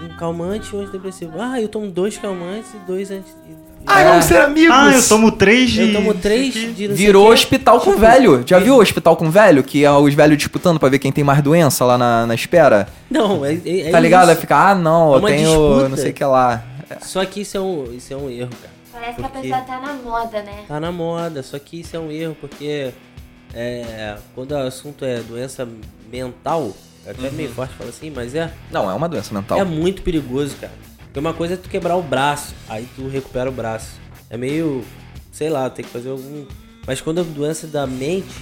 um 0.04 0.16
calmante 0.16 0.70
e 0.72 0.76
um 0.76 0.80
antidepressivo. 0.82 1.32
Ah, 1.40 1.60
eu 1.60 1.68
tomo 1.68 1.90
dois 1.90 2.16
calmantes 2.18 2.70
e 2.74 2.78
dois 2.86 3.10
anti... 3.10 3.28
Ai, 3.86 4.04
vamos 4.04 4.26
ser 4.26 4.38
amigos! 4.42 4.74
Ah, 4.76 4.92
eu 4.92 5.08
tomo 5.08 5.32
três 5.32 5.70
de. 5.70 5.80
Eu 5.88 5.92
tomo 5.94 6.12
três 6.14 6.52
de 6.52 6.86
Virou 6.88 7.32
hospital 7.32 7.80
com 7.80 7.90
Tipo, 7.92 8.00
velho. 8.02 8.42
Já 8.46 8.60
e- 8.60 8.64
viu 8.64 8.74
o 8.74 8.78
hospital 8.80 9.16
com 9.16 9.30
velho? 9.30 9.62
Que 9.64 9.84
é 9.84 9.90
os 9.90 10.12
velhos 10.12 10.36
disputando 10.36 10.78
pra 10.78 10.90
ver 10.90 10.98
quem 10.98 11.10
tem 11.10 11.24
mais 11.24 11.42
doença 11.42 11.84
lá 11.86 11.96
na, 11.96 12.26
na 12.26 12.34
espera? 12.34 12.86
Não, 13.10 13.42
é, 13.44 13.54
é, 13.54 13.88
é 13.88 13.90
tá 13.90 13.98
ligado? 13.98 14.28
Aí 14.28 14.32
isso. 14.32 14.40
fica, 14.42 14.54
ah, 14.70 14.74
não, 14.74 15.12
É 15.12 15.16
eu 15.16 15.18
uma 15.20 15.28
tenho 15.28 15.48
disputa. 15.48 15.88
não 15.88 15.96
sei 15.96 16.10
o 16.10 16.14
que 16.14 16.24
lá. 16.24 16.62
Só 17.00 17.24
que 17.24 17.40
isso 17.40 17.56
é 17.56 17.60
um, 17.60 17.84
isso 17.94 18.12
é 18.12 18.16
um 18.16 18.28
erro, 18.28 18.50
cara. 18.60 18.74
Parece 18.92 19.16
que 19.16 19.24
a 19.24 19.28
Porque- 19.30 19.48
pessoa 19.48 19.60
tá 19.62 19.80
na 19.80 19.92
moda, 19.94 20.42
né? 20.42 20.64
Tá 20.68 20.78
na 20.80 20.92
moda, 20.92 21.42
só 21.42 21.58
que 21.58 21.80
isso 21.80 21.96
é 21.96 21.98
um 21.98 22.10
erro, 22.10 22.36
porque 22.38 22.90
é, 23.54 24.16
quando 24.34 24.52
o 24.52 24.58
assunto 24.58 25.06
é 25.06 25.20
doença 25.20 25.66
mental, 26.12 26.72
é 27.06 27.10
até 27.10 27.30
meio 27.30 27.50
forte 27.50 27.74
falar 27.74 27.90
assim, 27.90 28.10
mas 28.10 28.34
é, 28.34 28.52
Não, 28.70 28.90
é 28.90 28.94
uma 28.94 29.08
doença 29.08 29.32
mental. 29.34 29.58
é 29.58 29.64
muito 29.64 30.02
perigoso, 30.02 30.56
cara. 30.56 30.72
Porque 31.04 31.18
uma 31.18 31.34
coisa 31.34 31.54
é 31.54 31.56
tu 31.56 31.68
quebrar 31.68 31.96
o 31.96 32.02
braço, 32.02 32.54
aí 32.68 32.86
tu 32.94 33.08
recupera 33.08 33.48
o 33.48 33.52
braço. 33.52 33.98
É 34.28 34.36
meio, 34.36 34.84
sei 35.32 35.50
lá, 35.50 35.68
tem 35.68 35.84
que 35.84 35.90
fazer 35.90 36.10
algum. 36.10 36.46
Mas 36.86 37.00
quando 37.00 37.20
é 37.20 37.24
doença 37.24 37.66
da 37.66 37.86
mente, 37.86 38.34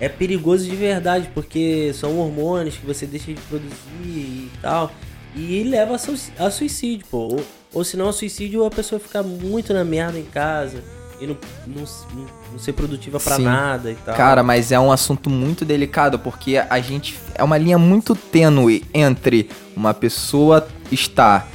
é 0.00 0.08
perigoso 0.08 0.64
de 0.64 0.74
verdade, 0.74 1.30
porque 1.32 1.92
são 1.94 2.18
hormônios 2.18 2.76
que 2.76 2.84
você 2.84 3.06
deixa 3.06 3.32
de 3.32 3.40
produzir 3.42 3.78
e 4.04 4.50
tal. 4.60 4.90
E 5.36 5.62
leva 5.62 5.94
a 5.94 6.50
suicídio, 6.50 7.06
pô. 7.10 7.18
Ou, 7.18 7.44
ou 7.72 7.84
se 7.84 7.96
não 7.96 8.08
a 8.08 8.12
suicídio, 8.12 8.64
a 8.64 8.70
pessoa 8.70 9.00
fica 9.00 9.22
muito 9.22 9.72
na 9.72 9.84
merda 9.84 10.18
em 10.18 10.24
casa 10.24 10.82
e 11.20 11.26
não, 11.26 11.36
não, 11.66 11.84
não- 12.14 12.58
ser 12.58 12.72
produtiva 12.72 13.18
pra 13.18 13.36
Sim. 13.36 13.44
nada 13.44 13.90
e 13.90 13.94
tal. 13.96 14.14
Cara, 14.14 14.42
mas 14.42 14.70
é 14.70 14.78
um 14.78 14.92
assunto 14.92 15.28
muito 15.28 15.64
delicado 15.64 16.18
porque 16.18 16.56
a 16.56 16.80
gente 16.80 17.18
é 17.34 17.42
uma 17.42 17.58
linha 17.58 17.78
muito 17.78 18.14
tênue 18.14 18.84
entre 18.94 19.50
uma 19.76 19.92
pessoa 19.92 20.66
estar 20.90 21.48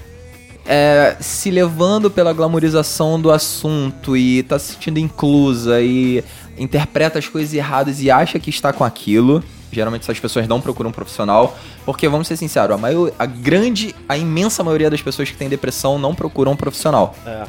é, 0.66 1.18
se 1.20 1.50
levando 1.50 2.12
pela 2.12 2.32
glamorização 2.32 3.20
do 3.20 3.32
assunto 3.32 4.16
e 4.16 4.44
tá 4.44 4.60
se 4.60 4.74
sentindo 4.74 5.00
inclusa 5.00 5.82
e 5.82 6.24
interpreta 6.58 7.18
as 7.18 7.28
coisas 7.28 7.54
erradas 7.54 8.02
e 8.02 8.12
acha 8.12 8.38
que 8.40 8.52
está 8.52 8.72
com 8.72 8.84
aquilo. 8.84 9.44
Geralmente 9.72 10.02
essas 10.04 10.20
pessoas 10.20 10.48
não 10.48 10.60
procuram 10.60 10.90
um 10.90 10.94
profissional, 10.94 11.58
porque 11.86 12.08
vamos 12.08 12.28
ser 12.28 12.38
sinceros, 12.38 12.76
a, 12.76 12.78
maior, 12.78 13.12
a 13.18 13.26
grande, 13.26 13.96
a 14.08 14.18
imensa 14.18 14.64
maioria 14.64 14.90
das 14.90 15.02
pessoas 15.02 15.30
que 15.30 15.38
têm 15.38 15.48
depressão 15.48 15.98
não 15.98 16.14
procuram 16.14 16.52
um 16.52 16.56
profissional. 16.56 17.16
É. 17.26 17.46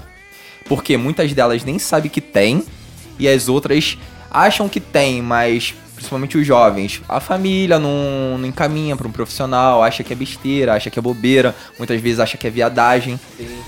Porque 0.71 0.97
muitas 0.97 1.33
delas 1.33 1.65
nem 1.65 1.81
sabem 1.81 2.09
que 2.09 2.21
tem 2.21 2.65
e 3.19 3.27
as 3.27 3.49
outras 3.49 3.99
acham 4.31 4.69
que 4.69 4.79
tem, 4.79 5.21
mas 5.21 5.75
principalmente 5.97 6.39
os 6.39 6.47
jovens, 6.47 7.03
a 7.09 7.19
família 7.19 7.77
não, 7.77 8.39
não 8.39 8.47
encaminha 8.47 8.95
para 8.95 9.09
um 9.09 9.11
profissional, 9.11 9.83
acha 9.83 10.05
que 10.05 10.13
é 10.13 10.17
besteira, 10.17 10.75
acha 10.75 10.89
que 10.89 10.97
é 10.97 11.03
bobeira, 11.03 11.57
muitas 11.77 12.01
vezes 12.01 12.21
acha 12.21 12.39
que 12.39 12.47
é 12.47 12.51
viadagem. 12.51 13.19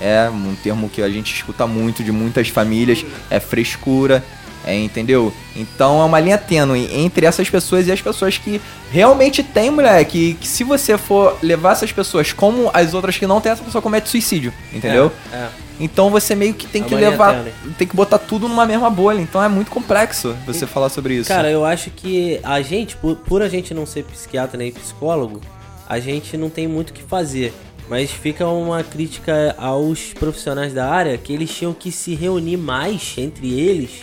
É 0.00 0.30
um 0.30 0.54
termo 0.62 0.88
que 0.88 1.02
a 1.02 1.08
gente 1.08 1.34
escuta 1.34 1.66
muito 1.66 2.04
de 2.04 2.12
muitas 2.12 2.46
famílias, 2.46 3.04
é 3.28 3.40
frescura. 3.40 4.24
É, 4.64 4.78
entendeu? 4.78 5.34
Então 5.56 6.00
é 6.00 6.04
uma 6.04 6.20
linha 6.20 6.38
tênue 6.38 6.88
entre 6.92 7.26
essas 7.26 7.50
pessoas 7.50 7.88
e 7.88 7.90
as 7.90 8.00
pessoas 8.00 8.38
que 8.38 8.60
realmente 8.92 9.42
tem, 9.42 9.72
moleque. 9.72 10.38
Que 10.40 10.46
se 10.46 10.62
você 10.62 10.96
for 10.96 11.36
levar 11.42 11.72
essas 11.72 11.90
pessoas 11.90 12.32
como 12.32 12.70
as 12.72 12.94
outras 12.94 13.18
que 13.18 13.26
não 13.26 13.40
tem, 13.40 13.50
essa 13.50 13.64
pessoa 13.64 13.82
comete 13.82 14.08
suicídio, 14.08 14.54
entendeu? 14.72 15.10
É, 15.32 15.36
é. 15.36 15.48
Então 15.82 16.10
você 16.10 16.36
meio 16.36 16.54
que 16.54 16.68
tem 16.68 16.80
É 16.80 16.84
que 16.84 16.94
levar. 16.94 17.34
tênue. 17.34 17.74
Tem 17.76 17.88
que 17.88 17.96
botar 17.96 18.18
tudo 18.18 18.48
numa 18.48 18.64
mesma 18.64 18.88
bolha. 18.88 19.20
Então 19.20 19.42
é 19.42 19.48
muito 19.48 19.68
complexo 19.68 20.36
você 20.46 20.64
falar 20.64 20.88
sobre 20.88 21.14
isso. 21.14 21.28
Cara, 21.28 21.50
eu 21.50 21.64
acho 21.64 21.90
que 21.90 22.38
a 22.44 22.62
gente, 22.62 22.96
por, 22.96 23.16
por 23.16 23.42
a 23.42 23.48
gente 23.48 23.74
não 23.74 23.84
ser 23.84 24.04
psiquiatra 24.04 24.56
nem 24.56 24.70
psicólogo, 24.70 25.40
a 25.88 25.98
gente 25.98 26.36
não 26.36 26.48
tem 26.48 26.68
muito 26.68 26.90
o 26.90 26.92
que 26.92 27.02
fazer. 27.02 27.52
Mas 27.88 28.12
fica 28.12 28.46
uma 28.46 28.84
crítica 28.84 29.56
aos 29.58 30.12
profissionais 30.14 30.72
da 30.72 30.88
área 30.88 31.18
que 31.18 31.32
eles 31.32 31.50
tinham 31.50 31.74
que 31.74 31.90
se 31.90 32.14
reunir 32.14 32.56
mais 32.56 33.14
entre 33.18 33.52
eles 33.58 34.02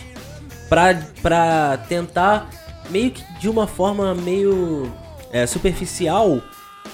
pra, 0.68 0.94
pra 1.22 1.78
tentar, 1.88 2.50
meio 2.90 3.10
que 3.10 3.24
de 3.40 3.48
uma 3.48 3.66
forma 3.66 4.14
meio 4.14 4.92
é, 5.32 5.46
superficial, 5.46 6.42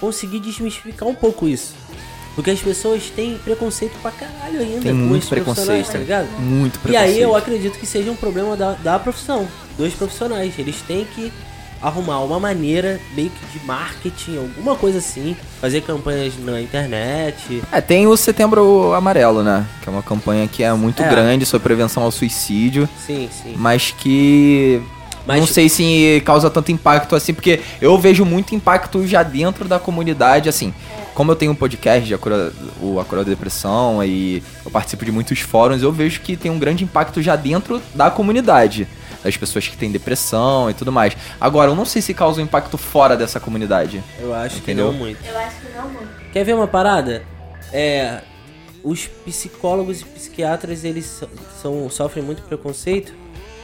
conseguir 0.01 0.39
desmistificar 0.39 1.09
um 1.09 1.15
pouco 1.15 1.49
isso. 1.49 1.75
Porque 2.37 2.51
as 2.51 2.61
pessoas 2.61 3.11
têm 3.11 3.39
preconceito 3.39 3.97
pra 4.03 4.11
caralho 4.13 4.61
ainda 4.61 4.83
Tem 4.83 4.93
muito 4.93 5.27
profissionais, 5.27 5.65
preconceito. 5.89 5.91
tá 5.93 5.99
ligado? 5.99 6.29
Muito 6.39 6.77
E 6.77 6.79
preconceito. 6.79 7.11
aí 7.17 7.21
eu 7.21 7.35
acredito 7.35 7.79
que 7.79 7.87
seja 7.87 8.11
um 8.11 8.15
problema 8.17 8.55
da, 8.57 8.73
da 8.75 8.99
profissão, 8.99 9.49
dos 9.79 9.95
profissionais. 9.95 10.53
Eles 10.59 10.77
têm 10.83 11.05
que 11.07 11.33
arrumar 11.81 12.21
uma 12.21 12.39
maneira 12.39 13.01
meio 13.15 13.31
que 13.31 13.59
de 13.59 13.65
marketing, 13.67 14.37
alguma 14.39 14.75
coisa 14.77 14.99
assim, 14.99 15.37
fazer 15.61 15.81
campanhas 15.83 16.35
na 16.39 16.61
internet. 16.61 17.63
É, 17.73 17.81
tem 17.81 18.07
o 18.07 18.17
Setembro 18.17 18.93
Amarelo, 18.95 19.43
né? 19.43 19.67
Que 19.83 19.89
é 19.89 19.93
uma 19.93 20.03
campanha 20.03 20.47
que 20.47 20.63
é 20.63 20.73
muito 20.75 21.03
É. 21.03 21.09
grande 21.09 21.47
sobre 21.47 21.65
prevenção 21.65 22.03
ao 22.03 22.11
suicídio, 22.11 22.89
Sim, 23.07 23.29
sim. 23.31 23.55
mas 23.57 23.91
que. 23.93 24.83
Mas- 25.27 25.41
Não 25.41 25.47
sei 25.47 25.69
se 25.69 26.23
causa 26.25 26.49
tanto 26.49 26.71
impacto 26.71 27.17
assim, 27.17 27.35
porque 27.35 27.61
eu 27.81 27.99
vejo 27.99 28.25
muito 28.25 28.55
impacto 28.55 29.07
já 29.07 29.23
dentro 29.23 29.67
da 29.67 29.79
comunidade, 29.79 30.49
assim. 30.49 30.73
Como 31.15 31.33
eu 31.33 31.37
tenho 31.37 31.51
um 31.53 31.55
podcast 31.55 32.07
de 32.07 32.15
a 32.15 32.19
cura, 32.19 32.53
o 32.81 33.01
A 33.01 33.05
Cura 33.05 33.25
da 33.25 33.31
Depressão 33.31 34.05
e 34.05 34.43
eu 34.65 34.71
participo 34.71 35.03
de 35.05 35.11
muitos 35.11 35.41
fóruns, 35.41 35.83
eu 35.83 35.91
vejo 35.91 36.21
que 36.21 36.37
tem 36.37 36.51
um 36.51 36.59
grande 36.59 36.85
impacto 36.85 37.23
já 37.23 37.35
dentro 37.35 37.81
da 37.95 38.11
comunidade. 38.11 38.87
Das 39.25 39.37
pessoas 39.37 39.67
que 39.67 39.77
têm 39.77 39.91
depressão 39.91 40.71
e 40.71 40.75
tudo 40.75 40.93
mais. 40.93 41.17
Agora, 41.41 41.71
eu 41.71 41.75
não 41.75 41.85
sei 41.87 42.01
se 42.03 42.15
causa 42.15 42.41
um 42.41 42.45
impacto 42.45 42.77
fora 42.79 43.17
dessa 43.17 43.41
comunidade. 43.41 44.01
Eu 44.21 44.33
acho 44.35 44.59
Entendeu? 44.59 44.89
que 44.89 44.93
não 44.93 44.99
muito. 44.99 45.19
Eu 45.27 45.39
acho 45.39 45.57
que 45.57 45.77
não 45.77 45.89
muito. 45.89 46.09
Quer 46.33 46.45
ver 46.45 46.55
uma 46.55 46.69
parada? 46.69 47.25
É, 47.73 48.21
os 48.85 49.07
psicólogos 49.07 50.03
e 50.03 50.05
psiquiatras 50.05 50.85
eles 50.85 51.23
são, 51.61 51.91
sofrem 51.91 52.25
muito 52.25 52.43
preconceito 52.43 53.13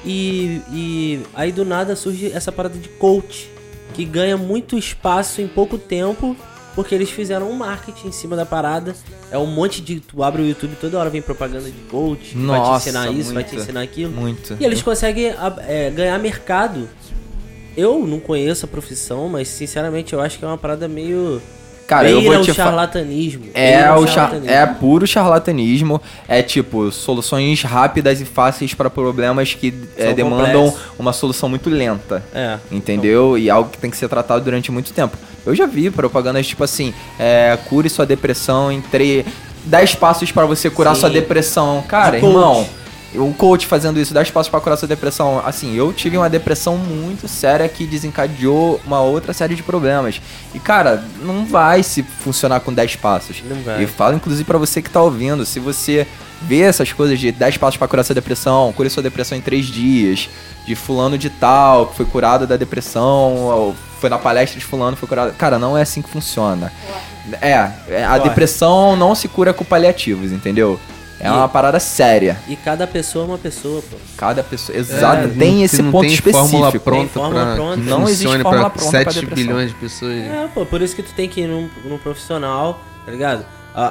e, 0.04 0.60
e 0.72 1.20
aí 1.34 1.52
do 1.52 1.64
nada 1.64 1.94
surge 1.94 2.30
essa 2.32 2.50
parada 2.50 2.78
de 2.78 2.88
coach 2.88 3.50
que 3.94 4.04
ganha 4.04 4.36
muito 4.36 4.76
espaço 4.76 5.40
em 5.40 5.48
pouco 5.48 5.78
tempo 5.78 6.36
porque 6.74 6.94
eles 6.94 7.10
fizeram 7.10 7.50
um 7.50 7.54
marketing 7.54 8.08
em 8.08 8.12
cima 8.12 8.34
da 8.36 8.46
parada. 8.46 8.94
É 9.30 9.38
um 9.38 9.46
monte 9.46 9.80
de. 9.80 10.00
Tu 10.00 10.22
abre 10.22 10.42
o 10.42 10.46
YouTube 10.46 10.76
toda 10.80 10.98
hora 10.98 11.10
vem 11.10 11.22
propaganda 11.22 11.70
de 11.70 11.80
coach, 11.82 12.34
vai 12.34 12.60
te 12.60 12.66
Nossa, 12.66 12.88
ensinar 12.88 13.12
isso, 13.12 13.34
vai 13.34 13.44
te 13.44 13.52
muito. 13.52 13.62
ensinar 13.62 13.82
aquilo. 13.82 14.12
Muito. 14.12 14.56
E 14.58 14.64
eles 14.64 14.82
conseguem 14.82 15.34
é, 15.66 15.90
ganhar 15.90 16.18
mercado. 16.18 16.88
Eu 17.76 18.06
não 18.06 18.20
conheço 18.20 18.66
a 18.66 18.68
profissão, 18.68 19.28
mas 19.28 19.48
sinceramente 19.48 20.12
eu 20.12 20.20
acho 20.20 20.38
que 20.38 20.44
é 20.44 20.48
uma 20.48 20.58
parada 20.58 20.88
meio. 20.88 21.40
Cara, 21.92 22.10
eu 22.10 22.20
beira 22.20 22.34
vou 22.34 22.42
o 22.42 22.46
te 22.46 22.54
charlatanismo. 22.54 23.44
É, 23.54 23.90
o 23.92 24.06
char... 24.06 24.14
charlatanismo. 24.14 24.50
é 24.50 24.66
puro 24.66 25.06
charlatanismo. 25.06 26.02
É 26.28 26.42
tipo, 26.42 26.90
soluções 26.90 27.62
rápidas 27.62 28.20
e 28.20 28.24
fáceis 28.24 28.74
para 28.74 28.88
problemas 28.90 29.54
que 29.54 29.72
é, 29.96 30.12
demandam 30.12 30.64
complexos. 30.70 30.90
uma 30.98 31.12
solução 31.12 31.48
muito 31.48 31.68
lenta. 31.70 32.22
É. 32.34 32.58
Entendeu? 32.70 33.36
E 33.36 33.50
algo 33.50 33.70
que 33.70 33.78
tem 33.78 33.90
que 33.90 33.96
ser 33.96 34.08
tratado 34.08 34.44
durante 34.44 34.70
muito 34.72 34.92
tempo. 34.92 35.16
Eu 35.44 35.54
já 35.54 35.66
vi 35.66 35.90
propagandas 35.90 36.46
tipo 36.46 36.62
assim: 36.64 36.94
é, 37.18 37.58
cure 37.68 37.88
sua 37.88 38.06
depressão 38.06 38.70
em 38.70 38.80
tre- 38.80 39.24
10 39.64 39.94
passos 39.96 40.32
para 40.32 40.44
você 40.46 40.68
curar 40.70 40.94
Sim. 40.94 41.00
sua 41.02 41.10
depressão. 41.10 41.84
Cara, 41.86 42.18
De 42.18 42.24
irmão. 42.26 42.66
O 43.14 43.32
coach 43.34 43.66
fazendo 43.66 44.00
isso, 44.00 44.14
dá 44.14 44.22
espaço 44.22 44.50
pra 44.50 44.60
curar 44.60 44.76
sua 44.76 44.88
depressão. 44.88 45.42
Assim, 45.44 45.74
eu 45.74 45.92
tive 45.92 46.16
uma 46.16 46.30
depressão 46.30 46.76
muito 46.76 47.28
séria 47.28 47.68
que 47.68 47.86
desencadeou 47.86 48.80
uma 48.86 49.00
outra 49.00 49.32
série 49.32 49.54
de 49.54 49.62
problemas. 49.62 50.20
E, 50.54 50.58
cara, 50.58 51.04
não 51.20 51.44
vai 51.44 51.82
se 51.82 52.02
funcionar 52.02 52.60
com 52.60 52.72
10 52.72 52.96
passos. 52.96 53.42
Não 53.44 53.60
vai. 53.62 53.82
E 53.82 53.86
falo, 53.86 54.16
inclusive, 54.16 54.44
pra 54.44 54.58
você 54.58 54.80
que 54.80 54.90
tá 54.90 55.02
ouvindo, 55.02 55.44
se 55.44 55.60
você 55.60 56.06
vê 56.42 56.60
essas 56.60 56.92
coisas 56.92 57.18
de 57.18 57.30
10 57.30 57.56
passos 57.58 57.76
pra 57.76 57.86
curar 57.86 58.04
sua 58.04 58.14
depressão, 58.14 58.72
cure 58.72 58.88
sua 58.90 59.02
depressão 59.02 59.36
em 59.36 59.40
3 59.40 59.66
dias, 59.66 60.28
de 60.66 60.74
fulano 60.74 61.18
de 61.18 61.30
tal, 61.30 61.86
que 61.86 61.96
foi 61.96 62.06
curado 62.06 62.46
da 62.46 62.56
depressão, 62.56 63.36
ou 63.36 63.76
foi 64.00 64.08
na 64.08 64.18
palestra 64.18 64.58
de 64.58 64.64
fulano, 64.64 64.96
foi 64.96 65.08
curado. 65.08 65.32
Cara, 65.34 65.58
não 65.58 65.76
é 65.76 65.82
assim 65.82 66.02
que 66.02 66.08
funciona. 66.08 66.72
É, 67.40 67.70
é, 67.88 68.04
a 68.04 68.18
depressão 68.18 68.96
não 68.96 69.14
se 69.14 69.28
cura 69.28 69.52
com 69.52 69.64
paliativos, 69.64 70.32
entendeu? 70.32 70.80
É 71.22 71.28
E- 71.28 71.30
uma 71.30 71.48
parada 71.48 71.78
séria. 71.78 72.36
E 72.48 72.56
cada 72.56 72.84
pessoa 72.86 73.24
é 73.24 73.28
uma 73.28 73.38
pessoa, 73.38 73.80
pô. 73.80 73.96
Cada 74.16 74.42
pessoa. 74.42 74.76
Exato, 74.76 75.24
É, 75.24 75.28
tem 75.28 75.54
não- 75.56 75.64
esse 75.64 75.80
não 75.80 75.92
ponto 75.92 76.02
tem 76.02 76.14
específico. 76.14 76.48
fórmula 76.50 76.72
pronta 76.80 77.08
fórmula 77.12 77.44
pra 77.44 77.54
pronta. 77.54 77.74
que 77.76 77.88
Não 77.88 78.02
existe 78.08 78.24
fórmula 78.42 78.42
pra 78.42 78.70
pronta 78.70 78.90
pra 78.90 78.90
7 79.04 79.20
depressão. 79.20 79.34
bilhões 79.36 79.70
de 79.70 79.76
pessoas. 79.76 80.12
É, 80.16 80.48
pô, 80.52 80.66
por 80.66 80.82
isso 80.82 80.96
que 80.96 81.02
tu 81.04 81.14
tem 81.14 81.28
que 81.28 81.42
ir 81.42 81.46
num, 81.46 81.70
num 81.84 81.96
profissional, 81.98 82.80
tá 83.06 83.12
ligado? 83.12 83.46
A, 83.74 83.86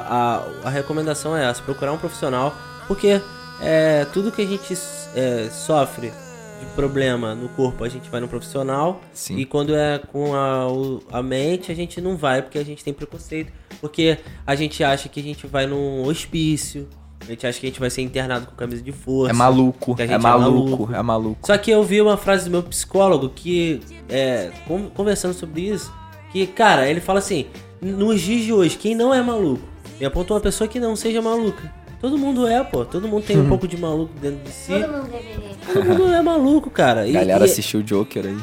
a, 0.64 0.68
a 0.68 0.70
recomendação 0.70 1.34
é 1.36 1.48
essa, 1.48 1.62
procurar 1.62 1.92
um 1.92 1.98
profissional, 1.98 2.54
porque 2.86 3.20
é, 3.62 4.06
tudo 4.12 4.30
que 4.30 4.42
a 4.42 4.46
gente 4.46 4.76
é, 5.16 5.48
sofre 5.50 6.12
de 6.60 6.66
problema 6.76 7.34
no 7.34 7.48
corpo, 7.48 7.82
a 7.82 7.88
gente 7.88 8.08
vai 8.10 8.20
no 8.20 8.28
profissional, 8.28 9.00
Sim. 9.12 9.36
e 9.38 9.44
quando 9.46 9.74
é 9.74 9.98
com 10.12 10.34
a, 10.34 11.18
a 11.18 11.22
mente, 11.22 11.72
a 11.72 11.74
gente 11.74 12.00
não 12.00 12.16
vai, 12.16 12.42
porque 12.42 12.58
a 12.58 12.64
gente 12.64 12.84
tem 12.84 12.92
preconceito, 12.92 13.50
porque 13.80 14.18
a 14.46 14.54
gente 14.54 14.84
acha 14.84 15.08
que 15.08 15.18
a 15.18 15.22
gente 15.22 15.46
vai 15.46 15.66
num 15.66 16.06
hospício, 16.06 16.86
a 17.22 17.30
gente 17.30 17.46
acha 17.46 17.60
que 17.60 17.66
a 17.66 17.68
gente 17.68 17.80
vai 17.80 17.88
ser 17.90 18.02
internado 18.02 18.46
com 18.46 18.54
camisa 18.56 18.82
de 18.82 18.92
força. 18.92 19.30
É 19.32 19.34
maluco, 19.34 19.94
que 19.94 20.02
a 20.02 20.04
é 20.04 20.08
gente 20.08 20.16
é 20.16 20.18
maluco, 20.22 20.70
maluco. 20.70 20.94
é 20.94 21.02
maluco. 21.02 21.46
Só 21.46 21.56
que 21.56 21.70
eu 21.70 21.82
vi 21.84 22.00
uma 22.00 22.16
frase 22.16 22.44
do 22.46 22.50
meu 22.50 22.62
psicólogo 22.62 23.28
que, 23.28 23.80
é, 24.08 24.50
con- 24.66 24.90
conversando 24.94 25.32
sobre 25.34 25.62
isso, 25.62 25.92
que, 26.32 26.46
cara, 26.46 26.88
ele 26.88 27.00
fala 27.00 27.18
assim: 27.20 27.46
nos 27.80 28.20
dias 28.20 28.42
de 28.44 28.52
hoje, 28.52 28.76
quem 28.76 28.94
não 28.94 29.12
é 29.14 29.22
maluco? 29.22 29.62
Me 30.00 30.06
apontou 30.06 30.36
uma 30.36 30.40
pessoa 30.42 30.66
que 30.66 30.80
não 30.80 30.96
seja 30.96 31.22
maluca. 31.22 31.72
Todo 32.00 32.18
mundo 32.18 32.46
é, 32.48 32.64
pô. 32.64 32.84
Todo 32.84 33.06
mundo 33.06 33.22
tem 33.24 33.38
um 33.38 33.48
pouco 33.48 33.68
de 33.68 33.76
maluco 33.76 34.12
dentro 34.20 34.40
de 34.42 34.50
si. 34.50 34.72
Todo 34.72 34.90
mundo 34.92 35.02
deveria. 35.12 35.56
Todo 35.72 35.84
mundo 35.84 36.12
é 36.12 36.20
maluco, 36.22 36.68
cara. 36.70 37.02
A 37.02 37.06
E, 37.06 37.12
galera 37.12 37.46
e- 37.46 37.48
assistiu 37.50 37.78
o 37.78 37.82
Joker 37.84 38.26
aí. 38.26 38.38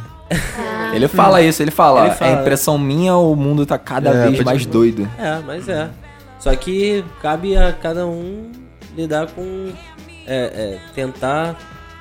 Ele 0.95 1.07
fala 1.09 1.41
isso, 1.41 1.61
ele 1.61 1.71
fala, 1.71 2.05
Ele 2.05 2.15
fala. 2.15 2.31
é 2.37 2.41
impressão 2.41 2.77
minha, 2.77 3.15
o 3.17 3.35
mundo 3.35 3.65
tá 3.65 3.77
cada 3.77 4.11
É, 4.11 4.29
vez 4.29 4.43
mais 4.43 4.65
doido. 4.65 5.09
É, 5.17 5.39
mas 5.45 5.67
é. 5.67 5.89
Só 6.39 6.55
que 6.55 7.03
cabe 7.21 7.57
a 7.57 7.73
cada 7.73 8.05
um 8.07 8.49
lidar 9.01 9.27
com. 9.31 9.71
é, 10.27 10.35
é, 10.35 10.79
tentar 10.93 11.57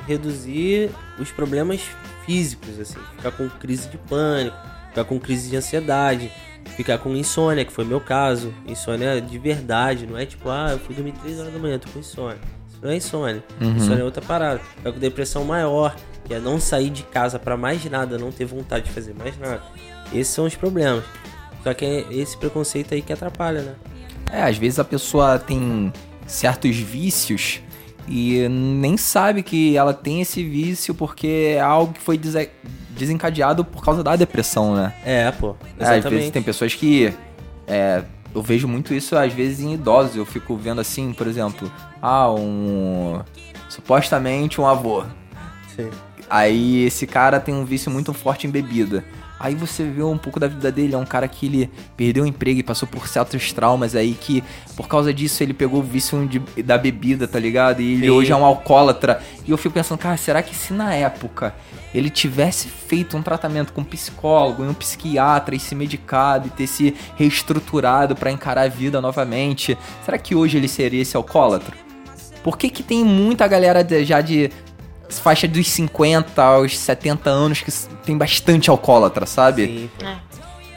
reduzir 0.07 0.91
os 1.19 1.31
problemas 1.31 1.81
físicos, 2.25 2.79
assim. 2.79 2.99
Ficar 3.17 3.31
com 3.33 3.49
crise 3.49 3.89
de 3.89 3.99
pânico, 3.99 4.57
ficar 4.89 5.05
com 5.05 5.19
crise 5.19 5.51
de 5.51 5.57
ansiedade, 5.57 6.31
ficar 6.77 6.99
com 6.99 7.15
insônia, 7.15 7.65
que 7.65 7.73
foi 7.73 7.85
meu 7.85 8.01
caso. 8.01 8.53
Insônia 8.67 9.21
de 9.21 9.39
verdade, 9.39 10.07
não 10.07 10.17
é 10.19 10.27
tipo, 10.27 10.49
ah, 10.49 10.69
eu 10.73 10.79
fui 10.79 10.95
dormir 10.95 11.13
3 11.23 11.41
horas 11.41 11.53
da 11.53 11.59
manhã, 11.59 11.79
tô 11.79 11.89
com 11.91 11.99
insônia. 11.99 12.39
Isso 12.69 12.79
não 12.83 12.91
é 12.91 12.97
insônia. 12.97 13.45
Insônia 13.61 14.03
é 14.03 14.05
outra 14.05 14.23
parada. 14.23 14.61
Ficar 14.77 14.93
com 14.93 14.99
depressão 14.99 15.45
maior, 15.45 15.95
que 16.25 16.35
é 16.35 16.39
não 16.39 16.61
sair 16.61 16.91
de 16.91 17.03
casa 17.03 17.39
pra 17.39 17.57
mais 17.57 17.85
nada, 17.85 18.19
não 18.19 18.31
ter 18.31 18.45
vontade 18.45 18.87
de 18.87 18.93
fazer 18.93 19.15
mais 19.15 19.39
nada. 19.39 19.63
Esses 20.13 20.33
são 20.33 20.45
os 20.47 20.55
problemas. 20.55 21.05
Só 21.63 21.75
que 21.75 21.85
é 21.85 22.07
esse 22.11 22.37
preconceito 22.37 22.95
aí 22.95 23.03
que 23.03 23.13
atrapalha, 23.13 23.63
né? 23.63 23.75
É, 24.31 24.43
às 24.43 24.57
vezes 24.57 24.79
a 24.79 24.85
pessoa 24.85 25.39
tem 25.39 25.93
certos 26.29 26.77
vícios 26.77 27.61
e 28.07 28.47
nem 28.49 28.97
sabe 28.97 29.43
que 29.43 29.77
ela 29.77 29.93
tem 29.93 30.21
esse 30.21 30.43
vício 30.45 30.95
porque 30.95 31.55
é 31.57 31.61
algo 31.61 31.93
que 31.93 32.01
foi 32.01 32.17
dese- 32.17 32.51
desencadeado 32.91 33.65
por 33.65 33.83
causa 33.85 34.03
da 34.05 34.15
depressão, 34.15 34.75
né? 34.77 34.95
É, 35.05 35.31
pô. 35.33 35.57
É, 35.79 35.83
às 35.83 35.89
vezes 35.89 35.99
Exatamente. 36.05 36.31
tem 36.33 36.43
pessoas 36.43 36.75
que. 36.75 37.13
é, 37.67 38.03
eu 38.35 38.43
vejo 38.43 38.69
muito 38.69 38.95
isso 38.95 39.17
às 39.17 39.33
vezes 39.33 39.61
em 39.61 39.75
idosos. 39.75 40.15
Eu 40.17 40.25
fico 40.25 40.55
vendo 40.57 40.81
assim, 40.81 41.13
por 41.13 41.27
exemplo, 41.27 41.71
ah, 42.01 42.31
um. 42.33 43.21
Supostamente 43.69 44.61
um 44.61 44.67
avô. 44.67 45.03
Sim. 45.75 45.91
Aí 46.31 46.85
esse 46.85 47.07
cara 47.07 47.39
tem 47.41 47.55
um 47.55 47.65
vício 47.65 47.91
muito 47.91 48.13
forte 48.13 48.47
em 48.47 48.51
bebida. 48.51 49.05
Aí 49.41 49.55
você 49.55 49.85
vê 49.85 50.03
um 50.03 50.19
pouco 50.19 50.41
da 50.41 50.49
vida 50.49 50.73
dele, 50.73 50.95
é 50.95 50.99
um 50.99 51.05
cara 51.05 51.29
que 51.29 51.47
ele 51.47 51.71
perdeu 51.97 52.25
o 52.25 52.27
emprego 52.27 52.59
e 52.59 52.63
passou 52.63 52.89
por 52.89 53.07
certos 53.07 53.53
traumas 53.53 53.95
aí 53.95 54.15
que 54.15 54.43
por 54.77 54.89
causa 54.89 55.15
disso 55.15 55.43
ele 55.43 55.55
pegou 55.55 55.81
o 55.81 55.83
vício 55.83 56.27
de- 56.27 56.63
da 56.63 56.77
bebida, 56.77 57.29
tá 57.29 57.39
ligado? 57.39 57.81
E 57.81 57.93
ele 57.95 58.07
Sim. 58.07 58.11
hoje 58.11 58.33
é 58.33 58.37
um 58.37 58.45
alcoólatra. 58.45 59.23
E 59.47 59.51
eu 59.51 59.57
fico 59.57 59.75
pensando, 59.75 59.99
cara, 59.99 60.17
será 60.17 60.43
que 60.43 60.55
se 60.57 60.73
na 60.73 60.93
época 60.95 61.55
ele 61.95 62.11
tivesse 62.11 62.69
feito 62.69 63.17
um 63.17 63.23
tratamento 63.23 63.73
com 63.73 63.81
um 63.81 63.85
psicólogo 63.85 64.65
e 64.65 64.69
um 64.69 64.75
psiquiatra 64.75 65.55
e 65.55 65.61
se 65.61 65.75
medicado 65.75 66.49
e 66.49 66.51
ter 66.51 66.67
se 66.67 66.95
reestruturado 67.17 68.17
pra 68.17 68.31
encarar 68.31 68.63
a 68.63 68.69
vida 68.69 69.01
novamente, 69.01 69.79
será 70.05 70.19
que 70.19 70.35
hoje 70.35 70.57
ele 70.59 70.69
seria 70.69 71.01
esse 71.03 71.17
alcoólatra? 71.17 71.75
Por 72.43 72.59
que 72.59 72.69
que 72.71 72.83
tem 72.83 73.05
muita 73.05 73.47
galera 73.47 73.87
já 74.05 74.21
de 74.21 74.51
faixa 75.11 75.47
dos 75.49 75.69
50 75.71 76.43
aos 76.43 76.79
70 76.79 77.31
anos 77.31 77.61
que 77.63 77.71
tem 78.05 78.17
bastante 78.17 78.69
alcoólatra, 78.71 79.27
sabe? 79.27 79.67
Sim, 79.67 79.91
pô. 79.99 80.05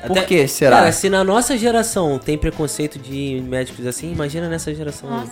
Por 0.08 0.18
Até- 0.18 0.26
que 0.26 0.48
será? 0.48 0.78
Cara, 0.78 0.92
se 0.92 1.10
na 1.10 1.24
nossa 1.24 1.56
geração 1.58 2.18
tem 2.18 2.36
preconceito 2.38 2.98
de 2.98 3.40
médicos 3.48 3.86
assim, 3.86 4.12
imagina 4.12 4.50
nessa 4.50 4.74
geração. 4.74 5.10
Nossa. 5.10 5.32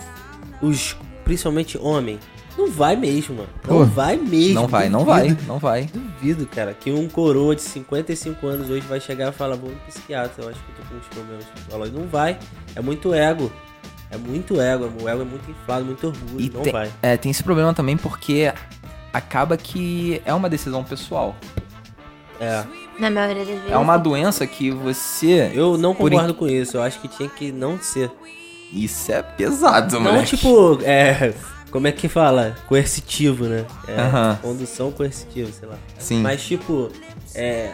Os, 0.62 0.96
principalmente 1.24 1.76
homem. 1.78 2.18
Não 2.56 2.70
vai 2.70 2.94
mesmo, 2.94 3.36
mano. 3.36 3.48
Não 3.66 3.78
Pô, 3.78 3.84
vai 3.84 4.16
mesmo. 4.16 4.54
não 4.54 4.66
vai, 4.68 4.88
não 4.88 5.04
duvido. 5.04 5.16
vai, 5.36 5.46
não 5.46 5.58
vai. 5.58 5.82
Duvido, 5.92 6.46
cara, 6.46 6.74
que 6.78 6.90
um 6.92 7.08
coroa 7.08 7.56
de 7.56 7.62
55 7.62 8.46
anos 8.46 8.68
hoje 8.70 8.86
vai 8.86 9.00
chegar 9.00 9.30
e 9.30 9.32
falar, 9.32 9.56
vou 9.56 9.70
no 9.70 9.76
psiquiatra, 9.88 10.44
eu 10.44 10.50
acho 10.50 10.58
que 10.60 10.70
eu 10.70 10.76
tô 10.84 10.90
com 10.90 10.96
uns 10.98 11.06
problemas. 11.06 11.92
Não 11.92 12.06
vai. 12.06 12.38
É 12.76 12.80
muito 12.80 13.14
ego. 13.14 13.50
É 14.10 14.16
muito 14.16 14.60
ego. 14.60 14.90
O 15.00 15.08
ego 15.08 15.22
é 15.22 15.24
muito 15.24 15.50
inflado, 15.50 15.84
muito 15.84 16.06
orgulho. 16.08 16.40
E 16.44 16.50
não 16.50 16.62
tem, 16.62 16.72
vai. 16.72 16.90
é, 17.02 17.16
tem 17.16 17.30
esse 17.30 17.42
problema 17.42 17.72
também 17.72 17.96
porque 17.96 18.52
acaba 19.12 19.56
que 19.56 20.20
é 20.24 20.32
uma 20.32 20.48
decisão 20.48 20.84
pessoal. 20.84 21.34
É. 22.40 22.64
Na 22.98 23.10
maioria 23.10 23.44
das 23.44 23.46
vezes. 23.46 23.70
É 23.70 23.76
uma 23.76 23.96
doença 23.96 24.46
que 24.46 24.70
você. 24.70 25.50
Eu 25.54 25.76
não 25.76 25.94
concordo 25.94 26.34
com 26.34 26.48
isso. 26.48 26.76
Eu 26.76 26.82
acho 26.82 26.98
que 27.00 27.08
tinha 27.08 27.28
que 27.28 27.52
não 27.52 27.78
ser. 27.80 28.10
Isso 28.72 29.10
é 29.10 29.20
pesado, 29.20 29.94
Não, 29.98 30.12
moleque. 30.12 30.36
tipo, 30.36 30.78
é. 30.82 31.34
Como 31.70 31.86
é 31.86 31.92
que 31.92 32.08
fala? 32.08 32.56
Coercitivo, 32.68 33.44
né? 33.44 33.64
É, 33.86 34.00
Aham. 34.00 34.38
Condução 34.42 34.90
coercitiva, 34.90 35.50
sei 35.52 35.68
lá. 35.68 35.76
Sim. 35.98 36.20
Mas, 36.20 36.42
tipo, 36.42 36.90
é. 37.34 37.72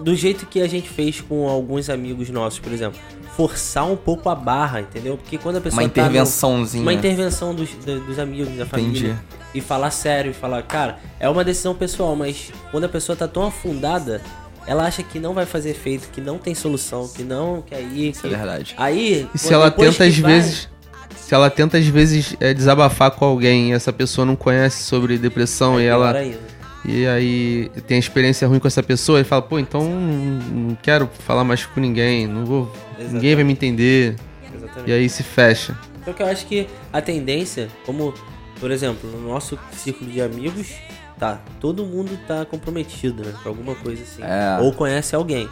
do 0.00 0.14
jeito 0.14 0.46
que 0.46 0.60
a 0.60 0.68
gente 0.68 0.88
fez 0.88 1.20
com 1.20 1.48
alguns 1.48 1.90
amigos 1.90 2.30
nossos, 2.30 2.58
por 2.58 2.72
exemplo. 2.72 2.98
Forçar 3.36 3.86
um 3.90 3.96
pouco 3.96 4.28
a 4.28 4.34
barra, 4.34 4.80
entendeu? 4.82 5.16
Porque 5.16 5.38
quando 5.38 5.56
a 5.56 5.60
pessoa 5.60 5.82
uma 5.82 5.88
tá 5.88 6.02
no- 6.02 6.08
intervençãozinha. 6.08 6.82
uma 6.82 6.92
intervenção 6.92 7.54
dos, 7.54 7.70
do- 7.70 8.00
dos 8.00 8.18
amigos, 8.18 8.54
da 8.56 8.66
família. 8.66 8.90
Entendi. 9.10 9.18
E 9.54 9.60
falar 9.60 9.90
sério, 9.90 10.30
e 10.30 10.34
falar, 10.34 10.62
cara, 10.62 10.98
é 11.20 11.28
uma 11.28 11.42
decisão 11.44 11.74
pessoal, 11.74 12.14
mas 12.16 12.50
quando 12.70 12.84
a 12.84 12.88
pessoa 12.88 13.16
tá 13.16 13.26
tão 13.28 13.44
afundada, 13.46 14.20
ela 14.66 14.84
acha 14.86 15.02
que 15.02 15.18
não 15.18 15.32
vai 15.34 15.46
fazer 15.46 15.70
efeito, 15.70 16.08
que 16.12 16.20
não 16.20 16.38
tem 16.38 16.54
solução, 16.54 17.08
que 17.08 17.22
não, 17.22 17.62
que 17.62 17.74
aí. 17.74 18.10
Isso 18.10 18.26
é 18.26 18.30
que- 18.30 18.36
verdade. 18.36 18.74
Aí. 18.76 19.26
E 19.34 19.38
se 19.38 19.52
ela 19.52 19.70
tenta 19.70 20.04
às 20.04 20.18
vai- 20.18 20.32
vezes. 20.32 20.68
Se 21.16 21.34
ela 21.34 21.48
tenta 21.48 21.78
às 21.78 21.86
vezes 21.86 22.36
é, 22.40 22.52
desabafar 22.52 23.10
com 23.12 23.24
alguém 23.24 23.70
e 23.70 23.72
essa 23.72 23.92
pessoa 23.92 24.24
não 24.26 24.36
conhece 24.36 24.82
sobre 24.82 25.16
depressão 25.16 25.78
é 25.78 25.84
e 25.84 25.86
ela. 25.86 26.12
ainda. 26.12 26.38
E 26.84 27.06
aí 27.06 27.70
tem 27.86 27.98
experiência 27.98 28.46
ruim 28.48 28.58
com 28.58 28.66
essa 28.66 28.82
pessoa 28.82 29.20
e 29.20 29.24
fala, 29.24 29.42
pô, 29.42 29.58
então 29.58 29.88
não 29.88 30.74
quero 30.74 31.08
falar 31.20 31.44
mais 31.44 31.64
com 31.64 31.80
ninguém, 31.80 32.26
não 32.26 32.44
vou. 32.44 32.72
Ninguém 32.98 33.34
vai 33.34 33.44
me 33.44 33.52
entender. 33.52 34.16
Exatamente. 34.54 34.90
E 34.90 34.92
aí 34.92 35.08
se 35.08 35.22
fecha. 35.22 35.78
Só 36.04 36.12
que 36.12 36.22
eu 36.22 36.26
acho 36.26 36.46
que 36.46 36.66
a 36.92 37.00
tendência, 37.00 37.68
como, 37.86 38.12
por 38.58 38.70
exemplo, 38.70 39.08
no 39.08 39.28
nosso 39.28 39.56
círculo 39.72 40.10
de 40.10 40.20
amigos, 40.20 40.74
tá, 41.18 41.40
todo 41.60 41.86
mundo 41.86 42.18
tá 42.26 42.44
comprometido, 42.44 43.24
né? 43.24 43.32
Com 43.42 43.48
alguma 43.48 43.76
coisa 43.76 44.02
assim. 44.02 44.22
É. 44.22 44.58
Ou 44.60 44.72
conhece 44.72 45.14
alguém. 45.14 45.48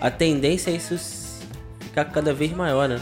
A 0.00 0.10
tendência 0.10 0.70
é 0.70 0.74
isso 0.74 1.40
ficar 1.80 2.06
cada 2.06 2.32
vez 2.32 2.50
maior, 2.52 2.88
né? 2.88 2.98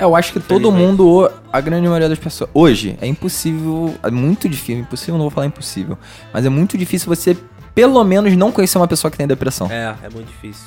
É, 0.00 0.04
eu 0.04 0.16
acho 0.16 0.32
que 0.32 0.40
todo 0.40 0.72
mundo, 0.72 1.30
a 1.52 1.60
grande 1.60 1.86
maioria 1.86 2.08
das 2.08 2.18
pessoas. 2.18 2.48
Hoje, 2.54 2.96
é 3.02 3.06
impossível. 3.06 3.94
É 4.02 4.10
muito 4.10 4.48
difícil. 4.48 4.78
Impossível, 4.80 5.14
não 5.14 5.24
vou 5.24 5.30
falar 5.30 5.46
impossível. 5.46 5.98
Mas 6.32 6.46
é 6.46 6.48
muito 6.48 6.78
difícil 6.78 7.06
você, 7.06 7.36
pelo 7.74 8.02
menos, 8.02 8.34
não 8.34 8.50
conhecer 8.50 8.78
uma 8.78 8.88
pessoa 8.88 9.10
que 9.10 9.18
tem 9.18 9.26
depressão. 9.26 9.70
É, 9.70 9.94
é 10.02 10.08
muito 10.08 10.28
difícil. 10.28 10.64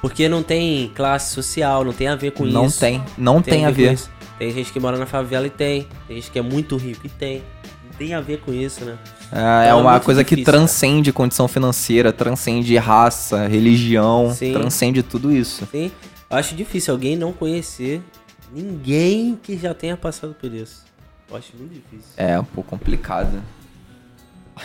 Porque 0.00 0.28
não 0.28 0.42
tem 0.42 0.90
classe 0.96 1.32
social, 1.32 1.84
não 1.84 1.92
tem 1.92 2.08
a 2.08 2.16
ver 2.16 2.32
com 2.32 2.44
não 2.44 2.66
isso. 2.66 2.80
tem. 2.80 3.00
Não 3.16 3.40
tem, 3.40 3.64
a 3.64 3.70
ver. 3.70 3.96
Tem 4.36 4.50
gente 4.50 4.72
que 4.72 4.80
mora 4.80 4.98
na 4.98 5.06
favela 5.06 5.46
e 5.46 5.50
tem. 5.50 5.86
Tem 6.08 6.16
gente 6.16 6.32
que 6.32 6.38
é 6.40 6.42
muito 6.42 6.76
rico 6.76 7.06
e 7.06 7.08
tem. 7.08 7.40
Não 7.84 7.96
tem 7.96 8.14
a 8.14 8.20
ver 8.20 8.40
com 8.40 8.52
isso, 8.52 8.84
né? 8.84 8.98
É, 9.30 9.36
é 9.36 9.66
Então 9.66 9.78
é 9.78 9.80
uma 9.80 9.92
muito 9.92 10.04
coisa 10.04 10.24
que 10.24 10.34
difícil, 10.34 10.52
transcende 10.52 11.12
condição 11.12 11.46
financeira, 11.46 12.12
transcende 12.12 12.76
raça, 12.78 13.46
religião, 13.46 14.34
Sim. 14.34 14.52
transcende 14.52 15.04
tudo 15.04 15.30
isso. 15.30 15.68
Sim. 15.70 15.92
Eu 16.28 16.36
acho 16.36 16.56
difícil 16.56 16.92
alguém 16.92 17.14
não 17.14 17.32
conhecer 17.32 18.02
ninguém 18.52 19.38
que 19.42 19.56
já 19.56 19.72
tenha 19.74 19.96
passado 19.96 20.34
por 20.34 20.52
isso. 20.52 20.84
Eu 21.30 21.36
acho 21.36 21.56
muito 21.56 21.72
difícil. 21.72 22.12
É 22.16 22.38
um 22.38 22.44
pouco 22.44 22.70
complicado. 22.70 23.42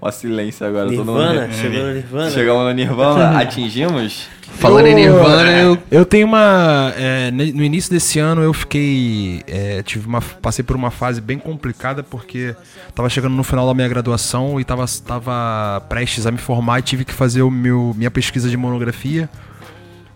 Ó, 0.00 0.10
silêncio 0.10 0.66
agora, 0.66 0.86
todo 0.90 1.04
Nirvana? 1.04 1.42
mundo. 1.42 1.54
Chegou 1.54 1.82
no 1.82 1.94
Nirvana? 1.94 2.30
Chegamos 2.30 2.64
no 2.64 2.72
Nirvana, 2.72 3.38
atingimos? 3.40 4.28
Falando 4.42 4.86
em 4.86 4.94
Nirvana, 4.94 5.50
eu. 5.52 5.78
Eu 5.90 6.04
tenho 6.04 6.26
uma. 6.26 6.92
é, 6.96 7.30
no 7.30 7.62
início 7.62 7.90
desse 7.90 8.18
ano 8.18 8.42
eu 8.42 8.52
fiquei. 8.52 9.42
é, 9.46 9.82
tive 9.82 10.06
uma, 10.06 10.20
passei 10.20 10.64
por 10.64 10.76
uma 10.76 10.90
fase 10.90 11.20
bem 11.20 11.38
complicada 11.38 12.02
porque 12.02 12.54
tava 12.94 13.08
chegando 13.08 13.34
no 13.34 13.42
final 13.44 13.66
da 13.66 13.74
minha 13.74 13.88
graduação 13.88 14.60
e 14.60 14.64
tava, 14.64 14.84
tava 15.04 15.80
prestes 15.88 16.26
a 16.26 16.30
me 16.32 16.38
formar 16.38 16.78
e 16.80 16.82
tive 16.82 17.04
que 17.04 17.12
fazer 17.12 17.42
o 17.42 17.50
meu, 17.50 17.94
minha 17.96 18.10
pesquisa 18.10 18.48
de 18.48 18.56
monografia. 18.56 19.28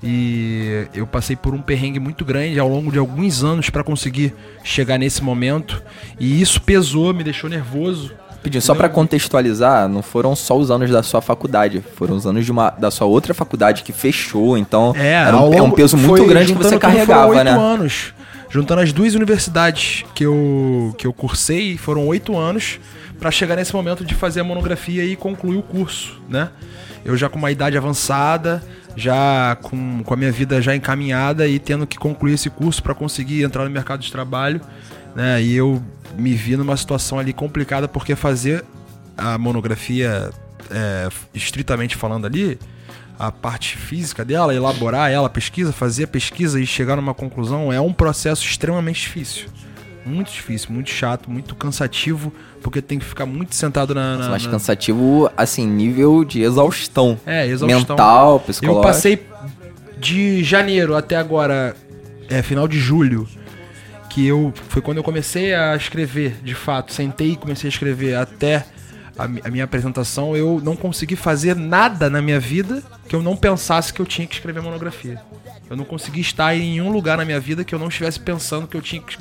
E 0.02 0.86
eu 0.94 1.06
passei 1.06 1.36
por 1.36 1.52
um 1.54 1.60
perrengue 1.60 2.00
muito 2.00 2.24
grande 2.24 2.58
ao 2.58 2.68
longo 2.68 2.90
de 2.90 2.98
alguns 2.98 3.44
anos 3.44 3.68
para 3.68 3.84
conseguir 3.84 4.34
chegar 4.64 4.98
nesse 4.98 5.22
momento. 5.22 5.82
E 6.18 6.40
isso 6.40 6.60
pesou, 6.62 7.12
me 7.12 7.22
deixou 7.22 7.50
nervoso. 7.50 8.12
Pedindo, 8.42 8.62
só 8.62 8.74
pra 8.74 8.88
contextualizar, 8.88 9.86
não 9.86 10.00
foram 10.02 10.34
só 10.34 10.56
os 10.56 10.70
anos 10.70 10.90
da 10.90 11.02
sua 11.02 11.20
faculdade, 11.20 11.84
foram 11.96 12.16
os 12.16 12.26
anos 12.26 12.46
de 12.46 12.50
uma, 12.50 12.70
da 12.70 12.90
sua 12.90 13.06
outra 13.06 13.34
faculdade 13.34 13.82
que 13.82 13.92
fechou, 13.92 14.56
então 14.56 14.94
É, 14.96 15.08
era 15.12 15.36
um, 15.38 15.52
é 15.52 15.60
um 15.60 15.70
peso 15.70 15.94
muito 15.98 16.16
foi- 16.16 16.26
grande 16.26 16.54
que 16.54 16.62
você 16.62 16.78
carregava, 16.78 17.26
foram 17.26 17.36
oito 17.36 17.44
né? 17.44 17.50
anos. 17.50 18.14
Juntando 18.48 18.80
as 18.80 18.94
duas 18.94 19.14
universidades 19.14 20.04
que 20.14 20.24
eu, 20.24 20.94
que 20.96 21.06
eu 21.06 21.12
cursei, 21.12 21.76
foram 21.76 22.06
oito 22.06 22.34
anos 22.36 22.80
para 23.20 23.30
chegar 23.30 23.56
nesse 23.56 23.74
momento 23.74 24.02
de 24.06 24.14
fazer 24.14 24.40
a 24.40 24.44
monografia 24.44 25.04
e 25.04 25.14
concluir 25.16 25.58
o 25.58 25.62
curso, 25.62 26.18
né? 26.26 26.48
Eu 27.04 27.16
já 27.16 27.28
com 27.28 27.38
uma 27.38 27.50
idade 27.50 27.76
avançada, 27.76 28.62
já 28.96 29.56
com, 29.62 30.02
com 30.04 30.14
a 30.14 30.16
minha 30.16 30.32
vida 30.32 30.60
já 30.60 30.74
encaminhada 30.74 31.46
e 31.46 31.58
tendo 31.58 31.86
que 31.86 31.98
concluir 31.98 32.34
esse 32.34 32.50
curso 32.50 32.82
para 32.82 32.94
conseguir 32.94 33.42
entrar 33.42 33.64
no 33.64 33.70
mercado 33.70 34.00
de 34.00 34.10
trabalho, 34.10 34.60
né? 35.14 35.42
E 35.42 35.54
eu 35.54 35.82
me 36.16 36.34
vi 36.34 36.56
numa 36.56 36.76
situação 36.76 37.18
ali 37.18 37.32
complicada 37.32 37.88
porque 37.88 38.14
fazer 38.14 38.64
a 39.16 39.38
monografia 39.38 40.30
é, 40.70 41.08
estritamente 41.34 41.96
falando 41.96 42.26
ali, 42.26 42.58
a 43.18 43.30
parte 43.30 43.76
física 43.76 44.24
dela, 44.24 44.54
elaborar 44.54 45.10
ela, 45.10 45.28
pesquisa, 45.28 45.72
fazer 45.72 46.04
a 46.04 46.08
pesquisa 46.08 46.58
e 46.58 46.66
chegar 46.66 46.96
numa 46.96 47.12
conclusão 47.12 47.72
é 47.72 47.80
um 47.80 47.92
processo 47.92 48.44
extremamente 48.44 49.02
difícil. 49.02 49.48
Muito 50.10 50.32
difícil, 50.32 50.72
muito 50.72 50.90
chato, 50.90 51.30
muito 51.30 51.54
cansativo, 51.54 52.32
porque 52.62 52.82
tem 52.82 52.98
que 52.98 53.04
ficar 53.04 53.26
muito 53.26 53.54
sentado 53.54 53.94
na. 53.94 54.16
na, 54.16 54.28
Mas 54.30 54.44
na- 54.44 54.50
cansativo, 54.50 55.30
assim, 55.36 55.66
nível 55.66 56.24
de 56.24 56.42
exaustão. 56.42 57.18
É, 57.24 57.46
exaustão. 57.46 57.78
Mental, 57.78 58.32
Eu 58.34 58.40
psicológico. 58.40 58.82
passei 58.86 59.26
de 59.98 60.42
janeiro 60.42 60.96
até 60.96 61.16
agora, 61.16 61.76
é, 62.28 62.42
final 62.42 62.66
de 62.66 62.78
julho, 62.78 63.28
que 64.08 64.26
eu 64.26 64.52
foi 64.68 64.82
quando 64.82 64.96
eu 64.98 65.04
comecei 65.04 65.54
a 65.54 65.76
escrever, 65.76 66.36
de 66.42 66.54
fato, 66.54 66.92
sentei 66.92 67.32
e 67.32 67.36
comecei 67.36 67.68
a 67.68 67.72
escrever 67.72 68.14
até 68.16 68.64
a, 69.18 69.24
a 69.24 69.50
minha 69.50 69.64
apresentação, 69.64 70.34
eu 70.36 70.60
não 70.64 70.74
consegui 70.74 71.14
fazer 71.16 71.54
nada 71.54 72.08
na 72.08 72.22
minha 72.22 72.40
vida 72.40 72.82
que 73.06 73.14
eu 73.14 73.22
não 73.22 73.36
pensasse 73.36 73.92
que 73.92 74.00
eu 74.00 74.06
tinha 74.06 74.26
que 74.26 74.34
escrever 74.34 74.62
monografia. 74.62 75.20
Eu 75.68 75.76
não 75.76 75.84
consegui 75.84 76.20
estar 76.20 76.56
em 76.56 76.60
nenhum 76.60 76.90
lugar 76.90 77.16
na 77.18 77.24
minha 77.24 77.38
vida 77.38 77.62
que 77.62 77.72
eu 77.74 77.78
não 77.78 77.88
estivesse 77.88 78.18
pensando 78.18 78.66
que 78.66 78.76
eu 78.76 78.82
tinha 78.82 79.00
que 79.02 79.16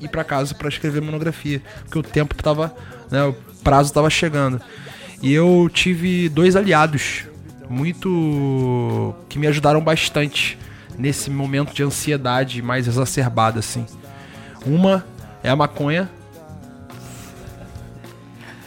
ir 0.00 0.08
para 0.08 0.24
casa 0.24 0.54
para 0.54 0.68
escrever 0.68 1.00
monografia, 1.00 1.62
porque 1.84 1.98
o 1.98 2.02
tempo 2.02 2.34
tava, 2.34 2.74
né, 3.10 3.24
o 3.24 3.32
prazo 3.62 3.92
tava 3.92 4.08
chegando. 4.10 4.60
E 5.22 5.32
eu 5.32 5.68
tive 5.72 6.28
dois 6.28 6.54
aliados 6.54 7.24
muito 7.68 9.14
que 9.28 9.38
me 9.38 9.46
ajudaram 9.46 9.80
bastante 9.80 10.58
nesse 10.96 11.30
momento 11.30 11.74
de 11.74 11.82
ansiedade 11.82 12.62
mais 12.62 12.86
exacerbada 12.86 13.58
assim. 13.58 13.84
Uma 14.64 15.04
é 15.42 15.50
a 15.50 15.56
maconha. 15.56 16.08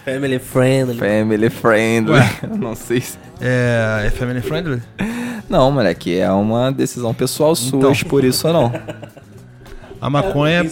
Family 0.05 0.39
friendly. 0.39 0.97
Family 0.97 1.49
friendly. 1.49 2.13
Ué. 2.13 2.29
Não 2.57 2.75
sei 2.75 3.01
se... 3.01 3.17
É, 3.39 4.03
é 4.05 4.09
family 4.11 4.41
friendly? 4.41 4.81
Não, 5.49 5.71
moleque, 5.71 6.17
é 6.17 6.31
uma 6.31 6.71
decisão 6.71 7.13
pessoal 7.13 7.55
sua, 7.55 7.77
Então. 7.77 7.93
por 8.07 8.23
isso 8.23 8.47
ou 8.47 8.53
não. 8.53 8.71
A 10.01 10.09
maconha. 10.09 10.63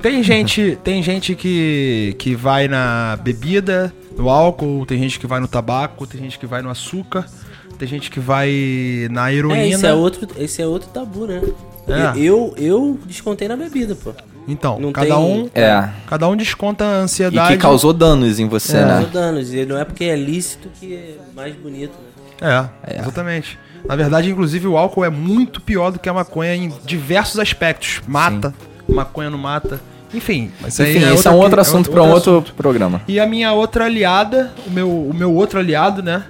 Tem 0.00 0.22
gente, 0.22 0.78
tem 0.82 1.02
gente 1.02 1.34
que, 1.34 2.16
que 2.18 2.34
vai 2.34 2.66
na 2.66 3.18
bebida, 3.22 3.92
no 4.16 4.30
álcool, 4.30 4.86
tem 4.86 4.98
gente 4.98 5.18
que 5.20 5.26
vai 5.26 5.40
no 5.40 5.46
tabaco, 5.48 6.06
tem 6.06 6.20
gente 6.20 6.38
que 6.38 6.46
vai 6.46 6.62
no 6.62 6.70
açúcar, 6.70 7.26
tem 7.78 7.86
gente 7.86 8.10
que 8.10 8.18
vai 8.18 9.06
na 9.10 9.32
heroína. 9.32 9.58
É, 9.58 9.68
esse 9.68 9.86
é 9.86 9.92
outro, 9.92 10.26
esse 10.38 10.62
é 10.62 10.66
outro 10.66 10.88
tabu, 10.88 11.26
né? 11.26 11.40
É. 11.86 12.18
Eu, 12.18 12.54
eu 12.56 12.98
descontei 13.06 13.46
na 13.48 13.56
bebida, 13.56 13.94
pô. 13.94 14.12
Então, 14.46 14.78
Não 14.80 14.92
cada 14.92 15.14
tem- 15.14 15.24
um, 15.24 15.50
É. 15.54 15.90
cada 16.06 16.26
um 16.28 16.34
desconta 16.36 16.84
a 16.84 16.86
E 16.86 17.02
ansiedade. 17.02 17.52
que 17.56 17.58
causou 17.60 17.92
danos 17.92 18.40
em 18.40 18.48
você, 18.48 18.78
É. 18.78 18.84
né? 18.84 18.88
Causou 18.94 19.10
danos. 19.10 19.52
E 19.52 19.66
não 19.66 19.78
é 19.78 19.84
porque 19.84 20.04
é 20.04 20.16
lícito 20.16 20.68
que 20.80 20.94
é 20.94 21.16
mais 21.36 21.54
bonito, 21.54 21.92
né? 22.40 22.70
É, 22.86 23.00
exatamente. 23.00 23.58
Na 23.86 23.96
verdade, 23.96 24.30
inclusive, 24.30 24.66
o 24.66 24.76
álcool 24.76 25.04
é 25.04 25.10
muito 25.10 25.60
pior 25.60 25.90
do 25.90 25.98
que 25.98 26.08
a 26.08 26.12
maconha 26.14 26.54
em 26.54 26.72
diversos 26.84 27.38
aspectos. 27.38 28.00
Mata, 28.06 28.52
maconha 28.88 29.30
não 29.30 29.38
mata. 29.38 29.80
Enfim, 30.12 30.50
mas 30.60 30.78
Enfim, 30.80 30.98
esse 31.12 31.28
é 31.28 31.30
um 31.30 31.34
outra 31.34 31.34
outro 31.34 31.54
que- 31.56 31.60
assunto 31.60 31.90
pra 31.90 32.02
um 32.02 32.10
outro 32.10 32.42
programa. 32.56 33.02
E 33.06 33.20
a 33.20 33.26
minha 33.26 33.52
outra 33.52 33.84
aliada, 33.84 34.52
o 34.66 34.70
meu, 34.70 34.90
o 34.90 35.12
meu 35.14 35.32
outro 35.34 35.58
aliado, 35.58 36.02
né? 36.02 36.24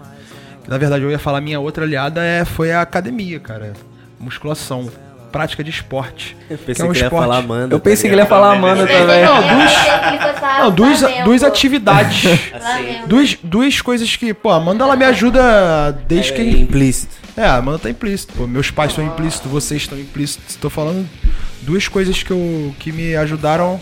Que 0.65 0.71
na 0.71 0.77
verdade 0.79 1.05
eu 1.05 1.11
ia 1.11 1.19
falar 1.19 1.41
minha 1.41 1.61
outra 1.61 1.85
aliada 1.85 2.23
é, 2.25 2.45
foi 2.45 2.73
a 2.73 2.83
academia, 2.83 3.39
cara. 3.39 3.73
Musculação. 4.19 4.89
Prática 5.31 5.63
de 5.63 5.71
esporte. 5.71 6.37
Eu 6.49 6.59
pensei 6.59 6.75
Que 6.75 6.83
é 6.83 6.85
um 6.85 6.93
que 6.93 6.99
ele 6.99 7.05
ia 7.05 7.11
falar 7.11 7.39
Amanda. 7.39 7.75
Eu 7.75 7.81
pensei 7.81 8.05
tá 8.05 8.09
que 8.09 8.15
ele 8.15 8.23
ia 8.23 8.27
falar 8.27 8.53
Amanda 8.53 8.87
também. 8.87 9.25
Não, 9.25 9.43
duas, 9.43 9.73
não, 10.59 10.71
duas, 10.71 11.25
duas 11.25 11.43
atividades. 11.43 12.25
Duas, 13.07 13.39
duas 13.43 13.81
coisas 13.81 14.17
que, 14.17 14.33
pô, 14.35 14.51
a 14.51 14.57
Amanda 14.57 14.85
ela 14.85 14.97
me 14.97 15.05
ajuda 15.05 15.93
desde? 16.07 16.33
É 16.33 16.37
que. 16.37 16.43
implícito. 16.43 17.17
É, 17.37 17.45
a 17.45 17.57
Amanda 17.57 17.79
tá 17.79 17.91
implícito. 17.91 18.33
Pô, 18.35 18.47
meus 18.47 18.71
pais 18.71 18.91
estão 18.91 19.05
implícitos, 19.05 19.51
vocês 19.51 19.83
estão 19.83 19.99
implícitos. 19.99 20.57
Tô 20.57 20.69
falando 20.69 21.09
duas 21.63 21.87
coisas 21.87 22.23
que, 22.23 22.31
eu, 22.31 22.75
que 22.79 22.91
me 22.91 23.15
ajudaram. 23.17 23.81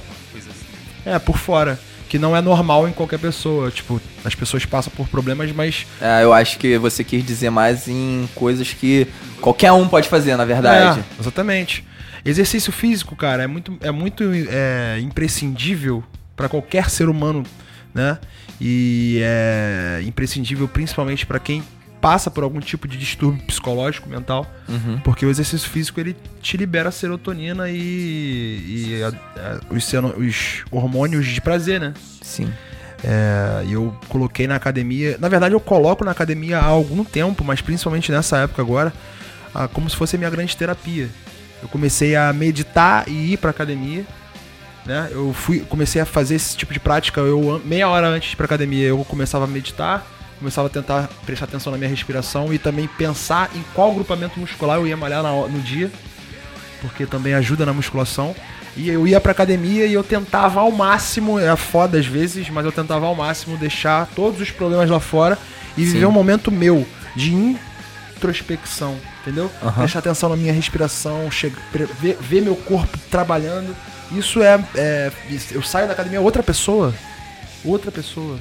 É, 1.05 1.19
por 1.19 1.39
fora. 1.39 1.79
Que 2.09 2.19
não 2.19 2.37
é 2.37 2.41
normal 2.41 2.89
em 2.89 2.93
qualquer 2.93 3.19
pessoa. 3.19 3.71
Tipo, 3.71 4.01
as 4.25 4.35
pessoas 4.35 4.65
passam 4.65 4.93
por 4.97 5.09
problemas, 5.09 5.51
mas. 5.53 5.87
É, 6.01 6.23
eu 6.23 6.33
acho 6.33 6.59
que 6.59 6.79
você 6.79 7.03
quis 7.03 7.25
dizer 7.25 7.51
mais 7.51 7.89
em 7.89 8.29
coisas 8.35 8.73
que 8.73 9.07
qualquer 9.41 9.73
um 9.73 9.89
pode 9.89 10.09
fazer, 10.09 10.37
na 10.37 10.45
verdade. 10.45 11.01
É, 11.01 11.21
exatamente. 11.21 11.85
Exercício 12.25 12.73
físico, 12.73 13.15
cara, 13.15 13.45
é 13.45 13.47
muito, 13.47 13.77
é 13.81 13.91
muito 13.91 14.25
é, 14.49 14.99
imprescindível 15.01 16.03
para 16.35 16.49
qualquer 16.49 16.91
ser 16.91 17.09
humano, 17.09 17.45
né? 17.95 18.19
E 18.61 19.21
é 19.23 20.03
imprescindível 20.05 20.67
principalmente 20.67 21.25
para 21.25 21.39
quem 21.39 21.63
passa 22.01 22.31
por 22.31 22.45
algum 22.45 22.61
tipo 22.61 22.87
de 22.87 22.97
distúrbio 22.97 23.43
psicológico, 23.47 24.09
mental, 24.09 24.47
Uhum. 24.69 24.99
porque 25.03 25.25
o 25.27 25.31
exercício 25.31 25.69
físico 25.69 25.99
ele 25.99 26.17
te 26.41 26.57
libera 26.57 26.91
serotonina 26.91 27.69
e, 27.71 27.75
e 28.97 29.03
a- 29.03 29.09
a- 29.09 29.61
os, 29.75 29.85
seno- 29.85 30.15
os 30.17 30.63
hormônios 30.71 31.27
de 31.27 31.41
prazer, 31.41 31.81
né? 31.81 31.95
Sim. 32.23 32.53
É, 33.05 33.65
eu 33.69 33.95
coloquei 34.09 34.47
na 34.47 34.57
academia. 34.57 35.17
Na 35.21 35.29
verdade, 35.29 35.55
eu 35.55 35.61
coloco 35.61 36.05
na 36.05 36.11
academia 36.13 36.59
há 36.59 36.65
algum 36.65 37.05
tempo, 37.05 37.45
mas 37.45 37.61
principalmente 37.61 38.11
nessa 38.11 38.39
época 38.39 38.63
agora, 38.63 38.93
ah, 39.55 39.69
como 39.69 39.89
se 39.91 39.97
fosse 39.97 40.17
a 40.17 40.19
minha 40.19 40.31
grande 40.31 40.57
terapia. 40.57 41.09
Eu 41.63 41.69
comecei 41.69 42.15
a 42.17 42.33
meditar 42.33 43.09
e 43.09 43.33
ir 43.33 43.37
pra 43.39 43.51
academia. 43.51 44.05
Né? 44.85 45.09
Eu 45.11 45.33
fui, 45.33 45.61
comecei 45.61 46.01
a 46.01 46.07
fazer 46.07 46.37
esse 46.37 46.57
tipo 46.57 46.73
de 46.73 46.79
prática. 46.81 47.21
Eu 47.21 47.61
meia 47.65 47.89
hora 47.89 48.07
antes 48.09 48.29
de 48.29 48.35
ir 48.35 48.37
pra 48.37 48.47
academia, 48.47 48.87
eu 48.87 49.05
começava 49.05 49.45
a 49.45 49.49
meditar, 49.49 50.07
começava 50.39 50.67
a 50.69 50.71
tentar 50.71 51.09
prestar 51.25 51.47
atenção 51.47 51.73
na 51.73 51.79
minha 51.79 51.89
respiração 51.91 52.53
e 52.53 52.59
também 52.59 52.87
pensar 52.87 53.51
em 53.55 53.65
qual 53.75 53.93
grupamento 53.95 54.39
muscular 54.39 54.79
eu 54.79 54.87
ia 54.87 54.97
malhar 54.97 55.23
no 55.23 55.61
dia, 55.61 55.91
porque 56.81 57.07
também 57.07 57.35
ajuda 57.35 57.65
na 57.67 57.73
musculação. 57.73 58.35
E 58.77 58.91
eu 58.91 59.07
ia 59.07 59.19
pra 59.19 59.33
academia 59.33 59.87
e 59.87 59.95
eu 59.95 60.05
tentava 60.05 60.61
ao 60.61 60.71
máximo, 60.71 61.39
é 61.39 61.55
foda 61.57 61.99
às 61.99 62.05
vezes, 62.07 62.51
mas 62.51 62.65
eu 62.65 62.71
tentava 62.73 63.07
ao 63.07 63.15
máximo 63.15 63.57
deixar 63.57 64.07
todos 64.15 64.39
os 64.41 64.51
problemas 64.51 64.91
lá 64.91 65.01
fora 65.01 65.39
e 65.79 65.87
Sim. 65.87 65.93
viver 65.93 66.07
um 66.07 66.13
momento 66.13 66.53
meu 66.53 66.87
de 67.17 67.33
introspecção, 67.33 68.97
entendeu? 69.23 69.51
Aham. 69.63 69.73
Prestar 69.81 70.01
atenção 70.01 70.29
na 70.29 70.37
minha 70.37 70.53
respiração, 70.53 71.31
chega, 71.31 71.57
ver, 71.99 72.19
ver 72.21 72.43
meu 72.43 72.55
corpo 72.55 72.99
trabalhando. 73.11 73.75
Isso 74.13 74.43
é, 74.43 74.63
é- 74.75 75.11
Eu 75.53 75.63
saio 75.63 75.87
da 75.87 75.95
academia 75.95 76.21
outra 76.21 76.43
pessoa. 76.43 76.95
Outra 77.65 77.91
pessoa. 77.91 78.39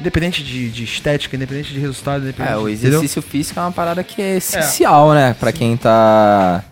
Independente 0.00 0.42
de, 0.42 0.70
de 0.70 0.84
estética, 0.84 1.36
independente 1.36 1.72
de 1.72 1.78
resultado, 1.78 2.22
independente 2.22 2.52
É, 2.54 2.56
o 2.56 2.66
de- 2.66 2.72
exercício 2.72 3.20
físico 3.20 3.58
é 3.60 3.62
uma 3.62 3.72
parada 3.72 4.02
que 4.02 4.20
é 4.22 4.36
essencial, 4.38 5.12
né? 5.12 5.34
Pra 5.38 5.52
quem 5.52 5.76
tá. 5.76 6.64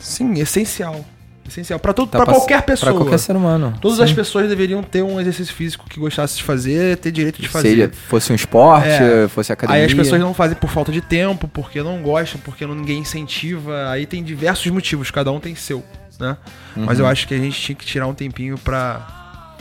Sim, 0.00 0.34
essencial. 0.40 1.04
Essencial. 1.48 1.78
Pra, 1.78 1.92
todo, 1.92 2.08
tá 2.08 2.18
pra 2.18 2.26
pass- 2.26 2.36
qualquer 2.38 2.62
pessoa. 2.62 2.92
Pra 2.92 3.00
qualquer 3.00 3.18
ser 3.18 3.36
humano. 3.36 3.74
Todas 3.80 3.98
Sim. 3.98 4.04
as 4.04 4.12
pessoas 4.12 4.48
deveriam 4.48 4.82
ter 4.82 5.02
um 5.02 5.20
exercício 5.20 5.54
físico 5.54 5.84
que 5.88 6.00
gostasse 6.00 6.36
de 6.38 6.42
fazer, 6.42 6.96
ter 6.96 7.10
direito 7.12 7.40
de 7.40 7.48
fazer. 7.48 7.68
Seja, 7.68 7.90
fosse 8.08 8.32
um 8.32 8.34
esporte, 8.34 8.88
É. 8.88 9.28
fosse 9.28 9.52
academia. 9.52 9.82
Aí 9.82 9.86
as 9.86 9.94
pessoas 9.94 10.20
não 10.20 10.32
fazem 10.34 10.56
por 10.56 10.70
falta 10.70 10.90
de 10.90 11.00
tempo, 11.00 11.46
porque 11.48 11.82
não 11.82 12.00
gostam, 12.02 12.40
porque 12.44 12.66
não, 12.66 12.74
ninguém 12.74 12.98
incentiva. 13.00 13.90
Aí 13.90 14.06
tem 14.06 14.22
diversos 14.24 14.66
motivos, 14.72 15.10
cada 15.10 15.30
um 15.30 15.38
tem 15.38 15.54
seu, 15.54 15.84
né? 16.18 16.36
Mas 16.74 16.98
eu 16.98 17.06
acho 17.06 17.28
que 17.28 17.34
a 17.34 17.38
gente 17.38 17.60
tinha 17.60 17.76
que 17.76 17.84
tirar 17.84 18.06
um 18.06 18.14
tempinho 18.14 18.56
pra 18.58 19.54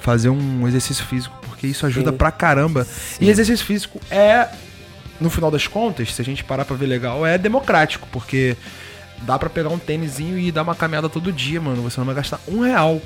fazer 0.00 0.30
um 0.30 0.66
exercício 0.66 1.04
físico, 1.04 1.37
porque 1.58 1.66
isso 1.66 1.84
ajuda 1.84 2.12
Sim. 2.12 2.16
pra 2.16 2.30
caramba. 2.30 2.86
E 3.20 3.28
exercício 3.28 3.66
físico 3.66 4.00
é, 4.10 4.46
no 5.20 5.28
final 5.28 5.50
das 5.50 5.66
contas, 5.66 6.14
se 6.14 6.22
a 6.22 6.24
gente 6.24 6.44
parar 6.44 6.64
pra 6.64 6.76
ver 6.76 6.86
legal, 6.86 7.26
é 7.26 7.36
democrático, 7.36 8.06
porque 8.12 8.56
dá 9.22 9.36
pra 9.36 9.50
pegar 9.50 9.68
um 9.70 9.78
tênisinho 9.78 10.38
e 10.38 10.52
dar 10.52 10.62
uma 10.62 10.76
caminhada 10.76 11.08
todo 11.08 11.32
dia, 11.32 11.60
mano. 11.60 11.82
Você 11.82 11.98
não 11.98 12.06
vai 12.06 12.14
gastar 12.14 12.38
um 12.46 12.60
real 12.60 13.02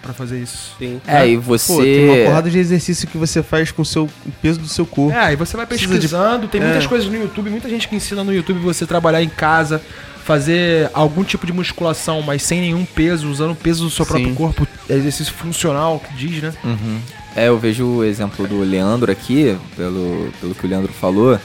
pra 0.00 0.12
fazer 0.12 0.40
isso. 0.40 0.76
Sim. 0.78 1.00
É, 1.06 1.26
e 1.26 1.36
Pô, 1.36 1.58
tem 1.58 2.04
uma 2.04 2.14
você. 2.14 2.24
porrada 2.26 2.48
de 2.50 2.58
exercício 2.58 3.08
que 3.08 3.18
você 3.18 3.42
faz 3.42 3.72
com 3.72 3.82
o 3.82 3.84
seu 3.84 4.04
o 4.04 4.32
peso 4.40 4.60
do 4.60 4.68
seu 4.68 4.86
corpo. 4.86 5.12
É, 5.16 5.26
aí 5.26 5.36
você 5.36 5.56
vai 5.56 5.66
Precisa 5.66 5.88
de- 5.88 5.94
pesquisando, 6.00 6.46
tem 6.46 6.60
muitas 6.60 6.84
É. 6.84 6.88
coisas 6.88 7.08
no 7.08 7.16
YouTube, 7.16 7.50
muita 7.50 7.68
gente 7.68 7.88
que 7.88 7.96
ensina 7.96 8.22
no 8.22 8.32
YouTube 8.32 8.60
você 8.60 8.86
trabalhar 8.86 9.22
em 9.22 9.28
casa, 9.28 9.82
fazer 10.24 10.88
algum 10.94 11.24
tipo 11.24 11.44
de 11.46 11.52
musculação, 11.52 12.22
mas 12.22 12.42
sem 12.42 12.60
nenhum 12.60 12.84
peso, 12.84 13.28
usando 13.28 13.52
o 13.52 13.56
peso 13.56 13.84
do 13.84 13.90
seu 13.90 14.06
próprio 14.06 14.28
Sim. 14.28 14.34
corpo, 14.36 14.66
é 14.88 14.94
exercício 14.94 15.32
funcional, 15.34 15.98
que 16.00 16.14
diz, 16.14 16.40
né? 16.42 16.52
Uhum. 16.64 17.00
É, 17.34 17.48
eu 17.48 17.58
vejo 17.58 17.86
o 17.86 18.04
exemplo 18.04 18.46
do 18.46 18.60
Leandro 18.60 19.10
aqui, 19.10 19.56
pelo, 19.74 20.30
pelo 20.40 20.54
que 20.54 20.66
o 20.66 20.68
Leandro 20.68 20.92
falou. 20.92 21.38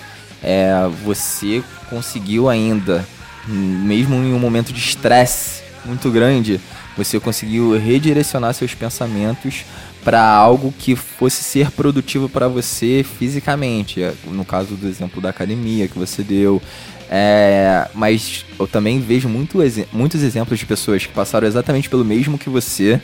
É, 0.43 0.73
você 1.03 1.63
conseguiu 1.89 2.49
ainda, 2.49 3.05
mesmo 3.47 4.15
em 4.15 4.33
um 4.33 4.39
momento 4.39 4.73
de 4.73 4.79
estresse 4.79 5.63
muito 5.85 6.11
grande, 6.11 6.59
você 6.97 7.19
conseguiu 7.19 7.77
redirecionar 7.77 8.53
seus 8.53 8.73
pensamentos 8.73 9.63
para 10.03 10.21
algo 10.21 10.73
que 10.77 10.95
fosse 10.95 11.43
ser 11.43 11.71
produtivo 11.71 12.27
para 12.27 12.47
você 12.47 13.05
fisicamente. 13.17 14.01
No 14.25 14.43
caso 14.43 14.75
do 14.75 14.87
exemplo 14.87 15.21
da 15.21 15.29
academia 15.29 15.87
que 15.87 15.97
você 15.97 16.23
deu. 16.23 16.61
É, 17.09 17.87
mas 17.93 18.45
eu 18.59 18.67
também 18.67 18.99
vejo 18.99 19.29
muito 19.29 19.59
muitos 19.93 20.21
exemplos 20.21 20.59
de 20.59 20.65
pessoas 20.65 21.05
que 21.05 21.13
passaram 21.13 21.47
exatamente 21.47 21.89
pelo 21.89 22.03
mesmo 22.03 22.37
que 22.37 22.49
você 22.49 23.01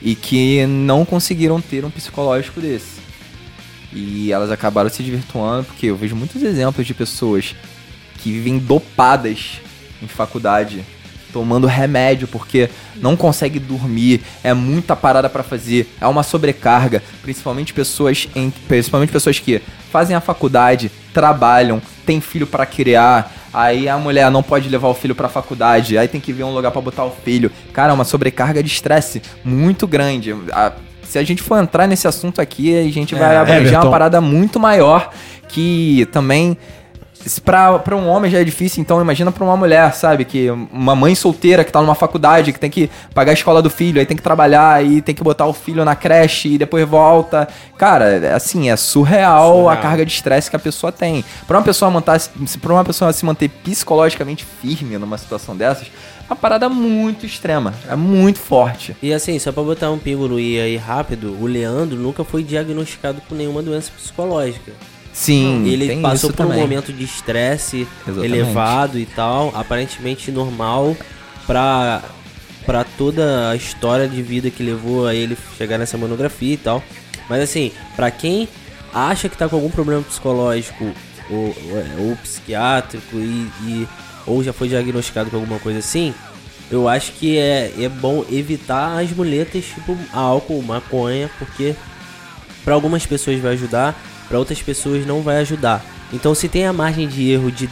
e 0.00 0.14
que 0.14 0.66
não 0.66 1.04
conseguiram 1.04 1.60
ter 1.60 1.84
um 1.84 1.90
psicológico 1.90 2.60
desse. 2.60 3.00
E 3.92 4.30
elas 4.32 4.50
acabaram 4.50 4.90
se 4.90 5.02
desvirtuando, 5.02 5.64
porque 5.64 5.86
eu 5.86 5.96
vejo 5.96 6.14
muitos 6.14 6.42
exemplos 6.42 6.86
de 6.86 6.94
pessoas 6.94 7.54
que 8.18 8.30
vivem 8.32 8.58
dopadas 8.58 9.60
em 10.02 10.06
faculdade, 10.06 10.84
tomando 11.32 11.66
remédio 11.66 12.26
porque 12.26 12.70
não 12.96 13.16
consegue 13.16 13.58
dormir, 13.58 14.22
é 14.42 14.54
muita 14.54 14.96
parada 14.96 15.28
pra 15.28 15.42
fazer, 15.42 15.90
é 16.00 16.06
uma 16.06 16.22
sobrecarga, 16.22 17.02
principalmente 17.22 17.72
pessoas 17.72 18.28
em, 18.34 18.50
principalmente 18.50 19.12
pessoas 19.12 19.38
que 19.38 19.60
fazem 19.90 20.16
a 20.16 20.20
faculdade, 20.20 20.90
trabalham, 21.12 21.80
têm 22.04 22.20
filho 22.20 22.46
pra 22.46 22.66
criar, 22.66 23.45
aí 23.56 23.88
a 23.88 23.96
mulher 23.96 24.30
não 24.30 24.42
pode 24.42 24.68
levar 24.68 24.88
o 24.88 24.94
filho 24.94 25.14
pra 25.14 25.28
faculdade, 25.28 25.96
aí 25.96 26.06
tem 26.06 26.20
que 26.20 26.32
ver 26.32 26.44
um 26.44 26.52
lugar 26.54 26.70
pra 26.70 26.80
botar 26.80 27.04
o 27.04 27.10
filho. 27.24 27.50
Cara, 27.72 27.90
é 27.90 27.94
uma 27.94 28.04
sobrecarga 28.04 28.62
de 28.62 28.68
estresse 28.68 29.22
muito 29.42 29.86
grande. 29.86 30.34
A- 30.52 30.72
se 31.02 31.18
a 31.18 31.22
gente 31.24 31.42
for 31.42 31.56
entrar 31.62 31.86
nesse 31.86 32.06
assunto 32.06 32.40
aqui, 32.40 32.76
a 32.78 32.82
gente 32.92 33.14
vai 33.14 33.36
abranger 33.36 33.62
Everton. 33.68 33.80
uma 33.86 33.90
parada 33.90 34.20
muito 34.20 34.58
maior 34.60 35.10
que 35.48 36.06
também 36.12 36.56
pra 37.44 37.96
um 37.96 38.08
homem 38.08 38.30
já 38.30 38.40
é 38.40 38.44
difícil, 38.44 38.80
então 38.80 39.00
imagina 39.00 39.32
pra 39.32 39.44
uma 39.44 39.56
mulher, 39.56 39.94
sabe? 39.94 40.24
Que 40.24 40.50
uma 40.50 40.94
mãe 40.94 41.14
solteira 41.14 41.64
que 41.64 41.72
tá 41.72 41.80
numa 41.80 41.94
faculdade, 41.94 42.52
que 42.52 42.60
tem 42.60 42.70
que 42.70 42.90
pagar 43.14 43.32
a 43.32 43.34
escola 43.34 43.60
do 43.60 43.70
filho, 43.70 43.98
aí 43.98 44.06
tem 44.06 44.16
que 44.16 44.22
trabalhar, 44.22 44.74
aí 44.74 45.02
tem 45.02 45.14
que 45.14 45.22
botar 45.22 45.46
o 45.46 45.52
filho 45.52 45.84
na 45.84 45.96
creche 45.96 46.54
e 46.54 46.58
depois 46.58 46.86
volta. 46.88 47.48
Cara, 47.76 48.04
é 48.24 48.32
assim, 48.34 48.70
é 48.70 48.76
surreal, 48.76 49.54
Surreal. 49.54 49.68
a 49.68 49.76
carga 49.76 50.04
de 50.06 50.12
estresse 50.12 50.48
que 50.50 50.56
a 50.56 50.58
pessoa 50.58 50.92
tem. 50.92 51.24
Pra 51.46 51.58
uma 51.58 51.64
pessoa 51.64 51.90
pra 52.60 52.72
uma 52.72 52.84
pessoa 52.84 53.12
se 53.12 53.24
manter 53.24 53.48
psicologicamente 53.48 54.44
firme 54.44 54.98
numa 54.98 55.18
situação 55.18 55.56
dessas, 55.56 55.88
é 56.28 56.32
uma 56.32 56.36
parada 56.36 56.68
muito 56.68 57.24
extrema, 57.24 57.72
é 57.88 57.94
muito 57.94 58.38
forte. 58.38 58.96
E 59.02 59.12
assim, 59.12 59.38
só 59.38 59.52
pra 59.52 59.62
botar 59.62 59.90
um 59.90 59.98
pingo 59.98 60.26
no 60.26 60.40
i 60.40 60.60
aí 60.60 60.76
rápido, 60.76 61.36
o 61.40 61.46
Leandro 61.46 61.96
nunca 61.96 62.24
foi 62.24 62.42
diagnosticado 62.42 63.20
com 63.28 63.34
nenhuma 63.34 63.62
doença 63.62 63.90
psicológica. 63.96 64.72
Sim, 65.18 65.66
Ele 65.66 65.96
passou 66.02 66.30
por 66.30 66.44
um 66.44 66.48
também. 66.50 66.60
momento 66.60 66.92
de 66.92 67.02
estresse 67.04 67.88
elevado 68.22 68.98
e 68.98 69.06
tal, 69.06 69.50
aparentemente 69.56 70.30
normal 70.30 70.94
pra, 71.46 72.02
pra 72.66 72.84
toda 72.84 73.48
a 73.48 73.56
história 73.56 74.06
de 74.06 74.20
vida 74.20 74.50
que 74.50 74.62
levou 74.62 75.06
a 75.06 75.14
ele 75.14 75.36
chegar 75.56 75.78
nessa 75.78 75.96
monografia 75.96 76.52
e 76.52 76.56
tal. 76.58 76.82
Mas 77.30 77.42
assim, 77.42 77.72
pra 77.96 78.10
quem 78.10 78.46
acha 78.92 79.26
que 79.30 79.38
tá 79.38 79.48
com 79.48 79.56
algum 79.56 79.70
problema 79.70 80.02
psicológico 80.02 80.84
ou, 81.30 81.56
ou, 81.98 82.08
ou 82.10 82.16
psiquiátrico 82.16 83.16
e, 83.16 83.48
e- 83.66 83.88
ou 84.26 84.44
já 84.44 84.52
foi 84.52 84.68
diagnosticado 84.68 85.30
com 85.30 85.36
alguma 85.36 85.58
coisa 85.58 85.78
assim, 85.78 86.12
eu 86.70 86.86
acho 86.88 87.12
que 87.12 87.38
é, 87.38 87.72
é 87.80 87.88
bom 87.88 88.22
evitar 88.30 88.98
as 89.02 89.10
muletas 89.12 89.64
tipo 89.64 89.96
álcool, 90.12 90.60
maconha, 90.62 91.30
porque 91.38 91.74
para 92.64 92.74
algumas 92.74 93.06
pessoas 93.06 93.40
vai 93.40 93.52
ajudar, 93.54 93.94
para 94.28 94.38
outras 94.38 94.60
pessoas 94.62 95.06
não 95.06 95.22
vai 95.22 95.38
ajudar. 95.38 95.84
Então, 96.12 96.34
se 96.34 96.48
tem 96.48 96.66
a 96.66 96.72
margem 96.72 97.08
de 97.08 97.30
erro 97.30 97.50
de 97.50 97.68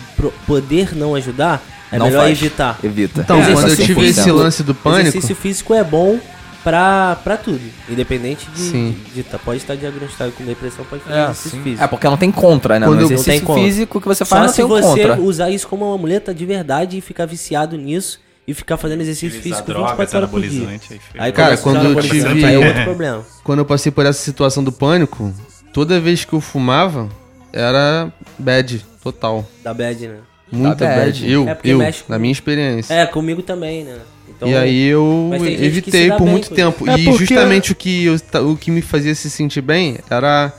poder 0.47 0.95
não 0.97 1.15
ajudar, 1.15 1.63
é 1.93 1.99
Não 1.99 2.07
melhor 2.07 2.23
faz. 2.25 2.39
evitar. 2.39 2.79
Evita. 2.83 3.21
Então, 3.21 3.41
É, 3.41 3.53
quando 3.53 3.69
eu 3.69 3.77
tive 3.77 4.05
esse 4.07 4.31
lance 4.31 4.63
do 4.63 4.75
pânico, 4.75 5.09
Exercício 5.09 5.37
físico 5.37 5.73
é 5.75 5.85
bom 5.85 6.19
pra, 6.65 7.17
pra 7.23 7.37
tudo, 7.37 7.61
independente 7.89 8.49
de, 8.51 8.61
Sim. 8.61 8.97
de, 9.07 9.15
de 9.17 9.23
tá- 9.23 9.39
pode 9.39 9.59
estar 9.59 9.75
diagnosticado 9.77 10.33
com 10.33 10.45
depressão, 10.45 10.85
pode 10.89 11.03
fazer 11.05 11.17
É, 11.19 11.23
exercício 11.25 11.51
sim. 11.51 11.63
físico. 11.63 11.85
É, 11.85 11.87
porque 11.87 12.07
não 12.09 12.17
tem 12.17 12.33
contra, 12.33 12.79
né? 12.79 12.87
Quando 12.87 13.01
eu- 13.01 13.07
exercício 13.07 13.33
não 13.33 13.39
tem 13.39 13.47
contra. 13.47 13.63
físico 13.65 14.01
que 14.01 14.07
você 14.09 14.25
Só 14.25 14.31
faz 14.37 14.43
não 14.43 14.49
se 14.49 14.57
tem 14.57 14.67
você 14.67 14.83
contra. 15.03 15.21
usar 15.21 15.51
isso 15.51 15.69
como 15.69 15.87
uma 15.89 15.99
muleta 15.99 16.35
de 16.35 16.45
verdade 16.47 16.99
e 16.99 17.01
ficar 17.01 17.27
viciado 17.27 17.77
nisso 17.77 18.19
e 18.49 18.53
ficar 18.55 18.77
fazendo 18.77 19.01
exercício 19.03 19.41
físico 19.41 19.67
droga, 19.67 19.89
24 19.95 20.17
horas 20.19 20.31
por 20.31 20.41
dia. 20.43 20.69
aí 20.69 20.81
Aí 21.19 21.33
Cara, 21.33 21.57
quando 21.57 21.85
eu 21.85 22.01
tive- 22.03 22.45
aí 22.45 22.55
é 22.55 22.59
outro 22.67 22.83
problema. 22.85 23.23
quando 23.45 23.59
eu 23.61 23.65
passei 23.65 23.93
por 23.93 24.05
essa 24.07 24.21
situação 24.21 24.65
do 24.65 24.73
pânico, 24.73 25.33
toda 25.75 26.01
vez 26.01 26.25
que 26.25 26.33
eu 26.33 26.41
fumava, 26.41 27.09
era 27.53 28.11
bad, 28.39 28.83
total. 29.03 29.47
Da 29.63 29.75
bad, 29.75 30.07
né? 30.09 30.19
Muita 30.51 30.87
bad. 30.87 31.05
bad. 31.07 31.31
Eu, 31.31 31.49
É 31.49 31.59
eu, 31.65 31.79
na 32.09 32.19
minha 32.19 32.33
experiência. 32.33 32.95
É, 32.95 33.05
comigo 33.07 33.43
também, 33.43 33.85
né? 33.85 33.99
Então, 34.29 34.49
e 34.49 34.57
aí 34.57 34.85
eu 34.87 35.31
evitei 35.61 36.09
por 36.13 36.21
bem 36.21 36.29
muito 36.29 36.51
tempo. 36.55 36.89
É 36.89 36.95
e 36.99 37.05
porque- 37.05 37.19
justamente 37.19 37.73
o 37.73 37.75
que, 37.75 38.05
eu, 38.05 38.17
o 38.51 38.57
que 38.57 38.71
me 38.71 38.81
fazia 38.81 39.15
se 39.15 39.29
sentir 39.29 39.61
bem 39.61 39.99
era 40.09 40.53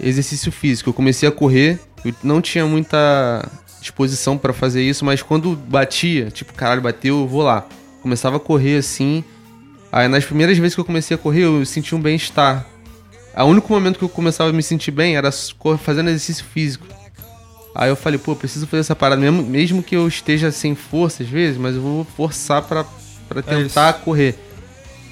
exercício 0.00 0.50
físico. 0.52 0.90
Eu 0.90 0.94
comecei 0.94 1.28
a 1.28 1.32
correr, 1.32 1.78
eu 2.04 2.12
não 2.22 2.40
tinha 2.42 2.66
muita 2.66 3.48
disposição 3.80 4.36
pra 4.36 4.52
fazer 4.52 4.82
isso, 4.82 5.04
mas 5.04 5.22
quando 5.22 5.54
batia, 5.56 6.30
tipo, 6.30 6.52
caralho, 6.52 6.82
bateu, 6.82 7.20
eu 7.20 7.26
vou 7.28 7.42
lá. 7.42 7.66
Começava 8.02 8.36
a 8.36 8.40
correr 8.40 8.76
assim. 8.78 9.22
Aí 9.90 10.06
nas 10.08 10.24
primeiras 10.24 10.58
vezes 10.58 10.74
que 10.74 10.80
eu 10.80 10.84
comecei 10.84 11.14
a 11.14 11.18
correr, 11.18 11.42
eu 11.44 11.64
senti 11.64 11.94
um 11.94 12.00
bem-estar. 12.00 12.66
O 13.44 13.48
único 13.48 13.72
momento 13.72 13.98
que 13.98 14.04
eu 14.04 14.08
começava 14.08 14.50
a 14.50 14.52
me 14.52 14.62
sentir 14.62 14.90
bem 14.90 15.16
era 15.16 15.30
fazendo 15.78 16.08
exercício 16.08 16.44
físico. 16.44 16.86
Aí 17.74 17.88
eu 17.90 17.96
falei, 17.96 18.18
pô, 18.18 18.32
eu 18.32 18.36
preciso 18.36 18.66
fazer 18.66 18.80
essa 18.80 18.96
parada, 18.96 19.20
mesmo, 19.20 19.42
mesmo 19.42 19.82
que 19.82 19.94
eu 19.94 20.08
esteja 20.08 20.50
sem 20.50 20.74
força 20.74 21.22
às 21.22 21.28
vezes, 21.28 21.56
mas 21.56 21.76
eu 21.76 21.82
vou 21.82 22.04
forçar 22.16 22.62
pra, 22.62 22.84
pra 23.28 23.40
É 23.40 23.42
tentar 23.42 23.92
correr. 23.94 24.34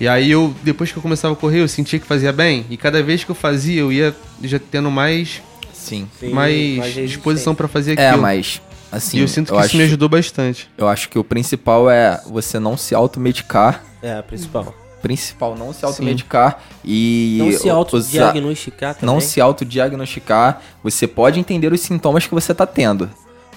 E 0.01 0.09
aí 0.09 0.31
eu, 0.31 0.55
depois 0.62 0.91
que 0.91 0.99
eu 0.99 1.03
começava 1.03 1.35
a 1.35 1.37
correr, 1.37 1.61
eu 1.61 1.68
sentia 1.68 1.99
que 1.99 2.07
fazia 2.07 2.33
bem, 2.33 2.66
e 2.68 2.77
cada 2.77 3.03
vez 3.03 3.22
que 3.22 3.31
eu 3.31 3.35
fazia, 3.35 3.81
eu 3.81 3.93
ia 3.93 4.14
já 4.43 4.59
tendo 4.59 4.91
mais, 4.91 5.41
Sim. 5.72 6.09
Mais 6.33 6.77
mais 6.79 6.95
disposição 6.95 7.55
pra 7.55 7.68
fazer 7.68 7.97
É, 7.99 8.09
aquilo. 8.09 8.22
mas 8.22 8.61
assim, 8.91 9.18
e 9.18 9.20
eu 9.20 9.29
sinto 9.29 9.47
que 9.49 9.53
eu 9.53 9.59
isso 9.59 9.66
acho, 9.68 9.77
me 9.77 9.85
ajudou 9.85 10.09
bastante. 10.09 10.68
eu 10.77 10.89
acho 10.89 11.09
que 11.09 11.18
o 11.18 11.22
principal 11.24 11.89
é 11.89 12.20
você 12.27 12.59
não 12.59 12.77
se 12.77 12.95
automedicar. 12.95 13.85
É, 14.03 14.14
a 14.18 14.22
principal. 14.22 14.74
Principal, 15.07 15.55
não 15.57 15.73
se 15.73 15.85
automedicar 15.85 16.59
e 16.85 17.37
Não 17.39 17.53
se 17.53 17.71
autodiagnosticar 17.71 18.95
também. 18.95 19.15
não 19.15 19.21
se 19.21 19.41
autodiagnosticar. 19.41 20.61
Você 20.83 21.07
pode 21.07 21.39
entender 21.39 21.73
os 21.73 21.81
sintomas 21.81 22.27
que 22.27 22.35
você 22.35 22.55
tá 22.55 22.67
tendo. 22.67 23.09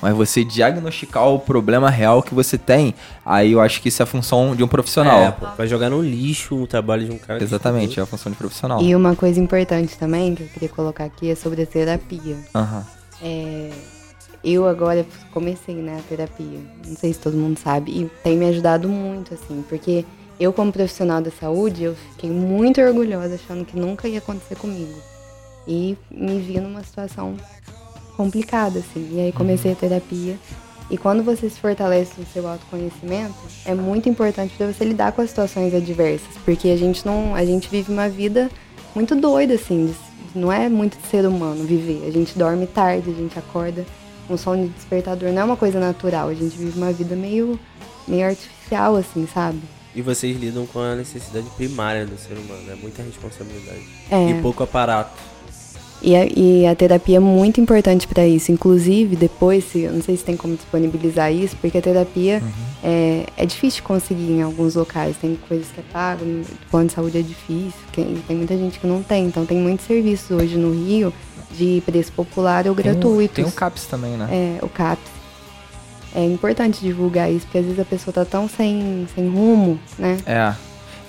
Mas 0.01 0.15
você 0.15 0.45
diagnosticar 0.45 1.27
o 1.27 1.37
problema 1.39 1.89
real 1.89 2.23
que 2.23 2.33
você 2.33 2.57
tem, 2.57 2.93
aí 3.25 3.51
eu 3.51 3.59
acho 3.59 3.81
que 3.81 3.89
isso 3.89 4.01
é 4.01 4.03
a 4.03 4.05
função 4.05 4.55
de 4.55 4.63
um 4.63 4.67
profissional. 4.67 5.19
É, 5.19 5.31
pô, 5.31 5.45
vai 5.57 5.67
jogar 5.67 5.89
no 5.89 6.01
lixo 6.01 6.55
o 6.55 6.65
trabalho 6.65 7.05
de 7.05 7.11
um 7.11 7.17
cara. 7.17 7.37
que 7.37 7.43
Exatamente, 7.43 7.99
é 7.99 8.03
a 8.03 8.05
função 8.05 8.31
de 8.31 8.37
profissional. 8.37 8.81
E 8.81 8.95
uma 8.95 9.13
coisa 9.13 9.39
importante 9.41 9.97
também 9.97 10.35
que 10.35 10.43
eu 10.43 10.47
queria 10.47 10.69
colocar 10.69 11.03
aqui 11.03 11.29
é 11.29 11.35
sobre 11.35 11.63
a 11.63 11.65
terapia. 11.65 12.37
Aham. 12.55 12.85
É, 13.21 13.71
eu 14.41 14.65
agora 14.65 15.05
comecei, 15.33 15.75
né, 15.75 15.97
a 15.99 16.01
terapia. 16.07 16.59
Não 16.87 16.95
sei 16.95 17.11
se 17.11 17.19
todo 17.19 17.35
mundo 17.35 17.59
sabe. 17.59 17.91
E 17.91 18.09
tem 18.23 18.37
me 18.37 18.45
ajudado 18.45 18.87
muito, 18.87 19.33
assim, 19.33 19.65
porque 19.67 20.05
eu, 20.39 20.53
como 20.53 20.71
profissional 20.71 21.21
da 21.21 21.29
saúde, 21.31 21.83
eu 21.83 21.95
fiquei 22.11 22.29
muito 22.29 22.79
orgulhosa, 22.79 23.35
achando 23.35 23.65
que 23.65 23.77
nunca 23.77 24.07
ia 24.07 24.19
acontecer 24.19 24.55
comigo. 24.55 24.97
E 25.67 25.97
me 26.09 26.39
vi 26.39 26.59
numa 26.59 26.81
situação 26.81 27.35
complicada, 28.15 28.79
assim. 28.79 29.09
E 29.11 29.19
aí 29.19 29.31
comecei 29.31 29.73
a 29.73 29.75
terapia. 29.75 30.37
E 30.89 30.97
quando 30.97 31.23
você 31.23 31.49
se 31.49 31.59
fortalece 31.59 32.13
no 32.17 32.25
seu 32.25 32.47
autoconhecimento, 32.47 33.35
é 33.65 33.75
muito 33.75 34.09
importante 34.09 34.55
para 34.57 34.67
você 34.71 34.83
lidar 34.85 35.11
com 35.11 35.21
as 35.21 35.29
situações 35.29 35.73
adversas, 35.73 36.35
porque 36.43 36.69
a 36.69 36.77
gente 36.77 37.05
não, 37.05 37.35
a 37.35 37.45
gente 37.45 37.69
vive 37.69 37.91
uma 37.91 38.09
vida 38.09 38.49
muito 38.95 39.15
doida 39.15 39.53
assim, 39.53 39.93
não 40.33 40.51
é 40.51 40.67
muito 40.67 40.97
de 40.97 41.05
ser 41.07 41.27
humano 41.27 41.63
viver. 41.63 42.07
A 42.07 42.11
gente 42.11 42.37
dorme 42.37 42.65
tarde, 42.65 43.11
a 43.11 43.13
gente 43.13 43.37
acorda 43.37 43.85
um 44.27 44.37
sono 44.37 44.63
de 44.63 44.69
despertador, 44.69 45.31
não 45.31 45.41
é 45.41 45.45
uma 45.45 45.57
coisa 45.57 45.79
natural. 45.79 46.29
A 46.29 46.33
gente 46.33 46.57
vive 46.57 46.77
uma 46.77 46.91
vida 46.91 47.15
meio 47.15 47.59
meio 48.07 48.25
artificial 48.25 48.95
assim, 48.95 49.27
sabe? 49.31 49.59
E 49.95 50.01
vocês 50.01 50.37
lidam 50.39 50.65
com 50.67 50.79
a 50.79 50.95
necessidade 50.95 51.47
primária 51.57 52.05
do 52.05 52.17
ser 52.17 52.33
humano. 52.33 52.71
É 52.71 52.75
muita 52.75 53.01
responsabilidade. 53.01 53.83
É. 54.11 54.29
E 54.29 54.41
pouco 54.41 54.63
aparato. 54.63 55.11
E 56.01 56.15
a, 56.15 56.25
e 56.25 56.65
a 56.65 56.73
terapia 56.75 57.17
é 57.17 57.19
muito 57.19 57.59
importante 57.59 58.07
para 58.07 58.25
isso. 58.25 58.51
Inclusive, 58.51 59.15
depois, 59.15 59.65
se, 59.65 59.81
eu 59.81 59.91
não 59.91 60.01
sei 60.01 60.15
se 60.15 60.23
tem 60.23 60.37
como 60.37 60.55
disponibilizar 60.55 61.33
isso, 61.33 61.57
porque 61.57 61.77
a 61.77 61.81
terapia 61.81 62.41
é, 62.81 63.25
é 63.35 63.45
difícil 63.45 63.81
de 63.81 63.87
conseguir 63.87 64.31
em 64.31 64.41
alguns 64.41 64.75
locais. 64.75 65.17
Tem 65.17 65.37
coisas 65.47 65.67
que 65.67 65.79
é 65.79 65.83
pago, 65.91 66.23
no 66.23 66.45
plano 66.71 66.87
de 66.87 66.93
saúde 66.93 67.17
é 67.17 67.21
difícil, 67.21 67.79
tem, 67.91 68.15
tem 68.27 68.37
muita 68.37 68.55
gente 68.55 68.79
que 68.79 68.87
não 68.87 69.03
tem. 69.03 69.25
Então, 69.25 69.45
tem 69.45 69.57
muitos 69.57 69.85
serviços 69.85 70.31
hoje 70.31 70.55
no 70.55 70.71
Rio 70.71 71.13
de 71.51 71.83
preço 71.85 72.11
popular 72.13 72.65
ou 72.67 72.75
Tem 72.75 72.85
gratuitos. 72.85 73.35
Tem 73.35 73.45
o 73.45 73.51
CAPS 73.51 73.85
também, 73.85 74.11
né? 74.11 74.29
É, 74.31 74.65
o 74.65 74.69
CAPS. 74.69 75.18
É 76.15 76.23
importante 76.23 76.81
divulgar 76.81 77.31
isso, 77.31 77.45
porque 77.45 77.59
às 77.59 77.65
vezes 77.65 77.79
a 77.79 77.85
pessoa 77.85 78.13
tá 78.13 78.25
tão 78.25 78.47
sem, 78.47 79.07
sem 79.13 79.27
rumo, 79.29 79.79
né? 79.97 80.17
É. 80.25 80.53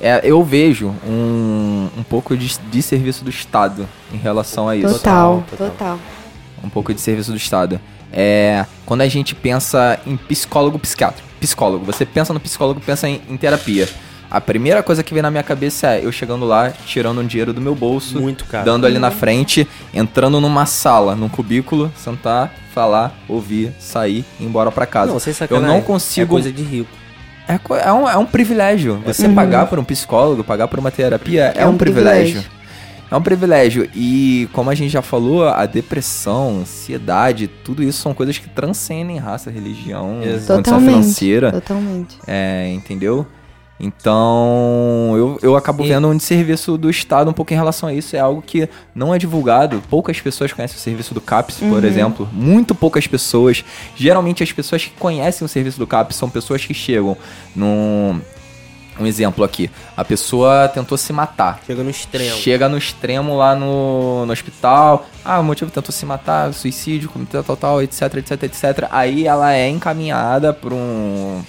É, 0.03 0.21
eu 0.25 0.43
vejo 0.43 0.95
um, 1.07 1.89
um 1.99 2.03
pouco 2.03 2.35
de, 2.35 2.59
de 2.71 2.83
serviço 2.83 3.23
do 3.23 3.29
Estado 3.29 3.87
em 4.13 4.17
relação 4.17 4.67
a 4.67 4.75
isso. 4.75 4.95
Total, 4.95 5.45
total. 5.51 5.71
total. 5.71 5.99
Um 6.65 6.71
pouco 6.71 6.95
de 6.95 7.01
serviço 7.01 7.31
do 7.31 7.37
Estado. 7.37 7.79
É, 8.11 8.65
quando 8.87 9.03
a 9.03 9.09
gente 9.09 9.35
pensa 9.35 10.01
em 10.07 10.17
psicólogo, 10.17 10.79
psiquiatra. 10.79 11.23
Psicólogo. 11.39 11.85
Você 11.85 12.07
pensa 12.07 12.33
no 12.33 12.41
psicólogo, 12.41 12.81
pensa 12.81 13.09
em, 13.09 13.21
em 13.29 13.37
terapia. 13.37 13.89
A 14.31 14.41
primeira 14.41 14.81
coisa 14.83 15.03
que 15.03 15.13
vem 15.13 15.23
na 15.23 15.31
minha 15.31 15.43
cabeça 15.43 15.89
é 15.95 16.05
eu 16.05 16.13
chegando 16.13 16.45
lá, 16.47 16.71
tirando 16.87 17.21
um 17.21 17.27
dinheiro 17.27 17.53
do 17.53 17.61
meu 17.61 17.75
bolso, 17.75 18.21
Muito 18.21 18.45
caro. 18.45 18.65
dando 18.65 18.87
ali 18.87 18.99
na 18.99 19.11
frente, 19.11 19.67
entrando 19.93 20.41
numa 20.41 20.67
sala, 20.67 21.17
num 21.17 21.29
cubículo, 21.29 21.93
sentar, 21.97 22.53
falar, 22.73 23.13
ouvir, 23.29 23.73
sair 23.81 24.25
e 24.39 24.45
ir 24.45 24.47
embora 24.47 24.71
pra 24.71 24.87
casa. 24.87 25.13
Não, 25.13 25.19
sem 25.19 25.35
eu 25.51 25.61
não 25.61 25.77
É 25.79 25.81
consigo. 25.81 26.31
coisa 26.35 26.53
de 26.53 26.63
rico. 26.63 26.89
É, 27.49 27.59
é 27.89 27.93
um, 27.93 28.09
é 28.09 28.17
um 28.17 28.25
privilégio. 28.25 29.03
Você 29.05 29.27
Uhum. 29.27 29.35
pagar 29.35 29.67
por 29.67 29.81
um 29.81 29.85
psicólogo, 29.85 30.45
pagar 30.45 30.69
por 30.69 30.79
uma 30.79 30.93
terapia 30.93 31.53
é, 31.57 31.63
É 31.63 31.67
um, 31.67 31.71
um 31.71 31.77
privilégio. 31.77 32.35
privilégio. 32.43 32.61
É 33.11 33.17
um 33.17 33.23
privilégio. 33.23 33.91
E 33.93 34.49
como 34.53 34.71
a 34.71 34.75
gente 34.77 34.91
já 34.93 35.03
falou, 35.03 35.49
a 35.49 35.67
depressão, 35.67 36.61
ansiedade, 36.61 37.49
tudo 37.49 37.83
isso 37.83 38.01
são 38.01 38.15
coisas 38.15 38.39
que 38.39 38.49
transcendem 38.49 39.19
raça, 39.19 39.51
religião, 39.51 40.21
condição 40.47 40.81
financeira. 40.81 41.51
Totalmente. 41.51 42.17
É, 42.29 42.71
entendeu? 42.73 43.27
Então, 43.81 45.15
eu, 45.17 45.39
eu 45.43 45.57
acabo 45.57 45.83
E- 45.85 45.89
vendo 45.89 46.07
um 46.09 46.21
serviço 46.21 46.77
do 46.77 46.91
Estado 46.91 47.31
um 47.31 47.33
pouco 47.33 47.53
em 47.53 47.57
relação 47.57 47.89
a 47.89 47.95
isso. 47.95 48.15
É 48.15 48.19
algo 48.21 48.43
que 48.43 48.69
não 48.95 49.15
é 49.15 49.19
divulgado. 49.19 49.83
Poucas 49.89 50.21
pessoas 50.21 50.53
conhecem 50.53 50.77
o 50.77 50.81
serviço 50.81 51.15
do 51.15 51.21
CAPS, 51.21 51.57
por 51.59 51.83
exemplo. 51.85 52.29
Muito 52.33 52.75
poucas 52.75 53.07
pessoas. 53.07 53.65
Geralmente, 53.97 54.43
as 54.43 54.53
pessoas 54.53 54.85
que 54.85 54.91
conhecem 54.99 55.45
o 55.45 55.49
serviço 55.49 55.79
do 55.79 55.87
CAPS 55.87 56.17
são 56.17 56.29
pessoas 56.29 56.65
que 56.65 56.75
chegam 56.75 57.17
num. 57.57 58.21
Um 58.99 59.07
exemplo 59.07 59.43
aqui. 59.43 59.71
A 59.97 60.05
pessoa 60.05 60.69
tentou 60.69 60.99
se 60.99 61.11
matar. 61.11 61.61
Chega 61.67 61.83
no 61.83 61.89
extremo. 61.89 62.37
Chega 62.37 62.69
no 62.69 62.77
extremo 62.77 63.35
lá 63.35 63.55
no, 63.55 64.27
no 64.27 64.33
hospital. 64.33 65.07
Ah, 65.25 65.41
o 65.41 65.45
motivo 65.45 65.71
tentou 65.71 65.91
se 65.91 66.05
matar, 66.05 66.53
suicídio, 66.53 67.11
tal, 67.33 67.43
tal, 67.43 67.57
tal, 67.57 67.83
etc, 67.83 68.17
etc, 68.17 68.43
etc. 68.43 68.89
Aí 68.91 69.27
ela 69.27 69.55
é 69.55 69.67
encaminhada 69.71 70.53
por 70.53 70.75
um 70.75 71.41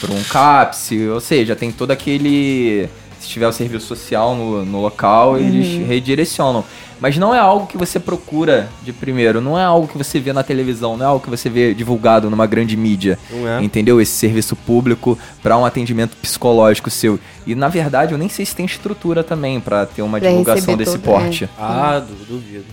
por 0.00 0.10
um 0.10 0.22
CAPS, 0.24 0.90
ou 1.12 1.20
seja, 1.20 1.54
tem 1.56 1.70
todo 1.72 1.90
aquele 1.90 2.88
se 3.20 3.28
tiver 3.30 3.48
o 3.48 3.52
serviço 3.52 3.86
social 3.86 4.34
no, 4.34 4.64
no 4.66 4.80
local, 4.82 5.38
eles 5.38 5.86
redirecionam. 5.88 6.62
Mas 7.00 7.16
não 7.16 7.34
é 7.34 7.38
algo 7.38 7.66
que 7.66 7.76
você 7.76 7.98
procura 7.98 8.68
de 8.82 8.92
primeiro, 8.92 9.40
não 9.40 9.58
é 9.58 9.64
algo 9.64 9.88
que 9.88 9.96
você 9.96 10.20
vê 10.20 10.32
na 10.32 10.42
televisão, 10.42 10.96
não 10.96 11.04
é 11.04 11.08
algo 11.08 11.24
que 11.24 11.30
você 11.30 11.48
vê 11.48 11.72
divulgado 11.74 12.28
numa 12.30 12.46
grande 12.46 12.76
mídia. 12.76 13.18
Não 13.30 13.48
é? 13.48 13.62
Entendeu? 13.62 13.98
Esse 14.00 14.12
serviço 14.12 14.54
público 14.54 15.18
para 15.42 15.56
um 15.56 15.64
atendimento 15.64 16.16
psicológico 16.18 16.90
seu. 16.90 17.18
E 17.46 17.54
na 17.54 17.68
verdade, 17.68 18.12
eu 18.12 18.18
nem 18.18 18.28
sei 18.28 18.44
se 18.44 18.54
tem 18.54 18.66
estrutura 18.66 19.24
também 19.24 19.58
para 19.58 19.86
ter 19.86 20.02
uma 20.02 20.18
Pra 20.20 20.28
divulgação 20.28 20.76
desse 20.76 20.98
todo- 20.98 21.02
é. 21.02 21.12
porte. 21.20 21.48
Ah, 21.58 22.00
du- 22.06 22.14
duvido. 22.26 22.64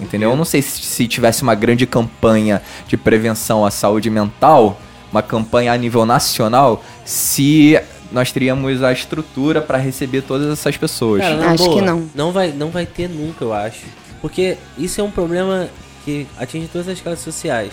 Entendeu? 0.00 0.30
Eu 0.30 0.36
não 0.36 0.44
sei 0.44 0.60
se, 0.60 0.82
se 0.82 1.08
tivesse 1.08 1.42
uma 1.42 1.54
grande 1.54 1.86
campanha 1.86 2.60
de 2.86 2.96
prevenção 2.96 3.64
à 3.64 3.70
saúde 3.70 4.10
mental, 4.10 4.78
uma 5.14 5.22
campanha 5.22 5.72
a 5.72 5.76
nível 5.76 6.04
nacional, 6.04 6.82
se 7.04 7.80
nós 8.10 8.32
teríamos 8.32 8.82
a 8.82 8.92
estrutura 8.92 9.62
para 9.62 9.78
receber 9.78 10.22
todas 10.22 10.50
essas 10.50 10.76
pessoas. 10.76 11.22
Cara, 11.22 11.36
na 11.36 11.52
Acho 11.52 11.64
boa, 11.64 11.76
que 11.76 11.86
não. 11.86 12.10
Não 12.12 12.32
vai, 12.32 12.50
não 12.50 12.70
vai 12.70 12.84
ter 12.84 13.08
nunca, 13.08 13.44
eu 13.44 13.52
acho. 13.52 13.84
Porque 14.20 14.56
isso 14.76 15.00
é 15.00 15.04
um 15.04 15.10
problema 15.10 15.68
que 16.04 16.26
atinge 16.36 16.66
todas 16.66 16.88
as 16.88 17.00
classes 17.00 17.22
sociais. 17.22 17.72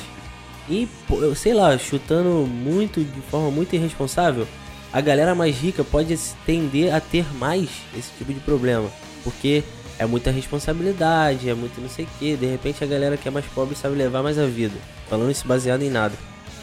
E, 0.70 0.88
eu 1.10 1.34
sei 1.34 1.56
lá, 1.56 1.76
chutando 1.80 2.48
muito, 2.48 3.04
de 3.04 3.22
forma 3.22 3.50
muito 3.50 3.76
irresponsável, 3.76 4.48
a 4.94 5.02
galera 5.02 5.34
mais 5.34 5.58
rica 5.58 5.84
pode 5.84 6.16
se 6.16 6.36
tender 6.46 6.94
a 6.94 7.00
ter 7.00 7.26
mais 7.39 7.70
esse 7.98 8.12
tipo 8.20 8.32
de 8.32 8.39
problema. 8.39 8.88
Porque 9.24 9.64
é 9.98 10.06
muita 10.06 10.30
responsabilidade, 10.30 11.50
é 11.50 11.56
muito 11.56 11.82
não 11.82 11.89
sei 11.89 12.06
o 12.06 12.08
que. 12.20 12.36
De 12.36 12.46
repente 12.46 12.84
a 12.84 12.88
galera 12.88 13.18
que 13.18 13.28
é 13.28 13.32
mais 13.32 13.46
pobre 13.48 13.76
sabe 13.76 13.96
levar 13.96 14.22
mais 14.22 14.38
a 14.38 14.46
vida. 14.46 14.76
Falando 15.10 15.32
isso 15.32 15.48
baseado 15.48 15.82
em 15.82 15.89
nada. 15.89 16.14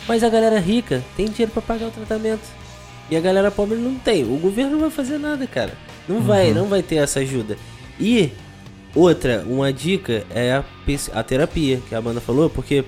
Mas 0.09 0.25
a 0.25 0.31
galera 0.31 0.59
rica 0.59 1.05
tem 1.15 1.27
dinheiro 1.27 1.53
pra 1.53 1.61
pagar 1.61 1.89
o 1.89 1.91
tratamento. 1.91 2.41
E 3.11 3.17
a 3.17 3.21
galera 3.21 3.51
pobre 3.51 3.77
não 3.77 3.95
tem. 3.97 4.25
O 4.25 4.39
governo 4.39 4.73
não 4.73 4.81
vai 4.81 4.91
fazer 4.91 5.19
nada, 5.19 5.47
cara. 5.47 5.75
Não 6.09 6.21
vai, 6.23 6.53
não 6.53 6.67
vai 6.67 6.83
ter 6.83 6.97
essa 6.97 7.21
ajuda. 7.21 7.59
E 8.01 8.33
outra, 8.95 9.45
uma 9.47 9.71
dica 9.71 10.25
é 10.31 10.53
a, 10.53 10.65
a 11.13 11.23
terapia, 11.23 11.81
que 11.87 11.95
a 11.95 12.01
banda 12.01 12.21
falou, 12.21 12.49
porque 12.49 12.85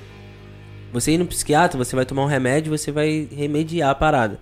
você 0.90 1.12
ir 1.12 1.18
no 1.18 1.26
psiquiatra, 1.26 1.76
você 1.76 1.94
vai 1.94 2.06
tomar 2.06 2.24
um 2.24 2.26
remédio, 2.26 2.76
você 2.76 2.90
vai 2.90 3.28
remediar 3.30 3.90
a 3.90 3.94
parada. 3.94 4.40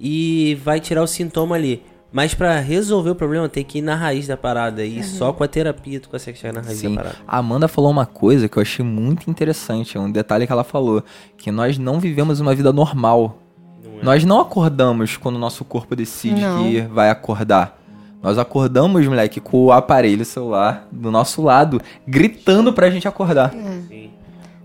E 0.00 0.58
vai 0.64 0.80
tirar 0.80 1.02
o 1.02 1.06
sintoma 1.06 1.54
ali. 1.54 1.82
Mas 2.16 2.32
pra 2.32 2.58
resolver 2.60 3.10
o 3.10 3.14
problema, 3.14 3.46
tem 3.46 3.62
que 3.62 3.76
ir 3.76 3.82
na 3.82 3.94
raiz 3.94 4.26
da 4.26 4.38
parada. 4.38 4.82
E 4.82 5.02
só 5.04 5.34
com 5.34 5.44
a 5.44 5.46
terapia 5.46 6.00
tu 6.00 6.08
consegue 6.08 6.38
chegar 6.38 6.54
na 6.54 6.62
raiz 6.62 6.78
Sim. 6.78 6.94
da 6.94 7.02
parada. 7.02 7.16
A 7.28 7.36
Amanda 7.36 7.68
falou 7.68 7.90
uma 7.90 8.06
coisa 8.06 8.48
que 8.48 8.56
eu 8.56 8.62
achei 8.62 8.82
muito 8.82 9.28
interessante, 9.30 9.98
é 9.98 10.00
um 10.00 10.10
detalhe 10.10 10.46
que 10.46 10.52
ela 10.52 10.64
falou, 10.64 11.04
que 11.36 11.50
nós 11.50 11.76
não 11.76 12.00
vivemos 12.00 12.40
uma 12.40 12.54
vida 12.54 12.72
normal. 12.72 13.36
Não 13.84 14.00
é? 14.00 14.02
Nós 14.02 14.24
não 14.24 14.40
acordamos 14.40 15.18
quando 15.18 15.36
o 15.36 15.38
nosso 15.38 15.62
corpo 15.62 15.94
decide 15.94 16.40
Não. 16.40 16.62
que 16.64 16.80
vai 16.80 17.10
acordar. 17.10 17.78
Nós 18.22 18.38
acordamos, 18.38 19.06
moleque, 19.06 19.38
com 19.38 19.66
o 19.66 19.70
aparelho 19.70 20.24
celular 20.24 20.88
do 20.90 21.10
nosso 21.10 21.42
lado, 21.42 21.82
gritando 22.08 22.72
pra 22.72 22.88
gente 22.88 23.06
acordar. 23.06 23.50
Sim. 23.52 24.10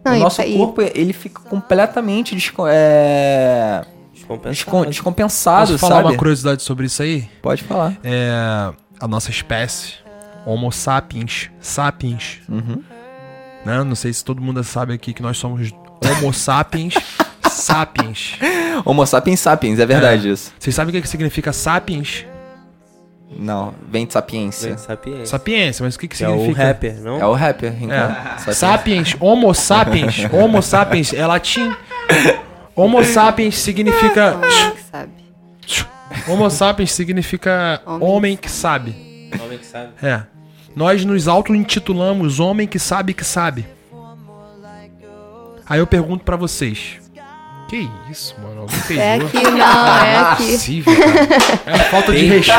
Não, 0.05 0.15
o 0.15 0.19
nosso 0.19 0.41
e- 0.41 0.55
corpo, 0.57 0.81
ele 0.81 1.11
fica 1.11 1.41
completamente 1.41 2.33
desco- 2.33 2.63
é, 2.65 3.83
Descompensado. 4.37 4.89
descompensado, 4.89 5.71
Posso 5.71 5.77
falar 5.79 5.95
sabe? 5.95 6.07
uma 6.09 6.17
curiosidade 6.17 6.61
sobre 6.63 6.85
isso 6.85 7.01
aí? 7.01 7.27
Pode 7.41 7.63
falar. 7.63 7.97
É, 8.03 8.71
a 8.99 9.07
nossa 9.07 9.29
espécie, 9.31 9.93
Homo 10.45 10.71
sapiens, 10.71 11.49
sapiens, 11.59 12.39
Uhum. 12.49 12.81
né? 13.65 13.83
Não 13.83 13.95
sei 13.95 14.11
se 14.13 14.23
todo 14.23 14.41
mundo 14.41 14.63
sabe 14.63 14.93
aqui 14.93 15.13
que 15.13 15.21
nós 15.21 15.37
somos 15.37 15.71
Homo 16.03 16.33
sapiens, 16.33 16.95
sapiens. 17.49 18.37
Homo 18.85 19.05
sapiens 19.05 19.39
sapiens, 19.39 19.79
é 19.79 19.85
verdade 19.85 20.29
isso. 20.29 20.51
Vocês 20.59 20.75
sabem 20.75 20.97
o 20.97 21.01
que 21.01 21.07
significa 21.07 21.53
sapiens? 21.53 22.25
Não, 23.33 23.73
vem 23.89 24.05
de 24.05 24.11
sapiência. 24.11 24.69
Vem 24.69 24.77
sapiência. 24.77 25.25
Sapiência, 25.27 25.85
mas 25.85 25.95
o 25.95 25.99
que 25.99 26.07
que 26.09 26.21
É 26.21 26.27
o 26.27 26.31
significa? 26.31 26.65
rapper, 26.67 26.99
não? 27.01 27.17
É 27.21 27.25
o 27.25 27.33
rapper, 27.33 27.73
então. 27.81 27.95
É. 27.95 28.37
Sapiens. 28.39 28.57
Sapiens, 28.57 29.15
Homo 29.21 29.53
sapiens, 29.53 30.25
Homo 30.33 30.61
sapiens 30.61 31.13
é 31.13 31.25
latim. 31.25 31.73
Homo 32.75 33.03
sapiens 33.03 33.57
significa 33.57 34.35
Homem 34.35 34.71
que 34.71 34.81
sabe. 34.83 35.11
Homo 36.27 36.49
sapiens 36.49 36.91
significa 36.91 37.81
Homem. 37.85 38.07
homem 38.09 38.37
que 38.37 38.49
sabe. 38.49 39.29
Homem 39.43 39.57
que 39.57 39.65
sabe. 39.65 39.93
É. 40.01 40.23
Nós 40.75 41.03
nos 41.03 41.27
auto-intitulamos 41.27 42.39
homem 42.39 42.67
que 42.67 42.79
sabe 42.79 43.13
que 43.13 43.25
sabe. 43.25 43.65
Aí 45.67 45.79
eu 45.79 45.87
pergunto 45.87 46.23
pra 46.23 46.35
vocês. 46.35 46.99
Que 47.71 47.89
isso, 48.11 48.35
mano? 48.43 48.63
Alguém 48.63 48.79
fez 48.81 48.99
É 48.99 49.13
aqui, 49.15 49.43
não, 49.49 49.97
é 50.05 50.17
aqui. 50.17 50.51
possível, 50.51 50.93
cara. 50.93 51.61
É 51.65 51.73
uma 51.75 51.83
falta 51.85 52.11
de 52.11 52.25
respeito. 52.25 52.51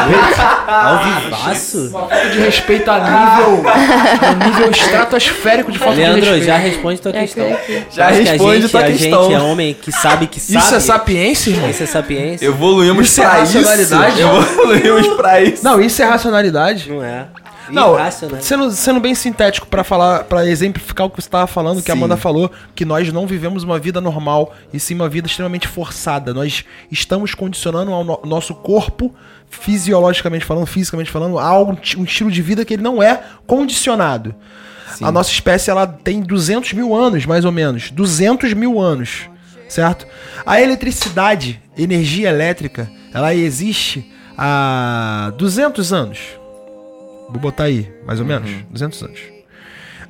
Ao 0.66 1.04
vivaço? 1.04 1.88
Uma 1.90 1.98
falta 2.08 2.30
de 2.30 2.38
respeito 2.38 2.90
a 2.90 2.98
nível. 2.98 3.62
a 3.70 4.46
nível 4.46 4.70
estratosférico 4.70 5.70
de 5.70 5.78
falta 5.78 5.96
de 5.96 6.00
Leandro, 6.00 6.20
respeito. 6.22 6.46
já 6.46 6.56
responde 6.56 7.00
tua 7.02 7.10
É 7.14 7.20
questão. 7.20 7.52
aqui. 7.52 7.82
Já 7.90 8.06
Acho 8.08 8.18
que 8.22 8.24
responde 8.30 8.50
a 8.56 8.60
gente, 8.60 8.70
tua 8.70 8.80
a 8.80 8.84
questão. 8.84 9.22
gente 9.24 9.34
é 9.34 9.40
homem 9.40 9.74
que 9.74 9.92
sabe 9.92 10.26
que 10.28 10.40
sabe. 10.40 10.58
Isso 10.64 10.74
é 10.76 10.80
sapiência, 10.80 11.50
irmão? 11.50 11.68
Isso 11.68 11.82
é 11.82 11.86
sapiência? 11.86 12.46
Evoluímos 12.46 13.06
Isso 13.06 13.20
é 13.20 13.24
pra 13.26 13.34
racionalidade? 13.40 14.14
isso. 14.18 14.22
Evoluímos 14.22 15.08
pra 15.16 15.42
isso. 15.42 15.62
Não, 15.62 15.78
isso 15.78 16.00
é 16.00 16.06
racionalidade. 16.06 16.88
Não 16.90 17.04
é. 17.04 17.26
Não, 17.70 17.94
Irracional. 17.94 18.40
sendo, 18.42 18.70
sendo 18.70 19.00
bem 19.00 19.14
sintético 19.14 19.66
pra 19.66 19.84
falar, 19.84 20.24
para 20.24 20.46
exemplificar 20.46 21.06
o 21.06 21.10
que 21.10 21.16
você 21.22 21.28
estava 21.28 21.46
falando, 21.46 21.82
que 21.82 21.90
a 21.90 21.94
Sim. 21.94 22.00
Amanda 22.00 22.16
falou, 22.16 22.50
que 22.74 22.84
nós 22.84 23.12
não 23.12 23.26
vivemos 23.26 23.62
uma 23.62 23.78
vida 23.78 24.00
normal 24.00 24.54
e 24.72 24.80
sim 24.80 24.94
uma 24.94 25.08
vida 25.08 25.26
extremamente 25.26 25.68
forçada. 25.68 26.34
Nós 26.34 26.64
estamos 26.90 27.34
condicionando 27.34 27.92
ao 27.92 28.04
no- 28.04 28.20
nosso 28.24 28.54
corpo, 28.54 29.14
fisiologicamente 29.48 30.44
falando, 30.44 30.66
fisicamente 30.66 31.10
falando, 31.10 31.38
a 31.38 31.58
um, 31.62 31.76
um 31.98 32.04
estilo 32.04 32.30
de 32.30 32.42
vida 32.42 32.64
que 32.64 32.74
ele 32.74 32.82
não 32.82 33.02
é 33.02 33.20
condicionado. 33.46 34.34
Sim. 34.94 35.04
A 35.04 35.12
nossa 35.12 35.30
espécie 35.30 35.70
ela 35.70 35.86
tem 35.86 36.20
200 36.20 36.72
mil 36.74 36.94
anos, 36.94 37.24
mais 37.24 37.44
ou 37.44 37.52
menos, 37.52 37.90
200 37.90 38.52
mil 38.52 38.78
anos, 38.80 39.28
certo? 39.68 40.06
A 40.44 40.60
eletricidade 40.60 41.60
energia 41.78 42.28
elétrica, 42.28 42.90
ela 43.14 43.34
existe 43.34 44.10
há 44.36 45.32
200 45.38 45.92
anos. 45.92 46.18
Vou 47.32 47.40
botar 47.40 47.64
aí, 47.64 47.90
mais 48.06 48.20
ou 48.20 48.26
menos, 48.26 48.50
200 48.70 49.02
anos. 49.02 49.20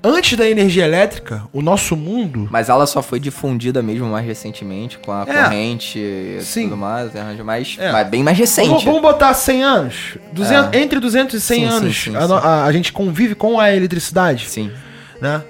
Antes 0.04 0.36
da 0.36 0.50
energia 0.50 0.84
elétrica, 0.84 1.44
o 1.52 1.62
nosso 1.62 1.94
mundo 1.96 2.48
Mas 2.50 2.68
ela 2.68 2.84
só 2.86 3.00
foi 3.00 3.20
difundida 3.20 3.80
mesmo 3.80 4.08
mais 4.08 4.26
recentemente, 4.26 4.98
com 4.98 5.12
a 5.12 5.22
É. 5.22 5.44
corrente 5.44 5.96
e 6.00 6.38
Sim. 6.42 6.64
tudo 6.64 6.76
mais, 6.76 7.14
arranjo 7.14 7.44
mais, 7.44 7.76
É. 7.78 7.92
mas 7.92 8.08
bem 8.08 8.24
mais 8.24 8.36
recente. 8.36 8.66
Vamos, 8.68 8.82
vamos 8.82 9.00
botar 9.00 9.32
100 9.32 9.62
anos. 9.62 10.18
200 10.32 10.76
Entre 10.76 10.98
200 10.98 11.34
e 11.36 11.40
100 11.40 11.58
Sim, 11.60 11.64
anos, 11.66 11.96
sim, 11.96 12.16
a, 12.16 12.24
a- 12.24 12.64
a 12.64 12.72
gente 12.72 12.92
convive 12.92 13.36
com 13.36 13.60
a 13.60 13.72
eletricidade. 13.72 14.48
Sim. 14.48 14.72
né? 15.20 15.40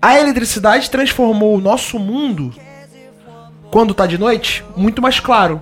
A 0.00 0.18
eletricidade 0.18 0.88
transformou 0.88 1.58
o 1.58 1.60
nosso 1.60 1.98
mundo, 1.98 2.54
quando 3.70 3.92
tá 3.92 4.06
de 4.06 4.16
noite, 4.16 4.64
muito 4.74 5.02
mais 5.02 5.20
claro. 5.20 5.60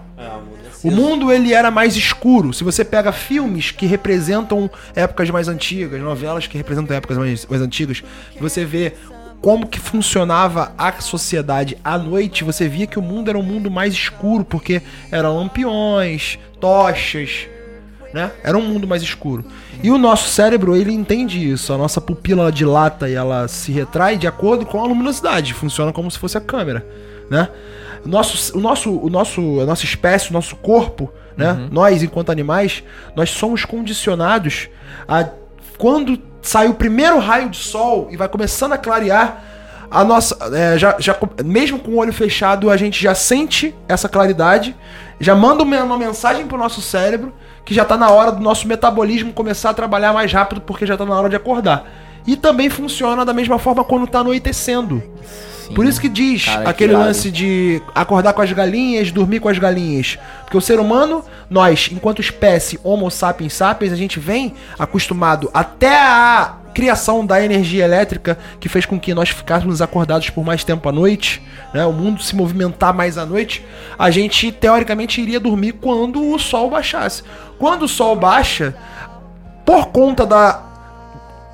O 0.85 0.91
mundo 0.91 1.33
ele 1.33 1.53
era 1.53 1.70
mais 1.70 1.97
escuro. 1.97 2.53
Se 2.53 2.62
você 2.62 2.85
pega 2.85 3.11
filmes 3.12 3.70
que 3.70 3.87
representam 3.87 4.70
épocas 4.95 5.29
mais 5.31 5.49
antigas, 5.49 6.01
novelas 6.01 6.47
que 6.47 6.57
representam 6.57 6.97
épocas 6.97 7.16
mais, 7.16 7.47
mais 7.47 7.62
antigas, 7.62 8.03
você 8.41 8.64
vê 8.64 8.95
como 9.41 9.66
que 9.66 9.79
funcionava 9.79 10.72
a 10.76 10.93
sociedade 11.01 11.76
à 11.83 11.97
noite, 11.97 12.45
você 12.45 12.68
via 12.68 12.87
que 12.87 12.99
o 12.99 13.03
mundo 13.03 13.29
era 13.29 13.39
um 13.39 13.43
mundo 13.43 13.70
mais 13.70 13.95
escuro, 13.95 14.45
porque 14.45 14.83
eram 15.11 15.37
lampiões, 15.37 16.39
tochas, 16.61 17.47
né? 18.12 18.33
Era 18.43 18.57
um 18.57 18.62
mundo 18.62 18.87
mais 18.87 19.03
escuro. 19.03 19.45
E 19.83 19.91
o 19.91 19.99
nosso 19.99 20.29
cérebro, 20.29 20.74
ele 20.74 20.93
entende 20.93 21.51
isso. 21.51 21.72
A 21.72 21.79
nossa 21.79 22.01
pupila 22.01 22.51
dilata 22.51 23.09
e 23.09 23.14
ela 23.14 23.47
se 23.47 23.70
retrai 23.70 24.16
de 24.16 24.26
acordo 24.26 24.66
com 24.66 24.81
a 24.81 24.87
luminosidade. 24.87 25.55
Funciona 25.55 25.93
como 25.93 26.11
se 26.11 26.18
fosse 26.18 26.37
a 26.37 26.41
câmera, 26.41 26.85
né? 27.31 27.49
Nosso, 28.05 28.57
o 28.57 28.61
nosso, 28.61 28.97
o 28.97 29.11
nosso, 29.11 29.61
a 29.61 29.66
nossa 29.66 29.85
espécie, 29.85 30.31
o 30.31 30.33
nosso 30.33 30.57
corpo, 30.57 31.12
né? 31.37 31.68
Nós, 31.70 32.03
enquanto 32.03 32.31
animais, 32.31 32.83
nós 33.14 33.31
somos 33.31 33.64
condicionados 33.64 34.68
a 35.07 35.29
quando 35.76 36.20
sai 36.43 36.66
o 36.66 36.74
primeiro 36.74 37.18
raio 37.18 37.49
de 37.49 37.59
sol 37.59 38.09
e 38.11 38.16
vai 38.16 38.29
começando 38.29 38.72
a 38.72 38.79
clarear, 38.79 39.45
a 39.91 40.05
nossa, 40.05 40.37
é, 40.55 40.76
já, 40.76 40.97
já, 40.99 41.16
mesmo 41.45 41.79
com 41.79 41.93
o 41.93 41.97
olho 41.97 42.12
fechado, 42.12 42.70
a 42.70 42.76
gente 42.76 43.03
já 43.03 43.14
sente 43.14 43.74
essa 43.89 44.09
claridade, 44.09 44.76
já 45.18 45.35
manda 45.35 45.62
uma, 45.62 45.83
uma 45.83 45.97
mensagem 45.97 46.47
pro 46.47 46.59
nosso 46.59 46.83
cérebro 46.83 47.33
que 47.64 47.72
já 47.72 47.85
tá 47.85 47.97
na 47.97 48.11
hora 48.11 48.33
do 48.33 48.41
nosso 48.41 48.66
metabolismo 48.66 49.33
começar 49.33 49.70
a 49.70 49.74
trabalhar 49.74 50.12
mais 50.12 50.33
rápido 50.33 50.61
porque 50.61 50.85
já 50.85 50.97
tá 50.97 51.07
na 51.07 51.18
hora 51.18 51.29
de 51.29 51.37
acordar. 51.37 51.87
E 52.26 52.37
também 52.37 52.68
funciona 52.68 53.24
da 53.24 53.33
mesma 53.33 53.59
forma 53.59 53.83
quando 53.83 54.07
tá 54.07 54.18
anoitecendo. 54.18 55.03
Sim. 55.69 55.75
Por 55.75 55.87
isso 55.87 56.01
que 56.01 56.09
diz 56.09 56.47
Cara, 56.47 56.64
que 56.64 56.71
aquele 56.71 56.93
irado. 56.93 57.07
lance 57.07 57.31
de 57.31 57.81
acordar 57.95 58.33
com 58.33 58.43
as 58.43 58.51
galinhas, 58.53 59.12
dormir 59.12 59.41
com 59.41 59.49
as 59.49 59.59
galinhas. 59.59 60.19
Porque 60.43 60.57
o 60.57 60.61
ser 60.61 60.81
humano, 60.81 61.23
nós, 61.49 61.91
enquanto 61.93 62.21
espécie 62.21 62.81
Homo 62.83 63.11
sapiens 63.11 63.53
sapiens, 63.53 63.93
a 63.93 63.97
gente 63.97 64.19
vem 64.19 64.55
acostumado 64.79 65.51
até 65.53 65.95
a 65.95 66.55
criação 66.75 67.27
da 67.27 67.43
energia 67.45 67.85
elétrica 67.85 68.39
que 68.61 68.69
fez 68.69 68.87
com 68.87 68.99
que 69.01 69.12
nós 69.12 69.31
ficássemos 69.31 69.83
acordados 69.83 70.31
por 70.31 70.45
mais 70.45 70.62
tempo 70.62 70.89
à 70.89 70.93
noite, 70.93 71.43
né? 71.75 71.85
O 71.85 71.93
mundo 71.93 72.23
se 72.23 72.35
movimentar 72.37 72.95
mais 72.95 73.19
à 73.19 73.27
noite, 73.27 73.64
a 73.99 74.11
gente 74.11 74.53
teoricamente 74.53 75.21
iria 75.21 75.41
dormir 75.41 75.73
quando 75.73 76.33
o 76.33 76.39
sol 76.39 76.71
baixasse. 76.71 77.23
Quando 77.59 77.83
o 77.83 77.89
sol 77.89 78.14
baixa, 78.14 78.77
por 79.66 79.89
conta 79.89 80.25
da 80.25 80.62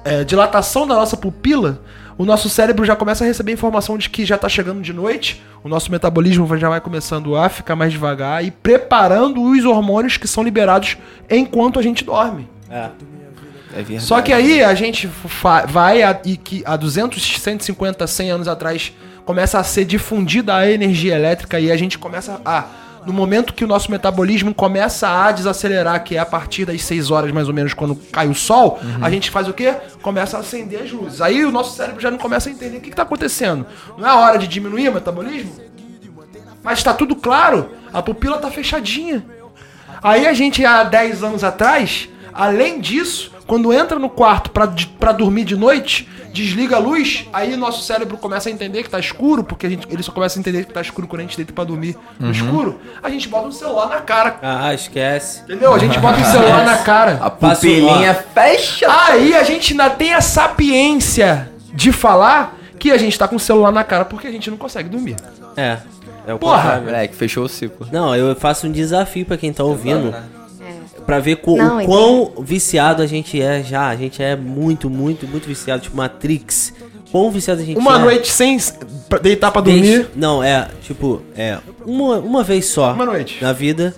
é, 0.04 0.22
dilatação 0.22 0.86
da 0.86 0.94
nossa 0.94 1.16
pupila, 1.16 1.80
o 2.16 2.24
nosso 2.24 2.48
cérebro 2.48 2.84
já 2.84 2.94
começa 2.94 3.24
a 3.24 3.26
receber 3.26 3.52
informação 3.52 3.98
de 3.98 4.08
que 4.08 4.24
já 4.24 4.38
tá 4.38 4.48
chegando 4.48 4.80
de 4.80 4.92
noite, 4.92 5.42
o 5.62 5.68
nosso 5.68 5.90
metabolismo 5.90 6.46
já 6.56 6.68
vai 6.68 6.80
começando 6.80 7.36
a 7.36 7.48
ficar 7.48 7.74
mais 7.74 7.92
devagar 7.92 8.44
e 8.44 8.50
preparando 8.50 9.42
os 9.42 9.64
hormônios 9.64 10.16
que 10.16 10.28
são 10.28 10.42
liberados 10.42 10.96
enquanto 11.28 11.78
a 11.78 11.82
gente 11.82 12.04
dorme. 12.04 12.48
É. 12.70 12.90
É. 13.74 13.98
Só 13.98 14.22
que 14.22 14.32
aí 14.32 14.62
a 14.62 14.74
gente 14.74 15.10
vai 15.68 16.02
a, 16.02 16.20
e 16.24 16.36
que 16.36 16.62
há 16.64 16.76
200, 16.76 17.40
150, 17.40 18.06
100 18.06 18.30
anos 18.30 18.48
atrás 18.48 18.92
começa 19.24 19.58
a 19.58 19.64
ser 19.64 19.84
difundida 19.84 20.54
a 20.54 20.70
energia 20.70 21.16
elétrica 21.16 21.58
e 21.58 21.72
a 21.72 21.76
gente 21.76 21.98
começa 21.98 22.40
a 22.44 22.66
no 23.06 23.12
momento 23.12 23.54
que 23.54 23.64
o 23.64 23.68
nosso 23.68 23.90
metabolismo 23.90 24.54
começa 24.54 25.08
a 25.08 25.30
desacelerar, 25.32 26.02
que 26.02 26.16
é 26.16 26.18
a 26.18 26.26
partir 26.26 26.64
das 26.64 26.82
6 26.82 27.10
horas 27.10 27.32
mais 27.32 27.48
ou 27.48 27.54
menos 27.54 27.74
quando 27.74 27.94
cai 27.94 28.28
o 28.28 28.34
sol, 28.34 28.80
a 29.00 29.10
gente 29.10 29.30
faz 29.30 29.48
o 29.48 29.52
quê? 29.52 29.74
Começa 30.02 30.36
a 30.36 30.40
acender 30.40 30.82
as 30.82 30.90
luzes. 30.90 31.20
Aí 31.20 31.44
o 31.44 31.50
nosso 31.50 31.76
cérebro 31.76 32.00
já 32.00 32.10
não 32.10 32.18
começa 32.18 32.48
a 32.48 32.52
entender 32.52 32.78
o 32.78 32.80
que 32.80 32.90
está 32.90 33.02
acontecendo. 33.02 33.66
Não 33.98 34.08
é 34.08 34.12
hora 34.12 34.38
de 34.38 34.46
diminuir 34.46 34.88
o 34.88 34.94
metabolismo? 34.94 35.52
Mas 36.62 36.78
está 36.78 36.94
tudo 36.94 37.14
claro, 37.14 37.70
a 37.92 38.00
pupila 38.00 38.38
tá 38.38 38.50
fechadinha. 38.50 39.24
Aí 40.02 40.26
a 40.26 40.32
gente, 40.32 40.64
há 40.64 40.82
10 40.82 41.22
anos 41.22 41.44
atrás, 41.44 42.08
além 42.32 42.80
disso, 42.80 43.33
quando 43.46 43.72
entra 43.72 43.98
no 43.98 44.08
quarto 44.08 44.50
pra 44.50 45.12
dormir 45.12 45.44
de 45.44 45.56
noite, 45.56 46.08
desliga 46.32 46.76
a 46.76 46.78
luz, 46.78 47.26
aí 47.32 47.56
nosso 47.56 47.82
cérebro 47.82 48.16
começa 48.16 48.48
a 48.48 48.52
entender 48.52 48.82
que 48.82 48.90
tá 48.90 48.98
escuro, 48.98 49.44
porque 49.44 49.66
a 49.66 49.70
gente, 49.70 49.86
ele 49.90 50.02
só 50.02 50.10
começa 50.12 50.38
a 50.38 50.40
entender 50.40 50.64
que 50.64 50.72
tá 50.72 50.80
escuro 50.80 51.06
quando 51.06 51.20
a 51.20 51.22
gente 51.24 51.36
deita 51.36 51.52
pra 51.52 51.62
dormir 51.64 51.96
no 52.18 52.30
escuro, 52.30 52.80
a 53.02 53.08
gente 53.10 53.28
bota 53.28 53.48
um 53.48 53.52
celular 53.52 53.88
na 53.88 54.00
cara. 54.00 54.36
Ah, 54.42 54.72
esquece. 54.74 55.42
Entendeu? 55.42 55.72
A 55.74 55.78
gente 55.78 55.98
bota 55.98 56.18
um 56.18 56.24
celular 56.24 56.64
na 56.64 56.78
cara. 56.82 57.18
A 57.22 57.30
pupilinha 57.30 58.14
fecha. 58.14 58.86
Aí 58.88 59.34
a 59.34 59.42
gente 59.44 59.72
ainda 59.72 59.90
tem 59.90 60.14
a 60.14 60.20
sapiência 60.20 61.50
de 61.72 61.92
falar 61.92 62.56
que 62.78 62.90
a 62.90 62.96
gente 62.96 63.18
tá 63.18 63.28
com 63.28 63.36
o 63.36 63.40
celular 63.40 63.72
na 63.72 63.84
cara 63.84 64.04
porque 64.04 64.26
a 64.26 64.30
gente 64.32 64.50
não 64.50 64.56
consegue 64.56 64.88
dormir. 64.88 65.16
É. 65.56 65.78
É 66.26 66.32
o 66.32 66.38
Porra! 66.38 66.80
Moleque, 66.80 67.14
fechou 67.14 67.44
o 67.44 67.48
ciclo. 67.48 67.86
Não, 67.92 68.16
eu 68.16 68.34
faço 68.34 68.66
um 68.66 68.72
desafio 68.72 69.26
pra 69.26 69.36
quem 69.36 69.52
tá 69.52 69.62
ouvindo. 69.62 70.10
né? 70.10 70.22
Pra 71.06 71.18
ver 71.20 71.36
co- 71.36 71.56
Não, 71.56 71.82
o 71.82 71.86
quão 71.86 72.32
viciado 72.42 73.02
a 73.02 73.06
gente 73.06 73.40
é 73.40 73.62
já. 73.62 73.88
A 73.88 73.96
gente 73.96 74.22
é 74.22 74.34
muito, 74.36 74.88
muito, 74.88 75.26
muito 75.26 75.46
viciado. 75.46 75.82
Tipo 75.82 75.96
Matrix. 75.96 76.72
Quão 77.12 77.30
viciado 77.30 77.60
a 77.60 77.64
gente 77.64 77.78
Uma 77.78 77.96
é. 77.96 77.98
noite 78.02 78.30
sem 78.32 78.58
deitar 79.22 79.52
pra 79.52 79.60
Deixa- 79.60 79.80
dormir. 79.98 80.08
Não, 80.16 80.42
é, 80.42 80.68
tipo, 80.82 81.22
é. 81.36 81.58
Uma, 81.86 82.18
uma 82.18 82.42
vez 82.42 82.64
só 82.66 82.92
Uma 82.92 83.06
noite. 83.06 83.42
na 83.42 83.52
vida. 83.52 83.94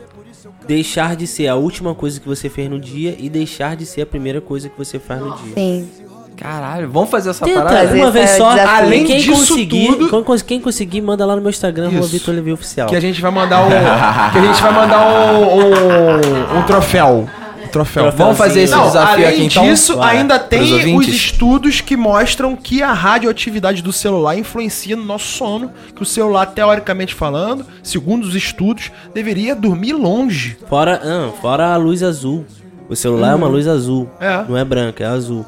Deixar 0.67 1.15
de 1.15 1.27
ser 1.29 1.47
a 1.47 1.55
última 1.55 1.95
coisa 1.95 2.19
que 2.21 2.27
você 2.27 2.49
fez 2.49 2.69
no 2.69 2.79
dia 2.81 3.15
e 3.19 3.29
deixar 3.31 3.77
de 3.77 3.87
ser 3.87 4.03
a 4.03 4.07
primeira 4.07 4.41
coisa 4.41 4.69
que 4.69 4.77
você 4.77 4.99
faz 4.99 5.21
no 5.21 5.35
dia. 5.37 5.55
Sim. 5.55 5.89
Caralho, 6.37 6.91
vamos 6.91 7.11
fazer 7.11 7.31
essa 7.31 7.45
Tenta, 7.45 7.63
parada? 7.63 7.89
Fazer 7.89 7.99
uma 8.01 8.11
vez 8.11 8.31
só. 8.31 8.51
desafio. 8.51 8.77
Além 8.77 9.05
quem 9.05 9.17
disso 9.19 9.31
conseguir, 9.55 9.87
tudo- 9.87 10.11
quem 10.11 10.23
cons- 10.23 10.43
quem 10.43 10.61
conseguir, 10.61 11.01
manda 11.01 11.25
lá 11.25 11.35
no 11.35 11.41
meu 11.41 11.51
Instagram, 11.51 11.89
Isso. 11.89 11.99
Rua 11.99 12.09
Vitor 12.09 12.35
Levi 12.35 12.53
Oficial. 12.53 12.89
Que 12.89 12.97
a 12.97 13.01
gente 13.01 13.21
vai 13.21 13.31
mandar 13.31 13.63
um. 13.65 13.69
que 13.69 14.39
a 14.39 14.43
gente 14.43 14.63
vai 14.63 14.73
mandar 14.73 15.09
um, 15.09 16.57
um, 16.57 16.59
um 16.59 16.63
troféu. 16.65 17.29
Um 17.65 17.69
troféu. 17.69 18.13
Vamos 18.13 18.37
fazer 18.39 18.61
esse 18.63 18.73
Não, 18.75 18.85
desafio 18.87 19.25
além 19.27 19.27
aqui 19.27 19.45
então? 19.47 19.65
disso, 19.65 19.97
Vai. 19.97 20.19
ainda 20.19 20.39
tem 20.39 20.95
os 20.97 21.09
estudos 21.09 21.81
que 21.81 21.97
mostram 21.97 22.55
que 22.55 22.83
a 22.83 22.93
radioatividade 22.93 23.83
do 23.83 23.93
celular 23.93 24.39
influencia 24.39 24.95
no 24.95 25.05
nosso 25.05 25.27
sono. 25.27 25.73
Que 25.95 26.03
o 26.03 26.07
celular, 26.07 26.47
teoricamente 26.47 27.15
falando, 27.15 27.67
segundo 27.83 28.25
os 28.25 28.35
estudos, 28.35 28.93
deveria 29.13 29.55
dormir 29.57 29.95
longe. 29.95 30.57
Fora, 30.69 31.01
ah, 31.03 31.31
fora 31.41 31.73
a 31.73 31.77
luz 31.77 32.03
azul. 32.03 32.45
O 32.89 32.95
celular 32.95 33.33
é 33.33 33.35
uma 33.35 33.49
luz 33.49 33.67
azul. 33.67 34.09
É. 34.21 34.45
Não 34.49 34.57
é 34.57 34.65
branca, 34.65 35.03
é 35.03 35.07
azul. 35.09 35.45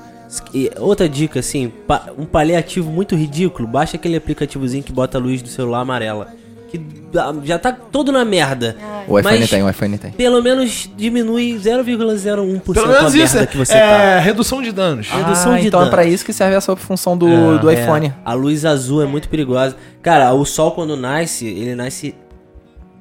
E 0.52 0.70
outra 0.78 1.08
dica, 1.08 1.40
assim, 1.40 1.72
pa- 1.86 2.08
um 2.18 2.24
paliativo 2.26 2.90
muito 2.90 3.14
ridículo, 3.16 3.66
baixa 3.66 3.96
aquele 3.96 4.16
aplicativozinho 4.16 4.82
que 4.82 4.92
bota 4.92 5.16
a 5.18 5.20
luz 5.20 5.40
do 5.40 5.48
celular 5.48 5.80
amarela. 5.80 6.28
Que 6.70 6.78
já 7.44 7.58
tá 7.58 7.72
todo 7.72 8.12
na 8.12 8.26
merda. 8.26 8.76
O 9.08 9.18
iPhone 9.18 9.38
Mas 9.40 9.48
tem, 9.48 9.62
o 9.62 9.70
iPhone 9.70 9.96
tem. 9.96 10.10
Pelo 10.10 10.42
menos 10.42 10.90
diminui 10.94 11.54
0,01% 11.58 12.74
Pelo 12.74 12.84
a 12.84 12.88
menos 12.88 13.14
merda 13.14 13.24
isso. 13.24 13.38
É, 13.38 13.46
que 13.46 13.56
você 13.56 13.72
é 13.72 14.18
redução 14.20 14.60
de 14.60 14.70
danos. 14.70 15.08
Redução 15.08 15.52
ah, 15.54 15.58
de 15.58 15.66
então 15.68 15.80
é 15.80 15.84
danos. 15.84 15.90
pra 15.94 16.04
isso 16.04 16.26
que 16.26 16.32
serve 16.34 16.56
essa 16.56 16.76
função 16.76 17.16
do, 17.16 17.58
do 17.58 17.70
É, 17.70 17.82
iPhone. 17.82 18.12
a 18.22 18.34
luz 18.34 18.66
azul 18.66 19.02
é 19.02 19.06
muito 19.06 19.30
perigosa. 19.30 19.76
Cara, 20.02 20.30
o 20.34 20.44
sol 20.44 20.72
quando 20.72 20.94
nasce, 20.94 21.46
ele 21.46 21.74
nasce 21.74 22.14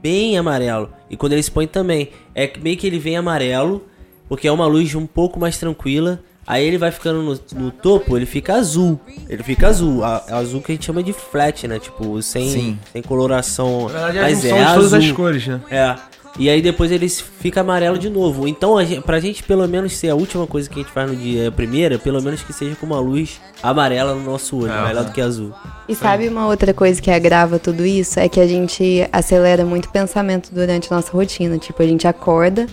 bem 0.01 0.38
amarelo. 0.38 0.89
E 1.09 1.17
quando 1.17 1.34
ele 1.34 1.43
se 1.43 1.51
põe 1.51 1.67
também. 1.67 2.09
É 2.34 2.49
meio 2.61 2.78
que 2.78 2.88
ele 2.88 2.99
vem 2.99 3.17
amarelo, 3.17 3.84
porque 4.30 4.47
é 4.47 4.51
uma 4.51 4.65
luz 4.65 4.95
um 4.95 5.05
pouco 5.05 5.38
mais 5.38 5.57
tranquila. 5.57 6.21
Aí 6.47 6.65
ele 6.65 6.77
vai 6.77 6.91
ficando 6.91 7.21
no, 7.21 7.39
no 7.61 7.71
topo, 7.71 8.15
ele 8.15 8.25
fica 8.25 8.55
azul. 8.55 8.97
Ele 9.27 9.43
fica 9.43 9.67
azul. 9.67 10.01
A, 10.01 10.23
é 10.29 10.33
azul 10.33 10.61
que 10.61 10.71
a 10.71 10.75
gente 10.75 10.85
chama 10.85 11.03
de 11.03 11.11
flat, 11.11 11.67
né? 11.67 11.77
Tipo, 11.77 12.21
sem, 12.21 12.49
Sim. 12.49 12.79
sem 12.93 13.01
coloração. 13.01 13.89
Na 13.89 14.05
verdade, 14.05 14.17
é 14.17 14.21
mas 14.21 14.45
é 14.45 14.65
de 14.65 14.73
todas 14.73 14.93
azul. 14.93 15.09
as 15.09 15.11
cores, 15.11 15.45
né? 15.45 15.61
É. 15.69 15.95
E 16.39 16.49
aí 16.49 16.61
depois 16.61 16.91
ele 16.91 17.09
fica 17.09 17.61
amarelo 17.61 17.97
de 17.97 18.09
novo. 18.09 18.47
Então, 18.47 18.77
a 18.77 18.85
gente, 18.85 19.01
pra 19.01 19.19
gente 19.19 19.41
pelo 19.43 19.67
menos 19.67 19.93
ser 19.93 20.09
a 20.09 20.15
última 20.15 20.45
coisa 20.45 20.69
que 20.69 20.79
a 20.79 20.83
gente 20.83 20.91
faz 20.91 21.09
no 21.09 21.15
dia, 21.15 21.45
é 21.45 21.47
a 21.47 21.51
primeira, 21.51 21.97
pelo 21.97 22.21
menos 22.21 22.43
que 22.43 22.53
seja 22.53 22.75
com 22.75 22.85
uma 22.85 22.99
luz 22.99 23.41
amarela 23.61 24.13
no 24.13 24.23
nosso 24.23 24.55
olho, 24.55 24.71
melhor 24.83 25.03
do 25.03 25.11
que 25.11 25.19
azul. 25.19 25.51
E 25.89 25.95
sabe 25.95 26.27
uma 26.27 26.45
outra 26.45 26.73
coisa 26.73 27.01
que 27.01 27.09
agrava 27.09 27.57
tudo 27.57 27.83
isso? 27.83 28.19
É 28.19 28.29
que 28.29 28.39
a 28.39 28.45
gente 28.45 29.07
acelera 29.11 29.65
muito 29.65 29.87
o 29.87 29.89
pensamento 29.89 30.53
durante 30.53 30.93
a 30.93 30.95
nossa 30.95 31.11
rotina. 31.11 31.57
Tipo, 31.57 31.81
a 31.81 31.87
gente 31.87 32.07
acorda, 32.07 32.67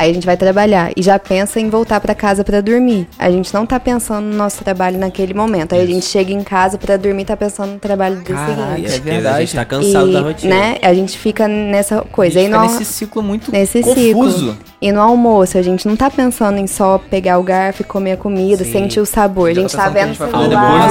Aí 0.00 0.10
a 0.10 0.14
gente 0.14 0.24
vai 0.24 0.34
trabalhar 0.34 0.92
e 0.96 1.02
já 1.02 1.18
pensa 1.18 1.60
em 1.60 1.68
voltar 1.68 2.00
pra 2.00 2.14
casa 2.14 2.42
pra 2.42 2.62
dormir. 2.62 3.06
A 3.18 3.30
gente 3.30 3.52
não 3.52 3.66
tá 3.66 3.78
pensando 3.78 4.24
no 4.24 4.34
nosso 4.34 4.64
trabalho 4.64 4.96
naquele 4.98 5.34
momento. 5.34 5.74
Aí 5.74 5.82
a 5.82 5.86
gente 5.86 6.06
chega 6.06 6.32
em 6.32 6.42
casa 6.42 6.78
pra 6.78 6.96
dormir 6.96 7.20
e 7.20 7.24
tá 7.26 7.36
pensando 7.36 7.72
no 7.74 7.78
trabalho 7.78 8.16
do 8.16 8.22
Caraca, 8.22 8.46
seguinte. 8.70 8.86
é 8.88 8.92
Porque 8.96 9.10
verdade. 9.10 9.36
A 9.36 9.40
gente 9.40 9.54
tá 9.54 9.64
cansado 9.66 10.08
e, 10.08 10.12
da 10.14 10.20
rotina. 10.22 10.54
né, 10.54 10.76
a 10.80 10.94
gente 10.94 11.18
fica 11.18 11.46
nessa 11.46 12.00
coisa. 12.00 12.38
A 12.38 12.40
Aí 12.40 12.46
gente 12.46 12.54
fica 12.54 12.66
no, 12.66 12.78
nesse 12.78 12.84
ciclo 12.86 13.22
muito 13.22 13.52
nesse 13.52 13.82
confuso. 13.82 14.38
ciclo. 14.52 14.58
E 14.80 14.90
no 14.90 15.02
almoço, 15.02 15.58
a 15.58 15.62
gente 15.62 15.86
não 15.86 15.94
tá 15.96 16.08
pensando 16.10 16.56
em 16.58 16.66
só 16.66 16.96
pegar 16.96 17.38
o 17.38 17.42
garfo 17.42 17.82
e 17.82 17.84
comer 17.84 18.12
a 18.12 18.16
comida, 18.16 18.64
Sim. 18.64 18.72
sentir 18.72 19.00
o 19.00 19.04
sabor. 19.04 19.50
A 19.50 19.54
gente 19.54 19.76
tá 19.76 19.90
vendo 19.90 20.12
o 20.12 20.16
celular, 20.16 20.88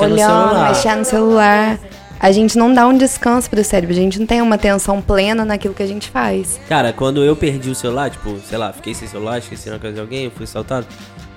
olhando, 0.00 0.68
mexendo 0.68 0.98
no 0.98 1.04
celular. 1.06 1.78
A 2.20 2.30
gente 2.32 2.58
não 2.58 2.72
dá 2.74 2.86
um 2.86 2.96
descanso 2.96 3.48
pro 3.48 3.64
cérebro, 3.64 3.94
a 3.94 3.98
gente 3.98 4.18
não 4.18 4.26
tem 4.26 4.42
uma 4.42 4.56
atenção 4.56 5.00
plena 5.00 5.42
naquilo 5.44 5.72
que 5.72 5.82
a 5.82 5.86
gente 5.86 6.10
faz. 6.10 6.60
Cara, 6.68 6.92
quando 6.92 7.24
eu 7.24 7.34
perdi 7.34 7.70
o 7.70 7.74
celular, 7.74 8.10
tipo, 8.10 8.36
sei 8.46 8.58
lá, 8.58 8.72
fiquei 8.72 8.92
sem 8.94 9.08
celular, 9.08 9.38
esqueci 9.38 9.70
na 9.70 9.78
casa 9.78 9.94
de 9.94 10.00
alguém, 10.00 10.24
eu 10.26 10.30
fui 10.30 10.44
assaltado. 10.44 10.86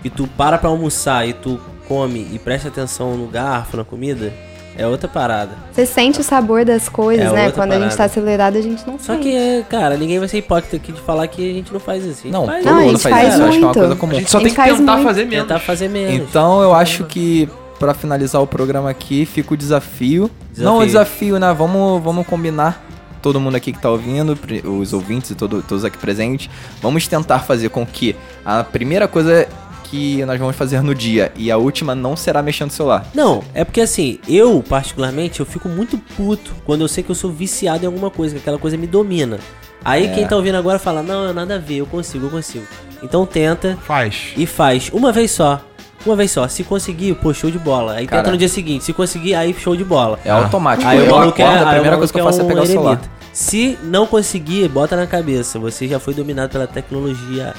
E 0.03 0.09
tu 0.09 0.27
para 0.27 0.57
pra 0.57 0.69
almoçar 0.69 1.25
e 1.27 1.31
tu 1.31 1.57
come 1.87 2.27
e 2.33 2.37
presta 2.37 2.67
atenção 2.67 3.15
no 3.15 3.27
garfo, 3.27 3.77
na 3.77 3.85
comida, 3.85 4.33
é 4.77 4.85
outra 4.85 5.07
parada. 5.07 5.51
Você 5.71 5.85
sente 5.85 6.19
o 6.19 6.23
sabor 6.23 6.65
das 6.65 6.89
coisas, 6.89 7.27
É 7.27 7.31
né? 7.31 7.51
Quando 7.51 7.71
a 7.71 7.75
gente 7.75 7.83
parada. 7.83 7.95
tá 7.97 8.03
acelerado, 8.03 8.57
a 8.57 8.61
gente 8.61 8.85
não 8.85 8.99
Só 8.99 9.13
sente. 9.13 9.23
que, 9.23 9.65
cara, 9.69 9.95
ninguém 9.95 10.19
vai 10.19 10.27
ser 10.27 10.39
hipócrita 10.39 10.75
aqui 10.75 10.91
de 10.91 10.99
falar 10.99 11.27
que 11.27 11.49
a 11.49 11.53
gente 11.53 11.71
não 11.71 11.79
faz 11.79 12.03
isso. 12.03 12.27
Não, 12.27 12.45
faz, 12.45 12.61
todo 12.63 12.73
Não, 12.73 12.81
mundo 12.81 12.89
gente 12.91 13.01
faz, 13.03 13.15
faz 13.15 13.33
isso. 13.33 13.41
Eu 13.41 13.47
acho 13.47 13.51
que 13.51 13.63
é 13.63 13.67
uma 13.67 13.67
muito. 13.67 13.79
coisa 13.79 13.95
comum. 13.95 14.11
A 14.11 14.15
gente 14.19 14.31
só 14.31 14.37
A 14.37 14.41
tem 14.41 14.49
gente 14.49 14.57
que 14.59 14.61
faz 14.67 14.77
tentar 14.77 14.91
muito. 14.93 15.07
fazer 15.07 15.25
menos. 15.25 15.47
tentar 15.47 15.59
fazer 15.59 15.87
menos. 15.87 16.29
Então 16.29 16.61
eu 16.61 16.73
acho 16.73 17.05
que 17.05 17.47
pra 17.83 17.93
finalizar 17.93 18.41
o 18.41 18.47
programa 18.47 18.89
aqui 18.89 19.25
fica 19.25 19.53
o 19.53 19.57
desafio. 19.57 20.31
Desafio. 20.51 20.63
Não 20.63 20.77
o 20.79 20.85
desafio, 20.85 21.37
né? 21.37 21.53
Vamos, 21.53 22.01
vamos 22.01 22.25
combinar. 22.25 22.81
Todo 23.21 23.39
mundo 23.41 23.55
aqui 23.55 23.73
que 23.73 23.79
tá 23.81 23.89
ouvindo, 23.89 24.37
os 24.65 24.93
ouvintes 24.93 25.31
e 25.31 25.35
todo- 25.35 25.61
todos 25.61 25.83
aqui 25.83 25.97
presentes, 25.97 26.49
vamos 26.81 27.05
tentar 27.07 27.39
fazer 27.39 27.67
com 27.69 27.85
que 27.85 28.15
a 28.45 28.63
primeira 28.63 29.05
coisa 29.07 29.47
que 29.83 30.23
nós 30.25 30.39
vamos 30.39 30.55
fazer 30.55 30.81
no 30.81 30.95
dia 30.95 31.31
e 31.35 31.51
a 31.51 31.57
última 31.57 31.93
não 31.93 32.15
será 32.15 32.41
mexendo 32.41 32.67
no 32.69 32.73
celular. 32.73 33.05
Não, 33.13 33.43
é 33.53 33.63
porque 33.65 33.81
assim, 33.81 34.17
eu 34.27 34.63
particularmente, 34.67 35.39
eu 35.41 35.45
fico 35.45 35.67
muito 35.69 35.97
puto 36.17 36.51
quando 36.65 36.81
eu 36.81 36.87
sei 36.87 37.03
que 37.03 37.11
eu 37.11 37.15
sou 37.15 37.31
viciado 37.31 37.83
em 37.83 37.87
alguma 37.87 38.09
coisa, 38.09 38.33
que 38.35 38.39
aquela 38.41 38.57
coisa 38.57 38.77
me 38.77 38.87
domina. 38.87 39.39
Aí 39.85 40.05
É. 40.07 40.13
quem 40.13 40.25
tá 40.25 40.35
ouvindo 40.37 40.55
agora 40.55 40.79
fala, 40.79 41.03
não, 41.03 41.29
é 41.29 41.33
nada 41.33 41.55
a 41.55 41.59
ver, 41.59 41.75
eu 41.77 41.85
consigo, 41.85 42.25
eu 42.27 42.29
consigo. 42.29 42.65
Então 43.03 43.25
tenta 43.25 43.77
Faz. 43.85 44.33
e 44.37 44.45
faz 44.45 44.89
uma 44.93 45.11
vez 45.11 45.31
só. 45.31 45.61
Uma 46.05 46.15
vez 46.15 46.31
só. 46.31 46.47
Se 46.47 46.63
conseguir, 46.63 47.15
pô, 47.15 47.33
show 47.33 47.49
de 47.49 47.59
bola. 47.59 47.93
Aí 47.93 48.07
Cara. 48.07 48.21
tenta 48.21 48.31
no 48.31 48.37
dia 48.37 48.49
seguinte. 48.49 48.83
Se 48.83 48.93
conseguir, 48.93 49.35
aí 49.35 49.53
show 49.53 49.75
de 49.75 49.83
bola. 49.83 50.19
É 50.25 50.29
automático. 50.29 50.87
Aí 50.87 50.97
eu 50.97 51.05
é, 51.05 51.07
acordo, 51.07 51.41
a 51.41 51.71
primeira 51.71 51.97
coisa 51.97 52.11
que 52.11 52.19
eu 52.19 52.23
é 52.23 52.25
faço 52.25 52.41
é 52.41 52.45
pegar 52.45 52.61
o 52.61 52.65
celular. 52.65 52.91
eremita. 52.93 53.09
Se 53.31 53.79
não 53.83 54.05
conseguir, 54.05 54.67
bota 54.67 54.95
na 54.95 55.07
cabeça. 55.07 55.57
Você 55.59 55.87
já 55.87 55.99
foi 55.99 56.13
dominado 56.13 56.51
pela 56.51 56.67
tecnologia. 56.67 57.53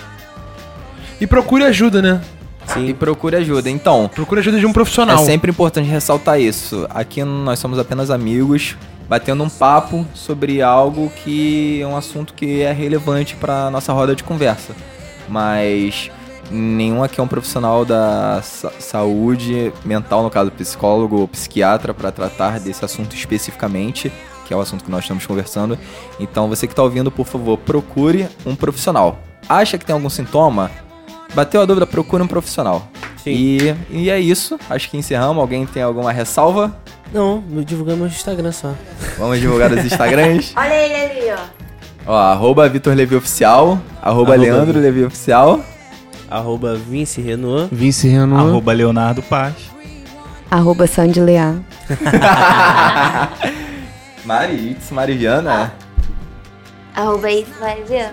E 1.21 1.27
procure 1.27 1.65
ajuda, 1.65 2.01
né? 2.03 2.21
Sim. 2.67 2.87
E 2.89 2.95
procure 2.95 3.37
ajuda. 3.37 3.69
Então, 3.71 4.09
Procure 4.15 4.41
ajuda 4.41 4.59
de 4.59 4.67
um 4.67 4.73
profissional. 4.73 5.17
É 5.17 5.25
sempre 5.25 5.51
importante 5.51 5.89
ressaltar 5.89 6.41
isso. 6.41 6.87
Aqui 6.91 7.23
nós 7.25 7.59
somos 7.59 7.79
apenas 7.79 8.11
amigos, 8.11 8.77
batendo 9.09 9.43
um 9.43 9.49
papo 9.49 10.07
sobre 10.15 10.63
algo 10.63 11.11
que 11.25 11.81
é 11.83 11.87
um 11.87 11.97
assunto 11.97 12.35
que 12.35 12.63
é 12.63 12.73
relevante 12.73 13.37
para 13.37 13.71
nossa 13.71 13.93
roda 13.93 14.15
de 14.15 14.23
conversa. 14.25 14.75
Mas 15.29 16.11
nenhum 16.51 17.03
aqui 17.03 17.21
é 17.21 17.23
um 17.23 17.29
profissional 17.29 17.85
da 17.85 18.41
sa- 18.43 18.73
saúde 18.79 19.73
mental, 19.85 20.23
no 20.23 20.31
caso 20.31 20.51
psicólogo 20.51 21.21
ou 21.21 21.29
psiquiatra, 21.29 21.93
para 21.95 22.11
tratar 22.11 22.61
desse 22.61 22.85
assunto 22.85 23.15
especificamente, 23.15 24.13
que 24.47 24.53
é 24.53 24.57
o 24.57 24.61
assunto 24.61 24.85
que 24.85 24.91
nós 24.91 25.05
estamos 25.05 25.25
conversando. 25.27 25.79
Então, 26.21 26.49
você 26.49 26.67
que 26.67 26.73
está 26.73 26.83
ouvindo, 26.83 27.11
por 27.11 27.27
favor, 27.27 27.57
procure 27.59 28.29
um 28.45 28.55
profissional. 28.55 29.19
Acha 29.49 29.77
que 29.79 29.85
tem 29.85 29.95
algum 29.95 30.09
sintoma? 30.11 30.71
Bateu 31.35 31.61
a 31.63 31.65
dúvida, 31.65 31.87
procure 31.87 32.23
um 32.23 32.27
profissional. 32.27 32.87
Sim. 33.23 33.31
E, 33.31 33.77
e 33.91 34.11
é 34.11 34.21
isso. 34.21 34.59
Acho 34.69 34.91
que 34.91 34.97
encerramos. 34.97 35.39
Alguém 35.41 35.67
tem 35.67 35.83
alguma 35.83 36.13
ressalva? 36.13 36.77
Não, 37.13 37.43
divulguei 37.65 37.97
meu 37.97 38.07
Instagram 38.07 38.53
só. 38.53 38.73
Vamos 39.19 39.41
divulgar 39.41 39.73
os 39.73 39.85
Instagrams. 39.85 40.53
Olha 40.57 40.75
ele 40.75 40.95
ali, 40.95 41.31
ó. 42.07 42.13
Ó, 42.13 42.17
arroba 42.17 42.69
Vitor 42.69 42.95
Levi 42.95 43.17
Oficial, 43.17 43.79
arroba 44.03 44.35
Arroba 44.35 44.37
Leandro 44.37 44.79
Levi 44.79 45.05
Oficial. 45.05 45.61
Arroba 46.35 46.75
Vince 46.75 47.21
Renault. 47.21 47.69
Vince 47.71 48.09
Renault, 48.09 48.49
Arroba 48.49 48.73
Leonardo 48.73 49.23
Paz. 49.23 49.55
Arroba 50.51 50.85
Sandy 50.89 51.21
Leá. 51.21 51.55
Maritz, 54.27 54.91
Mariviana. 54.91 55.73
Arroba 56.93 57.31
isso, 57.31 57.53
ver. 57.87 58.11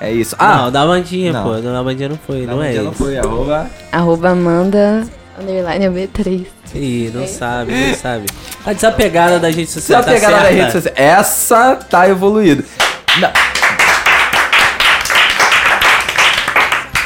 É 0.00 0.10
isso. 0.10 0.34
Ah, 0.36 0.56
não, 0.56 0.72
da 0.72 0.84
bandinha, 0.84 1.32
não. 1.32 1.44
pô. 1.44 1.60
Da 1.60 1.82
bandinha 1.82 2.08
não 2.08 2.16
foi, 2.16 2.44
não, 2.44 2.60
é 2.60 2.74
isso. 2.74 2.82
não 2.82 2.92
foi. 2.92 3.16
Arroba... 3.16 3.70
Arroba 3.92 4.30
Amanda 4.30 5.06
underline 5.38 5.86
B3. 5.86 6.46
Ih, 6.74 7.12
não 7.14 7.26
sabe, 7.26 7.72
não 7.72 7.94
sabe. 7.94 8.26
Tá 8.64 8.72
desapegada 8.72 9.38
das 9.38 9.54
redes 9.54 9.72
sociais. 9.72 10.04
Você 10.04 10.10
é 10.10 10.16
a 10.16 10.20
pegada 10.20 10.36
tá 10.36 10.42
da 10.42 10.50
rede 10.50 10.72
social. 10.72 10.94
Essa 10.96 11.76
tá 11.76 12.08
evoluída. 12.08 12.64
Não. 13.20 13.49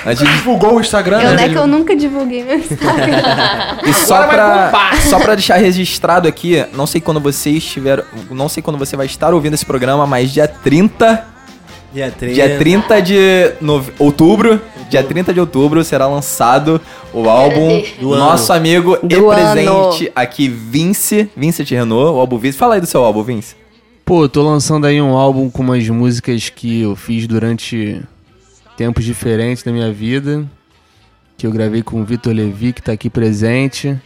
Antes 0.06 0.22
de 0.26 0.32
Divulgou 0.34 0.76
o 0.76 0.80
Instagram, 0.80 1.20
Eu, 1.20 1.30
né? 1.30 1.36
né, 1.36 1.48
que 1.48 1.54
eu 1.56 1.66
nunca 1.66 1.96
divulguei 1.96 2.44
meu 2.44 2.58
Instagram. 2.58 3.22
E 3.86 3.92
só 3.92 4.26
pra, 4.26 4.92
só 5.08 5.18
pra 5.18 5.34
deixar 5.34 5.56
registrado 5.56 6.26
aqui, 6.28 6.64
não 6.72 6.86
sei 6.86 7.00
quando 7.00 7.20
você 7.20 7.50
estiver. 7.50 8.04
Não 8.30 8.48
sei 8.48 8.62
quando 8.62 8.78
você 8.78 8.96
vai 8.96 9.06
estar 9.06 9.32
ouvindo 9.34 9.54
esse 9.54 9.64
programa, 9.66 10.06
mas 10.06 10.30
dia 10.32 10.46
30. 10.48 11.26
Dia 11.92 12.10
3. 12.16 12.34
Dia 12.34 12.58
30 12.58 13.00
de 13.02 13.52
nove- 13.60 13.92
outubro. 13.98 14.60
Dia 14.90 15.02
30 15.02 15.32
de 15.32 15.40
outubro 15.40 15.82
será 15.84 16.06
lançado 16.06 16.80
o 17.12 17.28
álbum 17.28 17.80
Do 17.98 18.00
do 18.08 18.12
ano. 18.14 18.24
nosso 18.24 18.52
amigo 18.52 18.98
e 19.02 19.06
Do 19.08 19.26
presente 19.28 20.10
aqui, 20.14 20.48
Vince. 20.48 21.30
Vincent 21.36 21.70
Renault, 21.70 22.16
o 22.16 22.20
álbum 22.20 22.36
Vince. 22.38 22.58
Fala 22.58 22.74
aí 22.74 22.80
do 22.80 22.86
seu 22.86 23.04
álbum, 23.04 23.22
Vince. 23.22 23.54
Pô, 24.04 24.28
tô 24.28 24.42
lançando 24.42 24.86
aí 24.86 25.00
um 25.00 25.16
álbum 25.16 25.48
com 25.48 25.62
umas 25.62 25.88
músicas 25.88 26.48
que 26.50 26.82
eu 26.82 26.94
fiz 26.96 27.26
durante 27.26 28.02
tempos 28.76 29.04
diferentes 29.04 29.62
da 29.62 29.72
minha 29.72 29.92
vida. 29.92 30.44
Que 31.36 31.46
eu 31.46 31.50
gravei 31.50 31.82
com 31.82 32.00
o 32.00 32.04
Vitor 32.04 32.32
Levi, 32.32 32.72
que 32.72 32.80
tá 32.82 32.92
aqui 32.92 33.10
presente. 33.10 34.00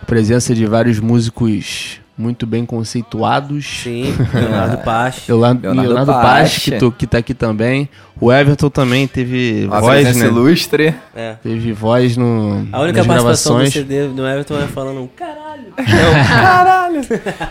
A 0.00 0.04
presença 0.06 0.54
de 0.54 0.64
vários 0.64 1.00
músicos 1.00 2.00
muito 2.16 2.46
bem 2.46 2.64
conceituados. 2.66 3.64
Sim, 3.82 4.14
Leonardo 4.34 4.78
Pache. 4.78 5.30
Leonardo, 5.30 5.60
Leonardo 5.62 5.88
Leonardo 5.88 6.12
Pache. 6.12 6.42
Pache, 6.42 6.70
que, 6.72 6.76
tô- 6.78 6.92
que 6.92 7.06
tá 7.06 7.18
aqui 7.18 7.34
também. 7.34 7.88
O 8.20 8.32
Everton 8.32 8.70
também 8.70 9.06
teve 9.06 9.66
Uma 9.66 9.80
voz, 9.80 10.16
né? 10.16 10.26
ilustre. 10.26 10.94
É. 11.14 11.34
Teve 11.42 11.72
voz 11.72 12.16
no, 12.16 12.66
A 12.72 12.80
única 12.80 13.04
participação 13.04 13.58
do. 13.62 13.70
CD 13.70 14.08
do 14.08 14.26
Everton 14.26 14.58
é 14.58 14.66
falando 14.66 15.00
um 15.00 15.06
caralho. 15.14 15.66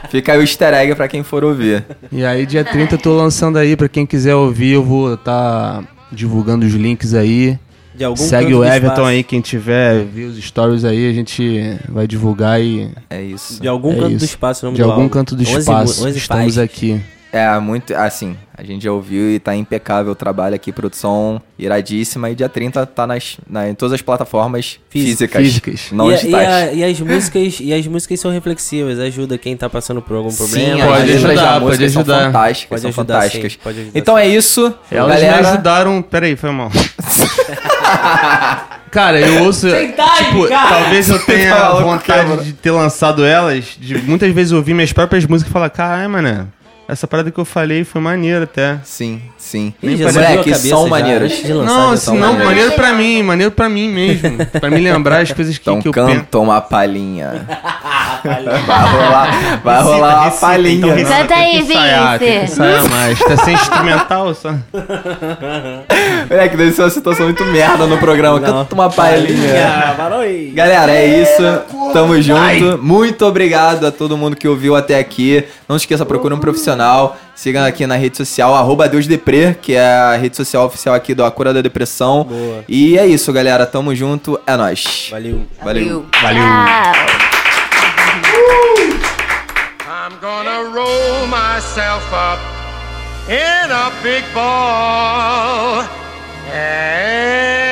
Fica 0.09 0.33
aí 0.33 0.39
o 0.39 0.41
easter 0.41 0.73
egg 0.73 0.95
pra 0.95 1.07
quem 1.07 1.23
for 1.23 1.43
ouvir. 1.43 1.85
E 2.11 2.25
aí, 2.25 2.45
dia 2.45 2.63
30 2.63 2.95
eu 2.95 2.99
tô 2.99 3.15
lançando 3.15 3.57
aí, 3.57 3.75
pra 3.75 3.87
quem 3.87 4.05
quiser 4.05 4.35
ouvir, 4.35 4.71
eu 4.73 4.83
vou 4.83 5.15
tá 5.17 5.83
divulgando 6.11 6.65
os 6.65 6.73
links 6.73 7.13
aí. 7.13 7.57
Segue 8.15 8.53
o 8.53 8.57
do 8.59 8.63
Everton 8.63 8.87
espaço. 8.91 9.01
aí, 9.07 9.23
quem 9.23 9.41
tiver, 9.41 10.03
ver 10.05 10.25
os 10.25 10.37
stories 10.37 10.85
aí, 10.85 11.09
a 11.09 11.13
gente 11.13 11.75
vai 11.89 12.07
divulgar 12.07 12.61
e 12.61 12.91
É 13.09 13.21
isso. 13.23 13.59
De 13.59 13.67
algum 13.67 13.91
É 13.93 13.95
canto 13.95 14.09
do 14.09 14.15
isso. 14.17 14.25
espaço, 14.25 14.63
o 14.63 14.65
nome 14.67 14.77
de 14.77 14.83
do 14.83 14.91
algum 14.91 15.09
canto 15.09 15.35
do 15.35 15.41
11 15.41 15.51
mu- 15.53 15.59
espaço 15.59 16.05
11 16.07 16.17
estamos 16.17 16.57
aqui. 16.59 17.01
É, 17.31 17.59
muito. 17.59 17.93
Assim, 17.93 18.37
a 18.57 18.63
gente 18.63 18.83
já 18.85 18.91
ouviu 18.91 19.29
e 19.31 19.37
tá 19.39 19.53
impecável 19.55 20.13
o 20.13 20.15
trabalho 20.15 20.55
aqui, 20.55 20.71
produção 20.71 21.41
iradíssima. 21.59 22.29
E 22.29 22.35
dia 22.35 22.47
30 22.47 22.85
tá 22.85 23.05
nas, 23.05 23.37
na, 23.47 23.69
em 23.69 23.75
todas 23.75 23.93
as 23.93 24.01
plataformas 24.01 24.79
Física- 24.89 25.37
físicas. 25.39 25.81
físicas. 25.81 25.91
Não 25.91 26.09
e, 26.09 26.13
a- 26.13 26.15
e, 26.15 26.19
digitais. 26.21 26.47
a- 26.47 26.71
e 26.73 26.83
as 26.85 26.99
músicas 27.01 27.57
e 27.59 27.73
as 27.73 27.85
músicas 27.85 28.19
são 28.19 28.31
reflexivas, 28.31 28.97
ajuda 28.99 29.37
quem 29.37 29.57
tá 29.57 29.69
passando 29.69 30.01
por 30.01 30.15
algum 30.15 30.33
problema. 30.33 30.77
Sim, 30.77 30.85
Pode 30.87 31.11
ajudar, 31.11 31.33
da 31.35 31.51
pode 31.53 31.65
música 31.65 31.89
são 31.89 32.01
ajudar. 32.01 32.25
fantásticas, 32.25 32.69
Pode 32.69 32.81
são 32.81 32.89
ajudar, 32.89 33.13
fantásticas. 33.15 33.51
sim, 33.53 33.59
pode 33.63 33.79
ajudar, 33.81 33.99
então 33.99 34.17
é 34.17 34.27
isso, 34.27 34.73
Elas 34.89 35.21
galera. 35.21 35.41
me 35.41 35.47
ajudaram. 35.49 36.01
Peraí, 36.01 36.35
foi 36.37 36.51
mal. 36.51 36.71
Cara, 38.91 39.19
eu 39.19 39.43
ouço. 39.43 39.67
tipo, 39.67 40.47
talvez 40.47 41.09
eu 41.09 41.19
tenha 41.19 41.71
vontade 41.73 42.45
de 42.45 42.53
ter 42.53 42.71
lançado 42.71 43.23
elas. 43.25 43.75
De 43.77 43.97
muitas 43.99 44.33
vezes 44.33 44.53
ouvir 44.53 44.73
minhas 44.73 44.93
próprias 44.93 45.25
músicas 45.25 45.49
e 45.49 45.53
falar: 45.53 45.69
caralho, 45.69 46.09
mano, 46.09 46.51
essa 46.87 47.05
parada 47.07 47.29
que 47.31 47.37
eu 47.39 47.45
falei 47.45 47.83
foi 47.83 47.99
maneira 48.01 48.45
até. 48.45 48.77
Sim, 48.83 49.21
sim. 49.37 49.73
Ih, 49.83 49.97
já 49.97 50.11
Moleque, 50.11 50.55
são 50.55 50.87
maneiras. 50.87 51.31
antes 51.31 51.45
de 51.45 51.53
lançar, 51.53 51.73
Não, 51.73 51.91
assim, 51.91 52.11
não, 52.11 52.19
maneiras. 52.33 52.45
maneiro 52.47 52.71
pra 52.73 52.93
mim, 52.93 53.23
maneiro 53.23 53.51
pra 53.51 53.69
mim 53.69 53.89
mesmo. 53.89 54.37
pra 54.59 54.69
me 54.69 54.79
lembrar 54.79 55.21
as 55.21 55.31
coisas 55.31 55.57
que, 55.57 55.69
Então 55.69 55.81
que 55.81 55.87
eu 55.89 55.93
penso. 55.93 56.07
canta 56.07 56.39
uma 56.39 56.61
palhinha. 56.61 57.45
vai 58.23 58.91
rolar, 58.91 59.59
vai 59.63 59.81
rolar 59.83 60.15
uma 60.15 60.23
Recita, 60.25 60.41
palhinha. 60.47 60.75
então 60.77 60.89
recita, 60.95 61.17
Canta 61.17 61.35
aí, 61.35 61.51
que 61.51 61.57
ensaiar, 61.57 62.19
tem 62.19 62.39
que 62.39 62.45
ensaiar 62.45 62.89
mais. 62.89 63.19
Tá 63.19 63.37
sem 63.37 63.53
instrumental 63.53 64.33
só. 64.33 64.49
Moleque, 66.29 66.57
deve 66.57 66.71
ser 66.73 66.81
uma 66.81 66.89
situação 66.89 67.25
muito 67.25 67.43
merda 67.45 67.87
no 67.87 67.97
programa. 67.97 68.39
Não. 68.39 68.47
Canta 68.47 68.75
uma 68.75 68.89
palhinha. 68.89 69.95
Baroi. 69.97 70.51
Galera, 70.53 70.91
é 70.91 71.21
isso. 71.21 71.41
Tamo 71.93 72.21
junto. 72.21 72.77
Muito 72.81 73.25
obrigado 73.25 73.85
a 73.87 73.91
todo 73.91 74.17
mundo 74.17 74.35
que 74.35 74.47
ouviu 74.47 74.75
até 74.75 74.99
aqui. 74.99 75.43
Não 75.67 75.77
esqueça, 75.77 76.05
procure 76.05 76.33
um 76.33 76.39
profissional. 76.39 77.17
Siga 77.33 77.65
aqui 77.65 77.87
na 77.87 77.95
rede 77.95 78.17
social, 78.17 78.55
arroba 78.55 78.89
DeusDepre, 78.89 79.55
que 79.61 79.73
é 79.73 79.85
a 79.87 80.17
rede 80.17 80.35
social 80.35 80.65
oficial 80.65 80.95
aqui 80.95 81.13
do 81.13 81.23
A 81.23 81.31
Cura 81.31 81.53
da 81.53 81.61
Depressão. 81.61 82.23
Boa. 82.23 82.63
E 82.67 82.97
é 82.97 83.05
isso, 83.05 83.31
galera. 83.31 83.65
Tamo 83.65 83.95
junto. 83.95 84.39
É 84.45 84.57
nóis. 84.57 85.07
Valeu. 85.11 85.45
Valeu. 85.63 86.05
Valeu. 86.21 86.43
I'm 90.09 90.13
gonna 90.21 90.63
roll 90.73 91.27
myself 91.27 92.03
up 92.13 92.39
in 93.29 93.71
a 93.71 93.91
big 94.01 94.23
ball 94.33 96.06
and 96.49 97.66